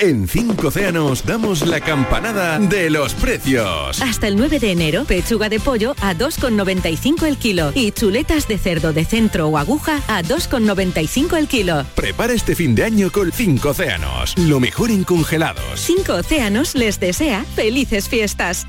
En 0.00 0.28
5 0.28 0.68
océanos 0.68 1.26
damos 1.26 1.66
la 1.66 1.80
campanada 1.80 2.60
de 2.60 2.88
los 2.88 3.14
precios. 3.14 4.00
Hasta 4.00 4.28
el 4.28 4.36
9 4.36 4.60
de 4.60 4.70
enero, 4.70 5.04
pechuga 5.04 5.48
de 5.48 5.58
pollo 5.58 5.96
a 6.00 6.14
2,95 6.14 7.26
el 7.26 7.36
kilo 7.36 7.72
y 7.74 7.90
chuletas 7.90 8.46
de 8.46 8.58
cerdo 8.58 8.92
de 8.92 9.04
centro 9.04 9.48
o 9.48 9.58
aguja 9.58 10.00
a 10.06 10.22
2,95 10.22 11.36
el 11.36 11.48
kilo. 11.48 11.84
Prepara 11.96 12.32
este 12.32 12.54
fin 12.54 12.76
de 12.76 12.84
año 12.84 13.10
con 13.10 13.32
5 13.32 13.70
océanos. 13.70 14.38
Lo 14.38 14.60
mejor 14.60 14.92
en 14.92 15.02
congelados. 15.02 15.80
5 15.80 16.12
océanos 16.12 16.76
les 16.76 17.00
desea 17.00 17.44
felices 17.56 18.08
fiestas. 18.08 18.68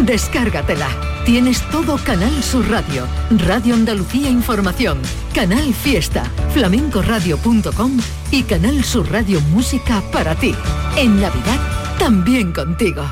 Descárgatela. 0.00 0.88
Tienes 1.24 1.60
todo 1.70 1.98
Canal 1.98 2.42
Sur 2.42 2.68
Radio, 2.68 3.06
Radio 3.46 3.74
Andalucía 3.74 4.28
Información, 4.28 5.00
Canal 5.34 5.72
Fiesta, 5.72 6.24
flamencoradio.com 6.52 7.98
y 8.30 8.42
Canal 8.42 8.82
Sur 8.82 9.10
Radio 9.12 9.40
Música 9.52 10.02
para 10.12 10.34
ti. 10.34 10.54
En 10.96 11.20
Navidad, 11.20 11.60
también 11.98 12.52
contigo. 12.52 13.04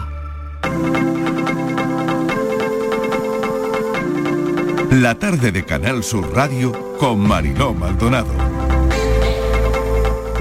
La 4.91 5.15
tarde 5.15 5.53
de 5.53 5.65
Canal 5.65 6.03
Sur 6.03 6.35
Radio 6.35 6.97
con 6.99 7.21
Mariló 7.21 7.73
Maldonado. 7.73 8.60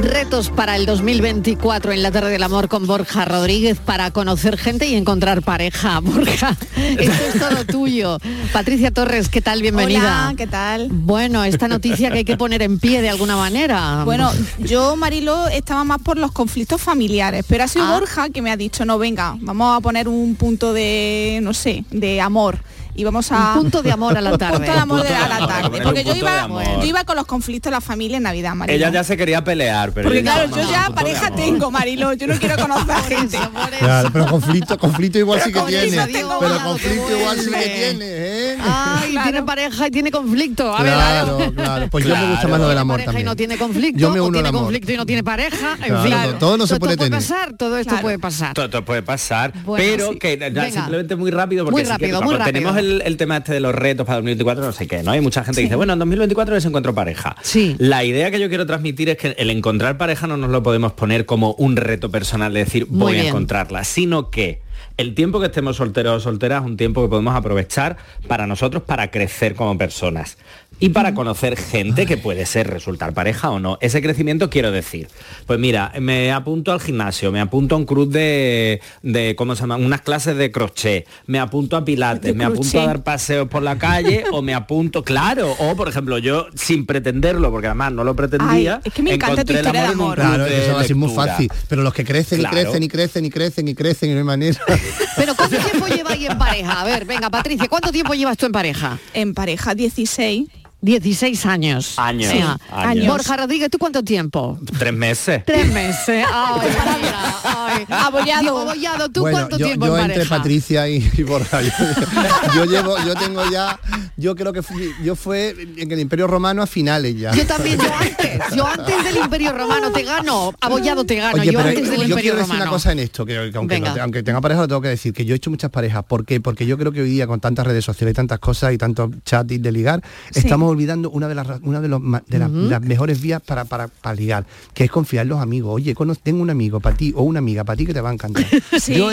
Retos 0.02 0.50
para 0.50 0.78
el 0.78 0.86
2024 0.86 1.92
en 1.92 2.02
la 2.02 2.12
tarde 2.12 2.30
del 2.32 2.44
amor 2.44 2.70
con 2.70 2.88
Borja 2.88 3.26
Rodríguez 3.26 3.78
para 3.80 4.12
conocer 4.12 4.58
gente 4.58 4.88
y 4.88 4.96
encontrar 4.96 5.42
pareja. 5.42 6.00
Borja, 6.04 6.56
esto 6.98 7.24
es 7.34 7.40
todo 7.40 7.66
tuyo. 7.66 8.18
Patricia 8.54 8.92
Torres, 8.92 9.28
¿qué 9.28 9.42
tal? 9.42 9.62
Bienvenida. 9.62 10.00
Hola, 10.28 10.34
¿qué 10.38 10.48
tal? 10.48 10.88
Bueno, 10.90 11.44
esta 11.44 11.68
noticia 11.68 12.12
que 12.12 12.20
hay 12.20 12.24
que 12.26 12.38
poner 12.38 12.62
en 12.62 12.80
pie 12.80 13.02
de 13.02 13.10
alguna 13.10 13.36
manera. 13.36 14.04
Bueno, 14.06 14.32
yo, 14.60 14.96
Marilo, 14.96 15.48
estaba 15.50 15.84
más 15.84 16.02
por 16.02 16.18
los 16.18 16.32
conflictos 16.32 16.82
familiares, 16.82 17.44
pero 17.48 17.66
ha 17.66 17.68
sido 17.68 17.86
Ah. 17.86 18.00
Borja 18.00 18.30
que 18.30 18.42
me 18.42 18.52
ha 18.52 18.58
dicho, 18.58 18.86
no, 18.86 18.98
venga, 18.98 19.36
vamos 19.42 19.78
a 19.78 19.82
poner 19.82 20.08
un 20.08 20.36
punto 20.36 20.72
de, 20.74 21.40
no 21.42 21.54
sé, 21.54 21.84
de 21.92 22.22
amor. 22.22 22.60
Y 23.00 23.04
vamos 23.06 23.32
a... 23.32 23.54
Un 23.56 23.62
punto 23.62 23.82
de 23.82 23.92
amor 23.94 24.18
a 24.18 24.22
la 24.22 24.32
Un 24.34 24.38
tarde. 24.38 24.58
punto 24.58 24.72
de 24.74 24.78
amor 24.78 25.00
a 25.00 25.04
de 25.04 25.10
la 25.12 25.36
amor, 25.38 25.48
tarde. 25.50 25.82
Porque 25.82 26.04
yo 26.04 26.16
iba, 26.16 26.48
yo 26.82 26.84
iba 26.86 27.04
con 27.06 27.16
los 27.16 27.26
conflictos 27.26 27.70
de 27.70 27.76
la 27.76 27.80
familia 27.82 28.18
en 28.18 28.24
Navidad, 28.24 28.56
Marilo. 28.56 28.76
Ella 28.76 28.92
ya 28.92 29.04
se 29.06 29.16
quería 29.16 29.42
pelear, 29.42 29.94
pero 29.94 30.10
Porque 30.10 30.22
claro, 30.22 30.50
yo 30.54 30.70
ya 30.70 30.88
a 30.88 30.90
pareja 30.94 31.32
tengo, 31.34 31.72
Marilo, 31.72 32.12
yo 32.14 32.28
no 32.28 32.36
quiero 32.38 32.58
conocer 32.62 32.96
gente. 33.18 33.40
Claro, 33.80 34.10
pero 34.12 34.26
conflicto, 34.28 34.78
conflicto 34.78 35.18
igual 35.18 35.40
sí 35.40 35.54
que 35.54 35.60
conflicto 35.60 35.88
tiene. 35.88 36.08
tengo 36.14 36.40
Pero 36.42 36.60
conflicto 36.64 37.18
igual 37.20 37.40
sí 37.40 37.50
que 37.52 37.70
tiene, 37.70 38.06
¿eh? 38.06 38.58
Ay, 38.62 39.18
tiene 39.24 39.44
pareja 39.44 39.88
y 39.88 39.92
tiene 39.92 40.12
conflicto. 40.12 40.76
A 40.76 40.84
ver, 40.84 40.94
Claro, 40.94 41.54
claro. 41.56 41.88
Pues 41.90 42.06
yo 42.06 42.16
me 42.18 42.32
gusta 42.32 42.48
más 42.50 42.60
lo 42.60 42.68
del 42.68 42.78
amor 42.78 42.96
pareja 42.98 43.04
y 43.04 43.14
también. 43.14 43.26
no 43.28 43.36
tiene 43.38 43.58
conflicto, 43.58 43.98
Yo 44.00 44.10
me 44.12 44.20
o 44.20 44.26
uno 44.26 44.40
al 44.40 44.44
tiene 44.44 44.58
conflicto 44.60 44.92
y 44.92 44.98
no 44.98 45.06
tiene 45.06 45.24
pareja, 45.24 45.78
en 45.82 45.96
Claro, 46.04 46.30
fin. 46.32 46.40
todo 46.40 46.58
no 46.58 46.68
se 46.68 46.74
esto 46.74 46.86
puede 46.86 46.98
tener. 46.98 47.12
pasar, 47.20 47.54
todo 47.56 47.78
esto 47.78 47.96
puede 48.02 48.20
pasar. 48.20 48.54
Todo, 48.54 48.70
todo 48.70 48.84
puede 48.84 49.04
pasar, 49.04 49.54
Bueno, 49.64 49.86
pero 49.88 50.12
sí. 50.12 50.20
que 50.20 50.70
simplemente 50.74 51.16
muy 51.16 51.32
rápido 51.32 51.64
porque 51.64 51.82
Muy 51.82 51.90
rápido, 51.90 52.22
muy 52.22 52.34
rápido. 52.36 52.54
tenemos 52.54 52.78
el, 52.78 52.89
el 52.90 53.18
tema 53.18 53.38
este 53.38 53.54
de 53.54 53.60
los 53.60 53.74
retos 53.74 54.06
para 54.06 54.18
2024, 54.18 54.66
no 54.66 54.72
sé 54.72 54.88
qué, 54.88 55.04
¿no? 55.04 55.12
Hay 55.12 55.22
mucha 55.22 55.44
gente 55.44 55.62
que 55.62 55.64
dice, 55.64 55.76
bueno, 55.76 55.94
en 55.94 56.00
2024 56.00 56.56
les 56.56 56.66
encuentro 56.66 56.94
pareja. 56.94 57.36
Sí. 57.42 57.76
La 57.78 58.04
idea 58.04 58.32
que 58.32 58.40
yo 58.40 58.50
quiero 58.50 58.66
transmitir 58.66 59.10
es 59.10 59.18
que 59.18 59.36
el 59.38 59.50
encontrar 59.50 59.98
pareja 59.98 60.28
no 60.28 60.38
nos 60.38 60.50
lo 60.50 60.64
podemos 60.64 60.94
poner 60.94 61.26
como 61.26 61.54
un 61.54 61.76
reto 61.76 62.10
personal 62.10 62.54
de 62.54 62.60
decir 62.60 62.88
Muy 62.90 63.14
voy 63.14 63.18
a 63.18 63.28
encontrarla, 63.30 63.84
sino 63.84 64.30
que 64.30 64.62
el 64.98 65.16
tiempo 65.16 65.40
que 65.40 65.46
estemos 65.48 65.78
solteros 65.78 66.18
o 66.18 66.20
solteras 66.20 66.62
es 66.62 66.70
un 66.70 66.78
tiempo 66.78 67.02
que 67.02 67.08
podemos 67.08 67.36
aprovechar 67.36 67.98
para 68.28 68.48
nosotros 68.48 68.84
para 68.84 69.12
crecer 69.12 69.56
como 69.56 69.78
personas 69.78 70.38
y 70.80 70.90
para 70.90 71.14
conocer 71.14 71.58
gente 71.58 72.06
que 72.06 72.18
puede 72.18 72.46
ser 72.46 72.68
resultar 72.68 73.14
pareja 73.14 73.50
o 73.50 73.60
no. 73.60 73.78
Ese 73.82 74.02
crecimiento 74.02 74.50
quiero 74.50 74.72
decir, 74.72 75.08
pues 75.46 75.60
mira, 75.60 75.92
me 76.00 76.32
apunto 76.32 76.72
al 76.72 76.80
gimnasio, 76.80 77.32
me 77.32 77.42
apunto 77.42 77.76
a 77.76 77.78
un 77.78 77.86
cruz 77.86 78.10
de, 78.10 78.82
de 79.02 79.36
¿cómo 79.36 79.56
se 79.56 79.62
llama? 79.62 79.76
Unas 79.76 80.02
clases 80.02 80.38
de 80.38 80.52
crochet, 80.52 81.08
me 81.28 81.40
apunto 81.40 81.76
a 81.76 81.84
pilates, 81.84 82.36
me 82.36 82.46
apunto 82.46 82.80
a 82.82 82.86
dar 82.86 83.04
paseos 83.04 83.48
por 83.48 83.62
la 83.62 83.78
calle 83.78 84.24
o 84.32 84.42
me 84.42 84.54
apunto, 84.54 85.04
claro, 85.04 85.56
o 85.60 85.76
por 85.76 85.90
ejemplo 85.90 86.18
yo 86.18 86.48
sin 86.56 86.86
pretenderlo, 86.86 87.52
porque 87.52 87.68
además 87.68 87.92
no 87.94 88.04
lo 88.04 88.16
pretendía, 88.16 88.76
Ay, 88.76 88.82
es 88.86 88.94
que 88.94 89.04
me 89.04 89.14
encanta 89.14 89.44
tu 89.44 89.52
el 89.52 89.58
historia 89.60 89.82
de 89.82 89.88
amor 89.88 90.16
Claro, 90.16 90.46
de 90.46 90.64
eso 90.66 90.74
va 90.74 90.82
a 90.82 90.84
ser 90.84 90.96
muy 90.96 91.14
fácil. 91.14 91.50
Pero 91.68 91.84
los 91.84 91.94
que 91.94 92.06
crecen 92.06 92.40
Claro. 92.40 92.58
y 92.58 92.62
crecen 92.64 92.84
y 92.84 92.88
crecen 92.88 93.26
y 93.26 93.30
crecen 93.30 93.68
y 93.68 93.76
crecen 93.76 94.10
y 94.12 94.14
no 94.14 94.20
hay 94.20 94.26
manera. 94.26 94.60
Pero 95.18 95.36
¿cuánto 95.36 95.58
tiempo 95.58 95.88
lleváis 95.88 96.30
en 96.30 96.38
pareja? 96.38 96.82
A 96.82 96.86
ver, 96.86 97.06
venga, 97.06 97.30
Patricia, 97.30 97.68
¿cuánto 97.68 97.92
tiempo 97.92 98.14
llevas 98.14 98.38
tú 98.38 98.46
en 98.46 98.52
pareja? 98.52 98.98
En 99.14 99.34
pareja 99.34 99.76
16. 99.76 100.48
16 100.82 101.46
años. 101.46 101.94
Años, 101.98 102.32
Sí. 102.32 102.42
años. 102.72 103.08
Borja 103.08 103.36
Rodríguez, 103.38 103.70
¿tú 103.70 103.78
cuánto 103.78 104.04
tiempo? 104.04 104.58
Tres 104.78 104.94
meses. 104.94 105.44
Tres 105.46 105.72
meses. 105.74 106.26
Ay, 106.34 106.70
mira, 107.02 107.36
ay. 107.44 107.86
Abollado. 107.90 108.60
Abollado, 108.60 109.10
¿tú 109.10 109.22
bueno, 109.22 109.38
cuánto 109.38 109.58
yo, 109.58 109.66
tiempo 109.66 109.86
yo 109.88 109.98
en 109.98 110.04
entre 110.06 110.16
pareja? 110.20 110.38
Patricia 110.38 110.88
y, 110.90 111.12
y 111.18 111.24
Borja, 111.24 111.62
yo, 111.62 111.70
yo 112.56 112.66
llevo, 112.66 112.96
yo 113.06 113.14
tengo 113.16 113.50
ya, 113.52 113.80
yo 114.18 114.36
creo 114.36 114.54
que 114.54 114.62
fui- 114.64 114.94
yo 115.04 115.16
fue 115.16 115.56
en 115.78 115.92
el 115.92 116.00
Imperio 116.00 116.28
Romano 116.28 116.62
a 116.62 116.68
finales 116.68 117.18
ya. 117.18 117.32
Yo 117.34 117.46
también, 117.46 117.78
yo 117.80 117.94
antes, 117.94 118.56
yo 118.56 118.66
antes 118.68 119.04
del 119.04 119.18
Imperio 119.18 119.52
Romano 119.54 119.92
te 119.92 120.04
gano, 120.04 120.54
abollado 120.62 121.06
te 121.06 121.16
gano, 121.16 121.42
Oye, 121.42 121.52
yo 121.52 121.60
antes 121.60 121.90
del 121.90 122.00
yo 122.02 122.04
Imperio 122.04 122.16
quiero 122.22 122.38
decir 122.38 122.50
Romano. 122.52 122.64
una 122.64 122.72
cosa 122.72 122.92
en 122.92 123.00
esto, 123.00 123.26
que, 123.26 123.50
que 123.52 123.58
aunque, 123.58 123.80
no- 123.80 123.96
aunque 124.02 124.24
tenga 124.24 124.42
pareja 124.42 124.62
lo 124.62 124.68
tengo 124.68 124.82
que 124.82 124.90
decir, 124.90 125.14
que 125.14 125.26
yo 125.26 125.34
he 125.34 125.38
hecho 125.38 125.50
muchas 125.50 125.70
parejas. 125.72 126.04
¿Por 126.06 126.26
qué? 126.26 126.40
Porque 126.40 126.66
yo 126.66 126.78
creo 126.78 126.92
que 126.92 127.02
hoy 127.02 127.10
día 127.10 127.28
con 127.28 127.40
tantas 127.40 127.66
redes 127.68 127.84
sociales 127.84 128.14
y 128.14 128.16
tantas 128.16 128.40
cosas 128.40 128.74
y 128.74 128.78
tantos 128.78 129.10
chats 129.26 129.50
de 129.50 129.72
ligar, 129.72 130.02
estamos 130.34 130.69
olvidando 130.70 131.10
una 131.10 131.28
de 131.28 131.36
las 131.36 131.48
una 131.64 131.82
de, 131.82 131.88
los 131.88 132.02
de 132.28 132.40
las, 132.40 132.82
mejores 132.82 133.22
vías 133.22 133.42
para, 133.42 133.66
para, 133.66 133.88
para 133.88 134.16
ligar, 134.16 134.46
que 134.74 134.86
es 134.86 134.92
confiar 134.92 135.24
en 135.24 135.30
los 135.30 135.40
amigos. 135.42 135.74
Oye, 135.76 135.96
tengo 136.24 136.42
un 136.42 136.50
amigo 136.50 136.80
para 136.80 136.96
ti 136.96 137.14
o 137.16 137.24
una 137.24 137.40
amiga 137.40 137.64
para 137.64 137.78
ti 137.78 137.86
que 137.86 137.94
te 137.94 138.02
va 138.02 138.10
a 138.10 138.14
encantar. 138.14 138.46
Sí. 138.80 138.96
Yo 138.96 139.10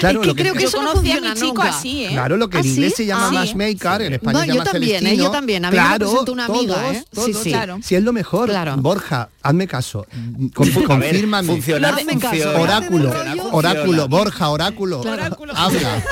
claro, 0.00 0.20
es 0.20 0.22
que 0.22 0.26
lo 0.28 0.34
que- 0.34 0.42
creo 0.42 0.54
que 0.54 0.62
Yo 0.62 0.68
eso 0.68 0.82
no 0.82 0.92
funciona 0.92 1.34
mi 1.34 1.40
chico 1.40 1.46
nunca. 1.62 1.68
así, 1.68 2.04
¿eh? 2.04 2.08
Claro, 2.12 2.36
lo 2.36 2.48
que 2.48 2.58
en 2.58 2.64
¿Ah, 2.64 2.68
inglés 2.68 2.90
sí? 2.96 2.96
se 3.02 3.06
llama 3.06 3.28
Ah. 3.28 3.32
matchmaker, 3.32 4.02
en 4.02 4.12
español 4.14 4.46
No, 4.46 4.52
se 4.52 4.58
yo 4.58 4.64
también, 4.64 5.06
¿eh? 5.06 5.16
Yo 5.16 5.30
también. 5.30 5.64
A 5.64 5.70
mí 5.70 5.76
me 5.76 5.82
claro, 5.82 6.06
presentó 6.10 6.32
una 6.32 6.44
amiga, 6.46 6.74
todos, 6.74 6.92
¿eh? 6.94 6.98
Sí, 7.00 7.06
todos. 7.32 7.36
sí. 7.42 7.50
Claro. 7.50 7.78
Si 7.82 7.94
es 7.94 8.02
lo 8.02 8.12
mejor, 8.12 8.48
Claro. 8.48 8.76
Borja, 8.78 9.28
hazme 9.42 9.66
caso. 9.66 10.06
Confírmame. 10.54 11.46
funciona, 11.46 11.88
Hazme 11.90 12.18
caso. 12.18 12.30
funciona. 12.34 12.58
Oráculo, 12.60 13.12
oráculo, 13.52 14.08
Borja, 14.08 14.48
oráculo. 14.48 15.02
Habla. 15.54 16.02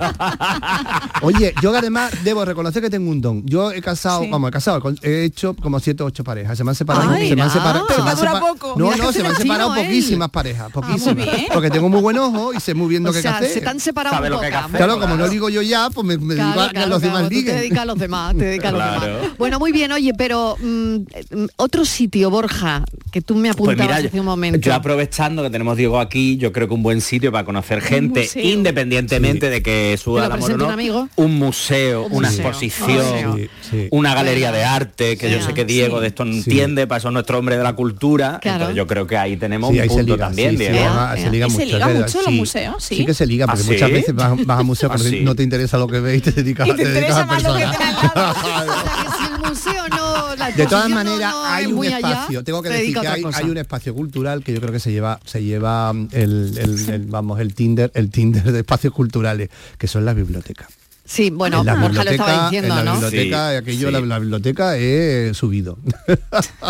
Oye, 1.22 1.54
yo 1.62 1.74
además 1.76 2.12
debo 2.24 2.44
reconocer 2.44 2.82
que 2.82 2.90
tengo 2.90 3.10
un 3.10 3.20
don. 3.20 3.44
Yo 3.46 3.72
he 3.72 3.80
casado, 3.82 4.22
Sí. 4.22 4.30
Vamos, 4.46 4.50
he 4.50 4.52
casado, 4.52 4.80
con- 4.80 4.98
he 5.02 5.24
hecho 5.24 5.54
como 5.54 5.80
siete 5.80 6.02
o 6.02 6.06
ocho 6.06 6.24
parejas. 6.24 6.56
Se 6.56 6.64
me 6.64 6.70
han 6.70 6.74
separado. 6.74 7.10
Ay, 7.10 7.28
se 7.28 7.36
me 7.36 7.42
han 7.42 7.50
separado. 7.50 7.86
Se 7.88 8.02
me 8.02 8.10
han 8.10 8.16
dura 8.16 8.32
separa- 8.32 8.40
poco. 8.52 8.74
No, 8.78 8.84
Mira 8.90 8.96
no, 9.04 9.12
se 9.12 9.22
me 9.22 9.28
han 9.28 9.36
separado 9.36 9.74
él. 9.76 9.86
poquísimas 9.86 10.30
parejas, 10.30 10.70
poquísimas. 10.72 11.16
bien. 11.16 11.46
porque 11.52 11.70
tengo 11.70 11.88
muy 11.88 12.00
buen 12.00 12.18
ojo 12.18 12.52
y 12.54 12.60
sé 12.60 12.74
muy 12.74 12.88
bien 12.88 13.02
lo 13.02 13.10
O 13.10 13.12
que 13.12 13.22
sea, 13.22 13.36
hacer. 13.38 13.50
se 13.50 13.60
te 13.60 13.68
han 13.68 13.80
separado 13.80 14.16
un 14.22 14.28
poco. 14.32 14.44
hacer. 14.44 14.76
Claro, 14.76 14.98
como 15.00 15.16
no 15.16 15.28
digo 15.28 15.48
yo 15.48 15.62
ya, 15.62 15.90
pues 15.90 16.06
me, 16.06 16.16
me 16.18 16.34
Claro, 16.34 16.50
digo 16.50 16.62
a 16.62 16.68
claro, 16.70 16.88
los 16.88 17.00
claro, 17.00 17.16
demás 17.16 17.30
tú 17.30 17.44
te 17.44 17.52
dedicas 17.52 17.78
a 17.80 17.84
los 17.84 17.98
demás, 17.98 18.36
te 18.36 18.44
dedicas 18.44 18.68
a 18.68 18.72
los 18.72 18.80
Claro. 18.82 19.16
demás. 19.18 19.30
Bueno, 19.38 19.58
muy 19.58 19.72
bien, 19.72 19.92
oye, 19.92 20.12
pero 20.16 20.56
mm, 20.60 20.96
eh, 21.14 21.46
otro 21.56 21.84
sitio, 21.84 22.30
Borja, 22.30 22.84
que 23.12 23.20
tú 23.20 23.34
me 23.34 23.52
Pues 23.54 23.54
apuntabas 23.54 23.96
mira, 23.98 24.08
hace 24.08 24.20
un 24.20 24.26
momento. 24.26 24.58
yo 24.60 24.74
aprovechando 24.74 25.42
que 25.42 25.50
tenemos 25.50 25.76
Diego 25.76 25.98
aquí, 26.00 26.36
yo 26.36 26.52
creo 26.52 26.68
que 26.68 26.74
un 26.74 26.82
buen 26.82 27.00
sitio 27.00 27.32
para 27.32 27.44
conocer 27.44 27.80
gente, 27.80 28.28
independientemente 28.40 29.48
de 29.50 29.62
que 29.62 29.96
suba 30.02 30.28
lo 30.28 30.34
amor 30.34 30.52
o 30.52 30.56
no, 30.56 30.66
un 30.66 30.72
amigo. 30.72 31.08
un 31.16 31.38
museo, 31.38 32.04
Un 32.06 32.12
una 32.16 32.28
museo. 32.28 32.46
exposición, 32.46 33.36
Sí, 33.36 33.48
sí. 33.70 33.88
una 33.90 34.14
galería 34.14 34.35
de 34.52 34.64
arte, 34.64 35.16
que 35.16 35.30
yo 35.30 35.36
Venga, 35.38 35.46
sé 35.48 35.54
que 35.54 35.64
Diego 35.64 35.96
sí. 35.96 36.02
de 36.02 36.06
esto 36.08 36.24
no 36.24 36.32
entiende, 36.34 36.86
para 36.86 36.98
eso 36.98 37.08
es 37.08 37.14
nuestro 37.14 37.38
hombre 37.38 37.56
de 37.56 37.62
la 37.62 37.74
cultura, 37.74 38.38
Claro. 38.40 38.56
entonces 38.56 38.76
yo 38.76 38.86
creo 38.86 39.06
que 39.06 39.16
ahí 39.16 39.36
tenemos 39.36 39.70
Sí, 39.70 39.76
un 39.76 39.82
ahí 39.82 39.88
se 39.88 39.94
punto 39.96 40.14
liga, 40.14 40.26
también, 40.26 40.50
sí, 40.50 40.56
sí, 40.56 40.62
Diego. 40.64 40.76
Ea, 40.78 41.14
se 41.16 41.30
liga. 41.30 41.46
¿Y 41.46 41.50
se 41.50 41.56
mucho. 41.58 41.72
liga 41.74 41.88
mucho 41.88 42.18
los 42.18 42.24
sí. 42.26 42.30
museos? 42.32 42.84
Sí. 42.84 43.04
que 43.06 43.14
se 43.14 43.26
liga, 43.26 43.46
porque 43.46 43.62
¿Ah, 43.62 43.66
muchas 43.72 43.88
sí? 43.88 43.94
veces 43.94 44.14
vas, 44.14 44.46
vas 44.46 44.60
a 44.60 44.62
museos 44.62 44.92
¿Ah, 44.94 44.98
sí? 44.98 45.20
no 45.22 45.34
te 45.34 45.42
interesa 45.42 45.78
lo 45.78 45.86
que 45.88 46.00
ves 46.00 46.18
y 46.18 46.20
te 46.20 46.32
dedicas, 46.32 46.68
Y 46.68 46.72
te 46.72 46.82
te 46.84 46.90
dedicas 46.90 47.16
a 47.16 47.28
personas. 47.28 47.76
no... 49.90 50.26
De 50.56 50.66
todas 50.66 50.88
maneras, 50.88 51.32
no 51.32 51.44
hay 51.44 51.62
es 51.64 51.68
un 51.68 51.74
muy 51.74 51.86
allá, 51.88 51.98
espacio, 52.10 52.44
tengo 52.44 52.62
que 52.62 52.68
se 52.68 52.74
decir 52.76 53.00
que 53.00 53.06
hay, 53.08 53.22
hay 53.32 53.50
un 53.50 53.56
espacio 53.58 53.94
cultural 53.94 54.44
que 54.44 54.52
yo 54.52 54.60
creo 54.60 54.72
que 54.72 54.80
se 54.80 54.92
lleva, 54.92 55.18
se 55.24 55.42
lleva 55.42 55.92
mm, 55.92 56.08
el, 56.12 56.58
el- 56.58 56.88
el, 56.90 57.06
vamos, 57.06 57.40
el 57.40 57.54
Tinder, 57.54 57.90
el 57.94 58.10
Tinder 58.10 58.44
de 58.52 58.60
espacios 58.60 58.92
culturales, 58.92 59.48
que 59.78 59.88
son 59.88 60.04
las 60.04 60.14
bibliotecas. 60.14 60.68
Sí, 61.06 61.30
bueno, 61.30 61.60
en 61.60 61.66
la 61.66 61.74
Borja 61.76 62.04
lo 62.04 62.10
estaba 62.10 62.30
biblioteca, 62.30 62.44
diciendo, 62.50 62.68
en 62.78 62.84
la 62.84 62.84
¿no? 62.84 62.92
biblioteca, 63.00 63.50
Sí, 63.50 63.56
aquello, 63.56 63.86
sí. 63.88 63.92
La, 63.92 64.00
la 64.00 64.18
biblioteca 64.18 64.76
he 64.76 65.30
subido. 65.34 65.78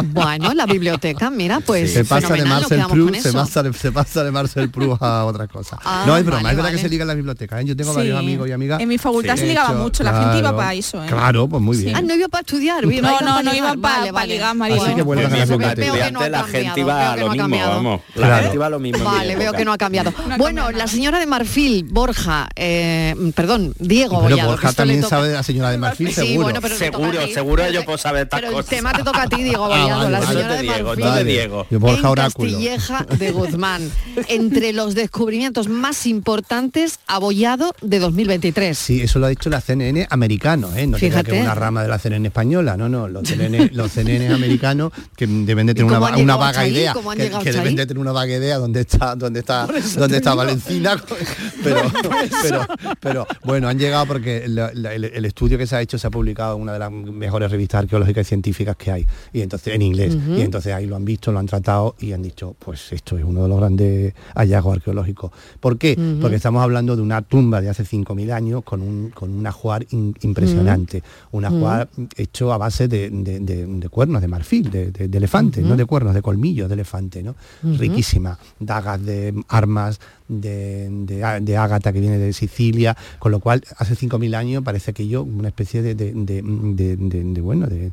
Bueno, 0.04 0.52
la 0.54 0.66
biblioteca, 0.66 1.30
mira, 1.30 1.60
pues 1.60 1.92
se 1.92 2.04
pasa 2.04 2.34
de 2.34 2.44
Marcel 2.44 2.68
quedamos 2.68 2.88
con 2.90 3.06
Proust, 3.06 3.22
se 3.22 3.28
eso. 3.30 3.38
pasa 3.38 3.72
se 3.72 3.92
pasa 3.92 4.24
de 4.24 4.30
Marcel 4.30 4.70
Proust 4.70 5.02
a 5.02 5.24
otra 5.24 5.46
cosa. 5.46 5.78
Ah, 5.84 6.04
no 6.06 6.16
es 6.16 6.24
broma, 6.24 6.42
vale, 6.42 6.50
es 6.50 6.56
verdad 6.56 6.68
vale. 6.70 6.76
que 6.76 6.82
se 6.82 6.88
liga 6.88 7.02
en 7.02 7.08
la 7.08 7.14
biblioteca. 7.14 7.60
¿eh? 7.60 7.64
Yo 7.64 7.74
tengo 7.76 7.92
Sí. 7.92 7.96
varios 7.98 8.18
amigos 8.18 8.48
y 8.48 8.52
amigas. 8.52 8.80
En 8.80 8.88
mi 8.88 8.98
facultad 8.98 9.34
Sí. 9.34 9.40
se 9.40 9.46
ligaba 9.48 9.70
Hecho, 9.70 9.78
mucho, 9.78 10.02
la 10.02 10.12
gente 10.12 10.38
iba 10.38 10.40
claro, 10.40 10.56
para 10.56 10.74
eso, 10.74 11.02
¿eh? 11.02 11.06
Claro, 11.08 11.48
pues 11.48 11.62
muy 11.62 11.76
bien. 11.78 11.96
Ah, 11.96 12.02
no 12.02 12.14
iba 12.14 12.28
para 12.28 12.40
estudiar. 12.42 12.84
iba- 12.84 12.90
No, 12.92 12.96
iban 12.98 13.12
no, 13.12 13.18
para 13.18 13.42
no 13.42 13.52
ligar. 13.52 13.56
iban 13.56 13.80
pa- 13.80 13.88
Vale, 13.98 14.06
pa 14.06 14.12
vale. 14.12 14.32
Así 14.32 14.32
ligar, 14.34 14.52
que 14.52 14.58
María. 14.58 14.76
vuelvan 15.04 15.26
a 15.26 15.28
la 15.28 15.36
Pues, 15.36 15.48
biblioteca. 15.48 15.92
veo 15.92 16.04
que 16.04 16.12
no 16.12 16.20
ha 16.20 16.28
la 16.28 16.38
cambiado, 16.42 16.46
gente 16.64 16.80
iba 16.80 17.12
a 17.12 17.16
lo 17.16 17.30
mismo, 17.32 17.58
vamos. 17.58 18.00
La 18.14 18.26
Claro. 18.26 18.42
gente 18.42 18.54
iba 18.56 18.66
a 18.66 18.70
lo 18.70 18.78
mismo. 18.80 19.04
Vale, 19.04 19.36
veo 19.36 19.52
que 19.52 19.64
no 19.64 19.72
ha 19.72 19.78
cambiado. 19.78 20.12
Bueno, 20.38 20.70
la 20.70 20.86
señora 20.86 21.18
de 21.18 21.26
Marfil, 21.26 21.84
Borja, 21.84 22.48
eh, 22.54 23.14
perdón, 23.34 23.74
Diego 23.78 24.20
Pero 24.26 24.36
que 24.36 24.46
Borja 24.46 24.72
también 24.72 25.00
toca- 25.00 25.10
sabe 25.16 25.28
de 25.28 25.34
la 25.34 25.42
señora 25.42 25.70
de 25.70 25.78
Marfil, 25.78 26.08
Sí, 26.08 26.14
seguro. 26.14 26.42
bueno, 26.44 26.60
pero 26.60 26.76
Seguro, 26.76 27.20
a 27.20 27.26
seguro 27.28 27.70
yo 27.70 27.84
puedo 27.84 27.98
saber 27.98 28.22
estas 28.24 28.40
Pero 28.40 28.50
el 28.50 28.54
cosas. 28.56 28.70
tema 28.70 28.92
te 28.92 29.02
toca 29.02 29.22
a 29.22 29.26
ti, 29.28 29.42
Diego 29.42 29.64
Ah, 29.64 29.68
Bollado, 29.68 29.98
vale, 29.98 30.10
la 30.10 30.18
vale. 30.20 30.32
señora 30.32 30.48
Tú 30.48 30.54
de 30.56 30.62
Diego, 30.62 30.88
Marfil. 30.88 31.14
de 31.14 31.24
Diego. 31.24 31.66
Yo 31.70 31.80
Borja 31.80 31.98
en 32.00 32.06
Oráculo. 32.06 32.50
Castilleja 32.52 33.06
de 33.18 33.30
Guzmán, 33.32 33.90
entre 34.28 34.72
los 34.72 34.94
descubrimientos 34.94 35.68
más 35.68 36.06
importantes, 36.06 36.98
abollado 37.06 37.74
de 37.82 37.98
2023. 37.98 38.76
Sí, 38.78 39.00
eso 39.02 39.18
lo 39.18 39.26
ha 39.26 39.28
dicho 39.30 39.48
la 39.50 39.60
CNN 39.60 40.06
americano, 40.10 40.68
¿eh? 40.76 40.86
No 40.86 40.96
tiene 40.98 41.14
que 41.16 41.22
Fíjate. 41.22 41.40
una 41.42 41.54
rama 41.54 41.82
de 41.82 41.88
la 41.88 41.98
CNN 41.98 42.26
española, 42.28 42.76
no, 42.76 42.88
no, 42.88 43.08
los 43.08 43.26
CNN, 43.28 43.70
los 43.72 43.92
CNN 43.92 44.32
americanos 44.34 44.92
que 45.16 45.26
deben 45.26 45.66
de 45.66 45.74
tener 45.74 45.90
una, 45.92 46.16
una 46.16 46.36
vaga 46.36 46.60
ahí? 46.60 46.72
idea, 46.72 46.92
¿Cómo 46.92 47.10
han 47.10 47.16
que, 47.18 47.24
llegado 47.24 47.42
que 47.44 47.52
deben 47.52 47.76
de 47.76 47.86
tener 47.86 48.00
una 48.00 48.12
vaga 48.12 48.34
idea 48.36 48.58
dónde 48.58 48.80
está, 48.80 49.14
dónde 49.14 49.40
está, 49.40 49.66
dónde 49.96 50.16
está 50.18 50.34
Valencina, 50.34 51.02
pero, 51.62 51.82
pero, 52.42 52.66
pero 53.00 53.26
bueno, 53.44 53.68
han 53.68 53.78
llegado 53.78 54.06
porque 54.16 54.48
la- 54.48 54.70
la- 54.74 54.94
el, 54.94 55.04
el 55.04 55.24
estudio 55.24 55.58
que 55.58 55.66
se 55.66 55.76
ha 55.76 55.82
hecho 55.82 55.98
se 55.98 56.06
ha 56.06 56.10
publicado 56.10 56.56
en 56.56 56.62
una 56.62 56.72
de 56.72 56.78
las 56.78 56.90
mejores 56.90 57.50
revistas 57.50 57.80
arqueológicas 57.82 58.26
y 58.26 58.28
científicas 58.28 58.76
que 58.76 58.90
hay, 58.90 59.06
y 59.32 59.40
entonces 59.42 59.74
en 59.74 59.82
inglés, 59.82 60.16
y 60.36 60.40
entonces 60.40 60.72
ahí 60.72 60.86
lo 60.86 60.96
han 60.96 61.04
visto, 61.04 61.32
lo 61.32 61.38
han 61.38 61.46
tratado 61.46 61.94
y 62.00 62.12
han 62.12 62.22
dicho, 62.22 62.54
pues 62.58 62.92
esto 62.92 63.18
es 63.18 63.24
uno 63.24 63.42
de 63.42 63.48
los 63.48 63.58
grandes 63.58 64.14
hallazgos 64.34 64.76
arqueológicos. 64.76 65.30
¿Por 65.60 65.76
qué? 65.78 65.96
Porque 66.20 66.36
estamos 66.36 66.62
hablando 66.62 66.96
de 66.96 67.02
una 67.02 67.22
tumba 67.22 67.60
de 67.60 67.68
hace 67.68 67.84
5.000 67.84 68.32
años 68.32 68.62
con 68.64 68.80
un, 68.82 69.10
con 69.10 69.30
un 69.30 69.46
ajuar 69.46 69.86
in- 69.90 70.14
impresionante, 70.22 71.02
un 71.32 71.44
ajuar 71.44 71.88
hecho 72.16 72.52
a 72.52 72.58
base 72.58 72.88
de, 72.88 73.10
de- 73.10 73.40
de- 73.40 73.66
de 73.66 73.88
cuernos 73.88 74.22
de 74.22 74.28
marfil, 74.28 74.70
de, 74.70 74.90
de- 74.90 75.08
de 75.08 75.18
elefante, 75.18 75.60
Ujú. 75.60 75.68
no 75.68 75.76
de 75.76 75.84
cuernos, 75.84 76.14
de 76.14 76.22
colmillos 76.22 76.68
de 76.68 76.74
elefante, 76.74 77.22
¿no? 77.22 77.34
Riquísima, 77.62 78.38
dagas 78.58 79.04
de 79.04 79.34
armas 79.48 80.00
de, 80.28 80.88
de, 80.90 81.24
á- 81.24 81.40
de 81.40 81.56
ágata 81.56 81.92
que 81.92 82.00
viene 82.00 82.18
de 82.18 82.32
Sicilia, 82.32 82.96
con 83.18 83.32
lo 83.32 83.40
cual 83.40 83.62
hace 83.78 83.94
5.000 83.94 84.34
años 84.34 84.62
parece 84.64 84.92
que 84.92 85.06
yo 85.08 85.22
una 85.22 85.48
especie 85.48 85.82
de, 85.82 85.94
de- 85.94 87.40
bueno, 87.40 87.66
de, 87.66 87.92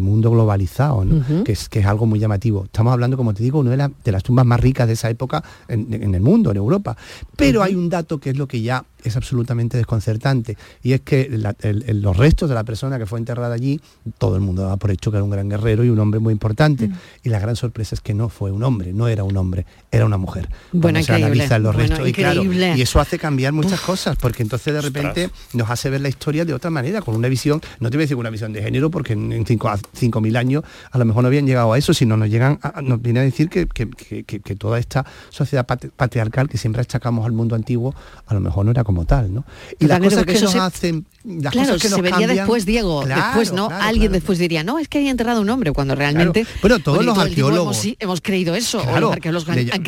mundo 0.00 0.30
globalizado, 0.30 1.04
¿no? 1.04 1.44
Que, 1.44 1.52
es, 1.52 1.68
que 1.68 1.78
es 1.80 1.86
algo 1.86 2.06
muy 2.06 2.18
llamativo. 2.18 2.64
Estamos 2.64 2.92
hablando, 2.92 3.16
como 3.16 3.32
te 3.34 3.42
digo, 3.42 3.60
una 3.60 3.70
de, 3.70 3.76
la- 3.76 3.92
de 4.04 4.12
las 4.12 4.22
tumbas 4.22 4.44
más 4.44 4.58
ricas 4.60 4.86
de 4.86 4.94
esa 4.94 5.08
época 5.10 5.42
en, 5.68 5.92
en 5.94 6.14
el 6.14 6.20
mundo, 6.20 6.50
en 6.50 6.56
Europa. 6.56 6.96
Pero 7.36 7.62
hay 7.62 7.74
un 7.74 7.88
dato 7.88 8.18
que 8.18 8.30
es 8.30 8.36
lo 8.36 8.48
que 8.48 8.60
ya 8.62 8.84
es 9.04 9.16
absolutamente 9.16 9.76
desconcertante, 9.76 10.56
y 10.82 10.92
es 10.92 11.00
que 11.02 11.28
la- 11.30 11.54
el- 11.60 11.84
el- 11.88 12.02
los 12.02 12.16
restos 12.16 12.48
de 12.48 12.54
la 12.54 12.64
persona 12.64 12.98
que 12.98 13.06
fue 13.06 13.18
enterrada 13.18 13.54
allí, 13.54 13.80
todo 14.18 14.34
el 14.36 14.42
mundo 14.42 14.62
daba 14.62 14.76
por 14.76 14.90
hecho 14.90 15.10
que 15.10 15.16
era 15.18 15.24
un 15.24 15.30
gran 15.30 15.48
guerrero 15.48 15.84
y 15.84 15.88
un 15.90 15.98
hombre 16.00 16.18
muy 16.20 16.32
importante. 16.32 16.90
Y 17.22 17.28
la 17.28 17.38
gran 17.38 17.54
sorpresa 17.56 17.94
es 17.94 18.00
que 18.00 18.14
no 18.14 18.28
fue 18.28 18.50
un 18.50 18.62
hombre, 18.64 18.92
no 18.92 19.06
era 19.08 19.22
un 19.24 19.36
hombre, 19.36 19.64
era 19.92 20.06
una 20.06 20.16
mujer. 20.16 20.48
Bueno, 20.72 20.98
se 20.98 21.02
increíble. 21.02 21.26
analizan 21.26 21.62
los 21.62 21.74
Bueno, 21.74 21.88
restos. 21.90 22.08
y, 22.08 22.12
claro, 22.14 22.42
increíble. 22.42 22.74
y 22.78 22.82
eso 22.82 22.98
hace 22.98 23.18
cambiar 23.18 23.52
muchas 23.52 23.78
cosas, 23.80 24.16
porque 24.16 24.42
entonces 24.42 24.72
de 24.72 24.80
repente 24.80 25.30
nos 25.52 25.70
hace 25.70 25.90
ver 25.90 26.00
la 26.00 26.08
historia 26.08 26.44
de 26.46 26.54
otra 26.54 26.70
manera, 26.70 27.02
con 27.02 27.14
una 27.14 27.28
visión, 27.28 27.60
no 27.78 27.90
te 27.90 27.98
voy 27.98 28.02
a 28.02 28.04
decir 28.04 28.16
una 28.16 28.30
visión 28.30 28.52
de 28.54 28.62
género, 28.62 28.90
porque 28.90 29.12
en 29.12 29.30
en 29.32 29.44
cinco- 29.46 29.68
a 29.68 29.76
5.000 29.76 30.36
años 30.36 30.64
a 30.90 30.96
lo 30.98 31.04
mejor 31.04 31.22
no 31.22 31.26
habían 31.28 31.46
llegado 31.46 31.72
a 31.74 31.78
eso, 31.78 31.92
sino 31.92 32.16
nos 32.16 32.30
llegan 32.30 32.58
a- 32.62 32.80
nos 32.80 33.00
viene 33.02 33.20
a 33.20 33.22
decir 33.22 33.48
que, 33.50 33.66
que- 33.66 33.88
que- 33.90 34.24
que- 34.24 34.54
toda 34.56 34.78
esta 34.78 35.04
sociedad 35.28 35.66
pat- 35.66 35.90
patriarcal 35.94 36.48
que 36.48 36.56
siempre 36.56 36.80
achacamos 36.82 37.26
al 37.26 37.32
mundo 37.32 37.54
antiguo, 37.54 37.94
a 38.26 38.32
lo 38.34 38.40
mejor 38.40 38.64
no 38.64 38.70
era 38.70 38.84
como 38.84 39.04
tal, 39.04 39.32
¿no? 39.34 39.44
Y 39.78 39.86
las 39.86 39.98
Totalmente, 40.00 40.14
cosas 40.14 40.24
que 40.26 40.32
eso 40.32 40.44
nos 40.44 40.52
se- 40.52 40.58
hacen, 40.58 41.06
las 41.24 41.52
claro, 41.52 41.68
cosas 41.68 41.82
que 41.82 41.88
se 41.88 41.94
nos 41.94 42.02
vería 42.02 42.18
cambian- 42.18 42.36
después, 42.36 42.64
Diego. 42.66 43.02
Claro, 43.02 43.22
después, 43.24 43.52
¿no? 43.52 43.68
claro, 43.68 43.84
Alguien 43.84 44.02
claro. 44.08 44.12
después 44.14 44.38
diría, 44.38 44.64
no, 44.64 44.78
es 44.78 44.88
que 44.88 44.98
hay 44.98 45.08
enterrado 45.08 45.40
un 45.42 45.50
hombre, 45.50 45.72
cuando 45.72 45.94
realmente... 45.94 46.42
Claro. 46.44 46.58
Bueno, 46.62 46.78
todos 46.80 47.04
los 47.04 47.18
arqueólogos. 47.18 47.62
Hemos, 47.62 47.76
sí, 47.76 47.96
hemos 48.00 48.20
creído 48.22 48.54
eso, 48.54 48.78
o 48.78 48.82
Claro, 48.84 49.00
los 49.00 49.12
arqueólogos 49.12 49.48
han, 49.48 49.81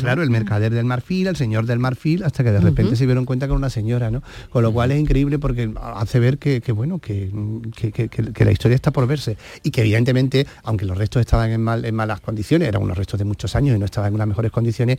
Claro, 0.00 0.22
el 0.22 0.30
mercader 0.30 0.72
del 0.72 0.84
marfil, 0.84 1.26
el 1.26 1.36
señor 1.36 1.66
del 1.66 1.78
marfil, 1.78 2.22
hasta 2.24 2.42
que 2.44 2.52
de 2.52 2.60
repente 2.60 2.96
se 2.96 3.06
dieron 3.06 3.24
cuenta 3.24 3.46
era 3.46 3.54
una 3.54 3.70
señora, 3.70 4.10
¿no? 4.10 4.22
Con 4.50 4.62
lo 4.62 4.72
cual 4.72 4.90
es 4.92 5.00
increíble 5.00 5.38
porque 5.38 5.72
hace 5.80 6.18
ver 6.20 6.38
que, 6.38 6.60
que, 6.60 6.72
bueno, 6.72 6.98
que, 6.98 7.30
que- 7.76 8.44
la 8.44 8.52
historia 8.52 8.74
está 8.74 8.90
por 8.90 9.06
verse. 9.06 9.36
Y 9.62 9.70
que 9.70 9.80
evidentemente, 9.82 10.46
aunque 10.64 10.84
los 10.84 10.96
restos 10.96 11.20
estaban 11.20 11.50
en, 11.50 11.60
mal- 11.62 11.84
en 11.84 11.94
malas 11.94 12.20
condiciones, 12.20 12.68
eran 12.68 12.82
unos 12.82 12.96
restos 12.96 13.18
de 13.18 13.24
muchos 13.24 13.54
años 13.56 13.74
y 13.76 13.78
no 13.78 13.84
estaban 13.84 14.08
en 14.08 14.14
unas 14.14 14.28
mejores 14.28 14.50
condiciones, 14.52 14.98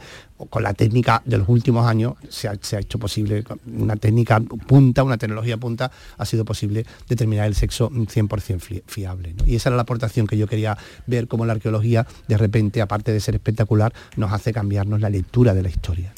con 0.50 0.64
la 0.64 0.74
técnica 0.74 1.22
de 1.26 1.38
los 1.38 1.48
últimos 1.50 1.86
años 1.88 2.14
se 2.30 2.48
ha, 2.48 2.56
se 2.60 2.76
ha 2.76 2.80
hecho 2.80 3.00
posible, 3.00 3.44
con 3.44 3.60
una 3.66 3.96
técnica 3.96 4.40
punta, 4.40 5.04
una 5.04 5.18
tecnología 5.18 5.58
punta, 5.58 5.92
ha 6.18 6.26
sido 6.26 6.44
posible 6.46 6.86
determinar 7.08 7.48
el 7.48 7.56
sexo 7.56 7.90
100% 7.90 8.60
fi- 8.60 8.84
fiable. 8.88 9.34
¿no? 9.38 9.46
Y 9.48 9.56
esa 9.56 9.70
era 9.70 9.76
la 9.76 9.84
aportación 9.84 10.28
que 10.28 10.38
yo 10.38 10.48
quería 10.48 10.78
ver 11.08 11.28
cómo 11.28 11.46
la 11.46 11.54
arqueología, 11.54 12.06
de 12.28 12.38
repente, 12.38 12.82
aparte 12.82 13.12
de 13.14 13.20
ser 13.20 13.36
espectacular, 13.36 13.94
nos 14.18 14.33
hace 14.34 14.54
cambiarnos 14.54 15.00
la 15.00 15.10
lectura 15.10 15.54
de 15.54 15.64
la 15.64 15.70
historia. 15.70 16.14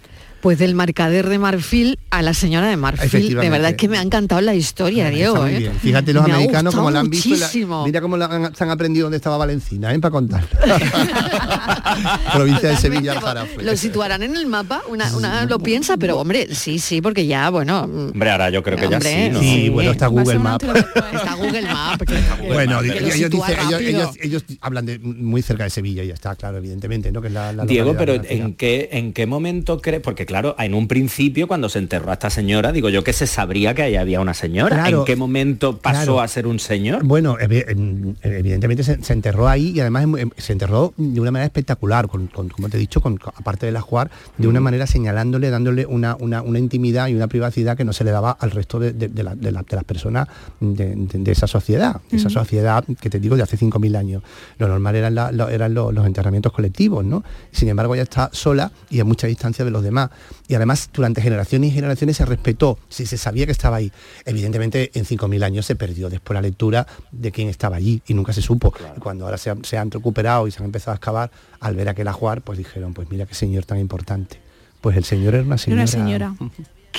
Pues 0.45 0.59
del 0.59 0.75
mercader 0.75 1.27
de 1.27 1.39
Marfil 1.39 1.97
a 2.11 2.21
la 2.21 2.35
señora 2.35 2.67
de 2.67 2.77
Marfil. 2.77 3.33
De 3.35 3.49
verdad 3.49 3.71
es 3.71 3.77
que 3.77 3.87
me 3.87 3.97
ha 3.97 4.03
encantado 4.03 4.41
la 4.41 4.53
historia, 4.53 5.05
Está 5.05 5.15
Diego. 5.17 5.41
muy 5.41 5.55
¿eh? 5.55 5.57
bien. 5.57 5.73
Fíjate 5.79 6.13
los 6.13 6.23
Me 6.27 6.33
americanos 6.33 6.75
como 6.75 6.91
la 6.91 6.99
han 6.99 7.09
visto. 7.09 7.29
la- 7.35 7.83
mira 7.83 7.99
cómo 7.99 8.15
la 8.15 8.25
han, 8.27 8.55
se 8.55 8.63
han 8.63 8.69
aprendido 8.69 9.05
dónde 9.05 9.17
estaba 9.17 9.37
Valencina, 9.37 9.91
¿eh? 9.91 9.97
para 9.97 10.11
contar. 10.11 10.43
Provincia 12.31 12.69
de 12.69 12.77
Sevilla, 12.77 13.13
Aljarafe. 13.13 13.63
Lo 13.63 13.75
situarán 13.75 14.21
en 14.21 14.35
el 14.35 14.45
mapa, 14.45 14.83
una, 14.87 15.11
una 15.17 15.45
lo 15.45 15.57
piensa, 15.57 15.97
pero 15.97 16.19
hombre, 16.19 16.53
sí, 16.53 16.77
sí, 16.77 17.01
porque 17.01 17.25
ya, 17.25 17.49
bueno, 17.49 17.87
mm, 17.87 18.09
Hombre, 18.11 18.29
ahora 18.29 18.51
yo 18.51 18.61
creo 18.61 18.77
que 18.77 18.87
ya 18.87 19.01
sí, 19.01 19.29
¿no? 19.31 19.39
Sí, 19.39 19.69
bueno, 19.69 19.93
está 19.93 20.05
Google 20.05 20.37
Maps. 20.37 20.63
está 21.11 21.33
Google 21.37 21.61
Maps. 21.63 22.05
Bueno, 22.47 22.83
ellos, 22.83 23.13
sitúa 23.15 23.47
dicen- 23.47 23.59
ellos, 23.67 23.71
rápido. 23.71 23.89
ellos- 23.89 24.17
ellos 24.21 24.43
hablan 24.61 24.85
de 24.85 24.99
muy 24.99 25.41
cerca 25.41 25.63
de 25.63 25.71
Sevilla 25.71 26.03
y 26.03 26.09
ya 26.09 26.13
está, 26.13 26.35
claro, 26.35 26.57
evidentemente, 26.59 27.11
¿no? 27.11 27.19
Que 27.19 27.29
es 27.29 27.33
la, 27.33 27.51
la 27.51 27.65
Diego, 27.65 27.95
pero. 27.97 28.13
¿en 28.13 28.53
qué, 28.53 28.89
¿en 28.91 29.11
qué 29.11 29.25
momento 29.25 29.81
crees? 29.81 30.01
Porque 30.03 30.25
claro, 30.27 30.34
en 30.57 30.73
un 30.73 30.87
principio 30.87 31.47
cuando 31.47 31.69
se 31.69 31.79
enterró 31.79 32.09
a 32.09 32.13
esta 32.13 32.29
señora, 32.29 32.71
digo 32.71 32.89
yo 32.89 33.03
que 33.03 33.13
se 33.13 33.27
sabría 33.27 33.73
que 33.73 33.83
ahí 33.83 33.95
había 33.95 34.19
una 34.21 34.33
señora. 34.33 34.75
Claro, 34.75 34.99
¿En 34.99 35.05
qué 35.05 35.15
momento 35.15 35.77
pasó 35.77 35.97
claro. 36.03 36.21
a 36.21 36.27
ser 36.27 36.47
un 36.47 36.59
señor? 36.59 37.03
Bueno, 37.03 37.37
em, 37.39 38.15
evidentemente 38.21 38.83
se, 38.83 39.01
se 39.03 39.13
enterró 39.13 39.47
ahí 39.47 39.71
y 39.75 39.79
además 39.79 40.03
em, 40.17 40.29
se 40.37 40.53
enterró 40.53 40.93
de 40.97 41.19
una 41.21 41.31
manera 41.31 41.45
espectacular, 41.45 42.07
con, 42.07 42.27
con- 42.27 42.49
como 42.49 42.69
te 42.69 42.77
he 42.77 42.79
dicho, 42.79 43.01
con, 43.01 43.17
con- 43.17 43.33
aparte 43.35 43.65
del 43.65 43.75
ajuar, 43.77 44.09
de 44.37 44.47
una 44.47 44.59
manera 44.59 44.87
señalándole, 44.87 45.49
dándole 45.49 45.85
una, 45.85 46.15
una- 46.19 46.41
una 46.41 46.59
intimidad 46.59 47.07
y 47.07 47.15
una 47.15 47.27
privacidad 47.27 47.77
que 47.77 47.85
no 47.85 47.93
se 47.93 48.03
le 48.03 48.11
daba 48.11 48.31
al 48.31 48.51
resto 48.51 48.79
de, 48.79 48.93
de- 48.93 49.07
de 49.09 49.23
la- 49.23 49.35
de 49.35 49.51
la- 49.51 49.63
de 49.63 49.75
las 49.75 49.83
personas 49.85 50.27
de, 50.59 50.95
de- 50.95 51.19
de 51.19 51.31
esa 51.31 51.47
sociedad, 51.47 52.01
esa 52.11 52.29
sociedad 52.29 52.83
que 52.99 53.09
te 53.09 53.19
digo 53.19 53.35
de 53.35 53.43
hace 53.43 53.57
5.000 53.57 53.95
años. 53.95 54.23
Lo 54.57 54.67
normal 54.67 54.95
eran, 54.95 55.15
la- 55.15 55.31
lo- 55.31 55.49
eran 55.49 55.73
lo- 55.73 55.91
los 55.91 56.05
enterramientos 56.05 56.51
colectivos, 56.51 57.03
¿no? 57.05 57.23
Sin 57.51 57.69
embargo, 57.69 57.93
ella 57.95 58.03
está 58.03 58.29
sola 58.33 58.71
y 58.89 58.99
a 58.99 59.05
mucha 59.05 59.27
distancia 59.27 59.63
de 59.65 59.71
los 59.71 59.83
demás. 59.83 60.09
Y 60.47 60.55
además, 60.55 60.89
durante 60.93 61.21
generaciones 61.21 61.71
y 61.71 61.73
generaciones 61.73 62.17
se 62.17 62.25
respetó, 62.25 62.77
si 62.89 63.05
se 63.05 63.17
sabía 63.17 63.45
que 63.45 63.51
estaba 63.51 63.77
ahí. 63.77 63.91
Evidentemente, 64.25 64.91
en 64.93 65.05
5.000 65.05 65.43
años 65.43 65.65
se 65.65 65.75
perdió 65.75 66.09
después 66.09 66.35
la 66.35 66.41
lectura 66.41 66.87
de 67.11 67.31
quién 67.31 67.49
estaba 67.49 67.77
allí 67.77 68.01
y 68.07 68.13
nunca 68.13 68.33
se 68.33 68.41
supo. 68.41 68.73
Y 68.95 68.99
cuando 68.99 69.25
ahora 69.25 69.37
se 69.37 69.49
han, 69.49 69.63
se 69.63 69.77
han 69.77 69.91
recuperado 69.91 70.47
y 70.47 70.51
se 70.51 70.59
han 70.59 70.65
empezado 70.65 70.91
a 70.91 70.95
excavar, 70.95 71.31
al 71.59 71.75
ver 71.75 71.89
aquel 71.89 72.07
ajuar, 72.07 72.41
pues 72.41 72.57
dijeron, 72.57 72.93
pues 72.93 73.09
mira 73.09 73.25
qué 73.25 73.35
señor 73.35 73.65
tan 73.65 73.79
importante. 73.79 74.39
Pues 74.81 74.97
el 74.97 75.03
señor 75.03 75.35
era 75.35 75.43
una 75.43 75.57
señora. 75.57 75.81
Una 75.81 75.87
señora. 75.87 76.35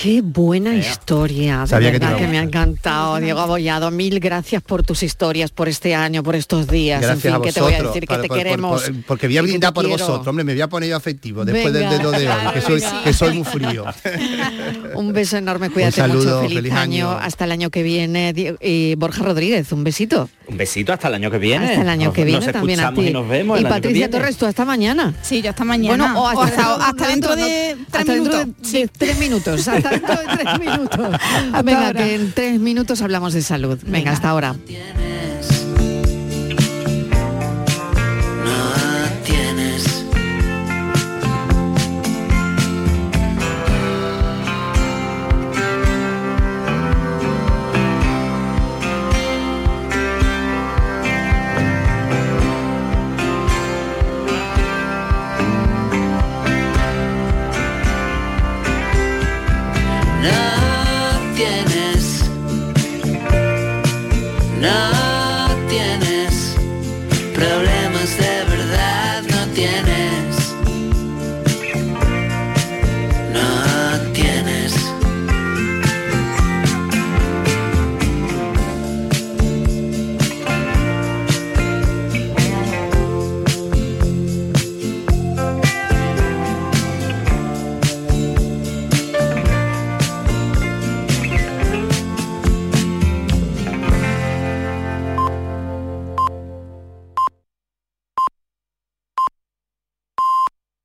Qué 0.07 0.23
buena 0.23 0.73
historia, 0.73 1.63
de 1.63 1.67
Sabía 1.67 1.91
que 1.91 1.99
verdad 1.99 2.13
te 2.13 2.19
que, 2.19 2.23
iba 2.23 2.29
a 2.29 2.33
me 2.33 2.39
ha 2.39 2.43
encantado, 2.43 3.17
Diego 3.19 3.41
Abollado. 3.41 3.91
Mil 3.91 4.21
gracias 4.21 4.63
por 4.63 4.85
tus 4.85 5.03
historias, 5.03 5.51
por 5.51 5.69
este 5.69 5.97
año, 5.97 6.23
por 6.23 6.37
estos 6.37 6.69
días. 6.69 7.01
Gracias 7.01 7.25
en 7.25 7.33
fin, 7.33 7.41
a 7.41 7.45
que 7.45 7.53
te 7.53 7.61
voy 7.61 7.73
a 7.73 7.77
vosotros, 7.79 7.95
decir 7.95 8.07
para- 8.07 8.19
que 8.19 8.23
te 8.23 8.29
por- 8.29 8.39
queremos. 8.39 8.83
por- 8.85 9.03
porque 9.03 9.27
voy 9.27 9.39
a 9.39 9.41
que 9.41 9.47
brindar 9.49 9.73
por 9.75 9.85
quiero. 9.85 9.99
vosotros, 10.05 10.29
hombre, 10.29 10.45
me 10.45 10.53
voy 10.53 10.63
a 10.63 10.69
poner 10.69 10.91
yo 10.91 10.97
afectivo 10.97 11.45
después 11.45 11.73
Venga. 11.75 11.91
del 11.91 11.99
dedo 11.99 12.13
de 12.13 12.29
hoy, 12.29 12.37
que 12.55 12.61
soy, 12.61 12.81
que 12.83 12.87
que 13.03 13.13
soy 13.13 13.35
muy 13.35 13.45
frío. 13.45 13.85
Un 14.95 15.13
beso 15.13 15.39
enorme, 15.39 15.71
cuídate 15.71 16.01
Un 16.03 16.09
saludo, 16.09 16.25
mucho, 16.37 16.41
feliz, 16.43 16.57
feliz 16.59 16.73
año. 16.75 17.11
año. 17.11 17.19
hasta 17.21 17.45
el 17.45 17.51
año 17.51 17.71
que 17.71 17.83
viene. 17.83 18.33
Y 18.61 18.95
Borja 18.95 19.25
Rodríguez, 19.25 19.73
un 19.73 19.83
besito. 19.83 20.29
Un 20.47 20.57
besito 20.57 20.93
hasta 20.93 21.09
el 21.09 21.15
año 21.15 21.33
que 21.33 21.39
viene. 21.39 21.67
Hasta 21.67 21.83
el 21.83 21.89
año 21.89 22.05
Nos- 22.07 22.15
que 22.15 22.25
viene 22.25 22.47
nos 22.47 22.53
también 22.53 22.79
a 22.79 22.95
ti. 22.95 23.09
y 23.09 23.13
nos 23.13 23.29
vemos 23.29 23.59
Y 23.59 23.65
que 23.65 23.69
Patricia. 23.69 24.09
Torres, 24.09 24.37
tú 24.37 24.47
hasta 24.47 24.65
mañana. 24.65 25.15
Sí, 25.23 25.43
yo 25.43 25.51
hasta 25.51 25.65
mañana. 25.65 26.13
Bueno, 26.15 26.23
o 26.23 26.29
hasta, 26.29 26.45
hasta, 26.75 26.87
hasta 26.91 27.09
dentro 27.09 27.35
de 27.35 27.43
tres 27.43 27.77
hasta 28.01 28.13
dentro 28.13 28.39
minutos. 28.39 28.71
de- 28.73 28.79
de 28.79 28.89
tres 28.89 29.19
minutos. 29.19 29.67
Hasta 29.97 30.21
dentro 30.21 30.37
de 30.37 30.45
tres 30.45 30.61
minutos. 30.61 31.21
Venga, 31.65 31.87
ahora. 31.87 32.05
que 32.05 32.15
en 32.15 32.33
tres 32.33 32.61
minutos 32.61 33.03
hablamos 33.03 33.33
de 33.35 33.43
salud. 33.43 33.79
Venga, 33.85 34.13
hasta 34.13 34.31
ahora. 34.31 34.55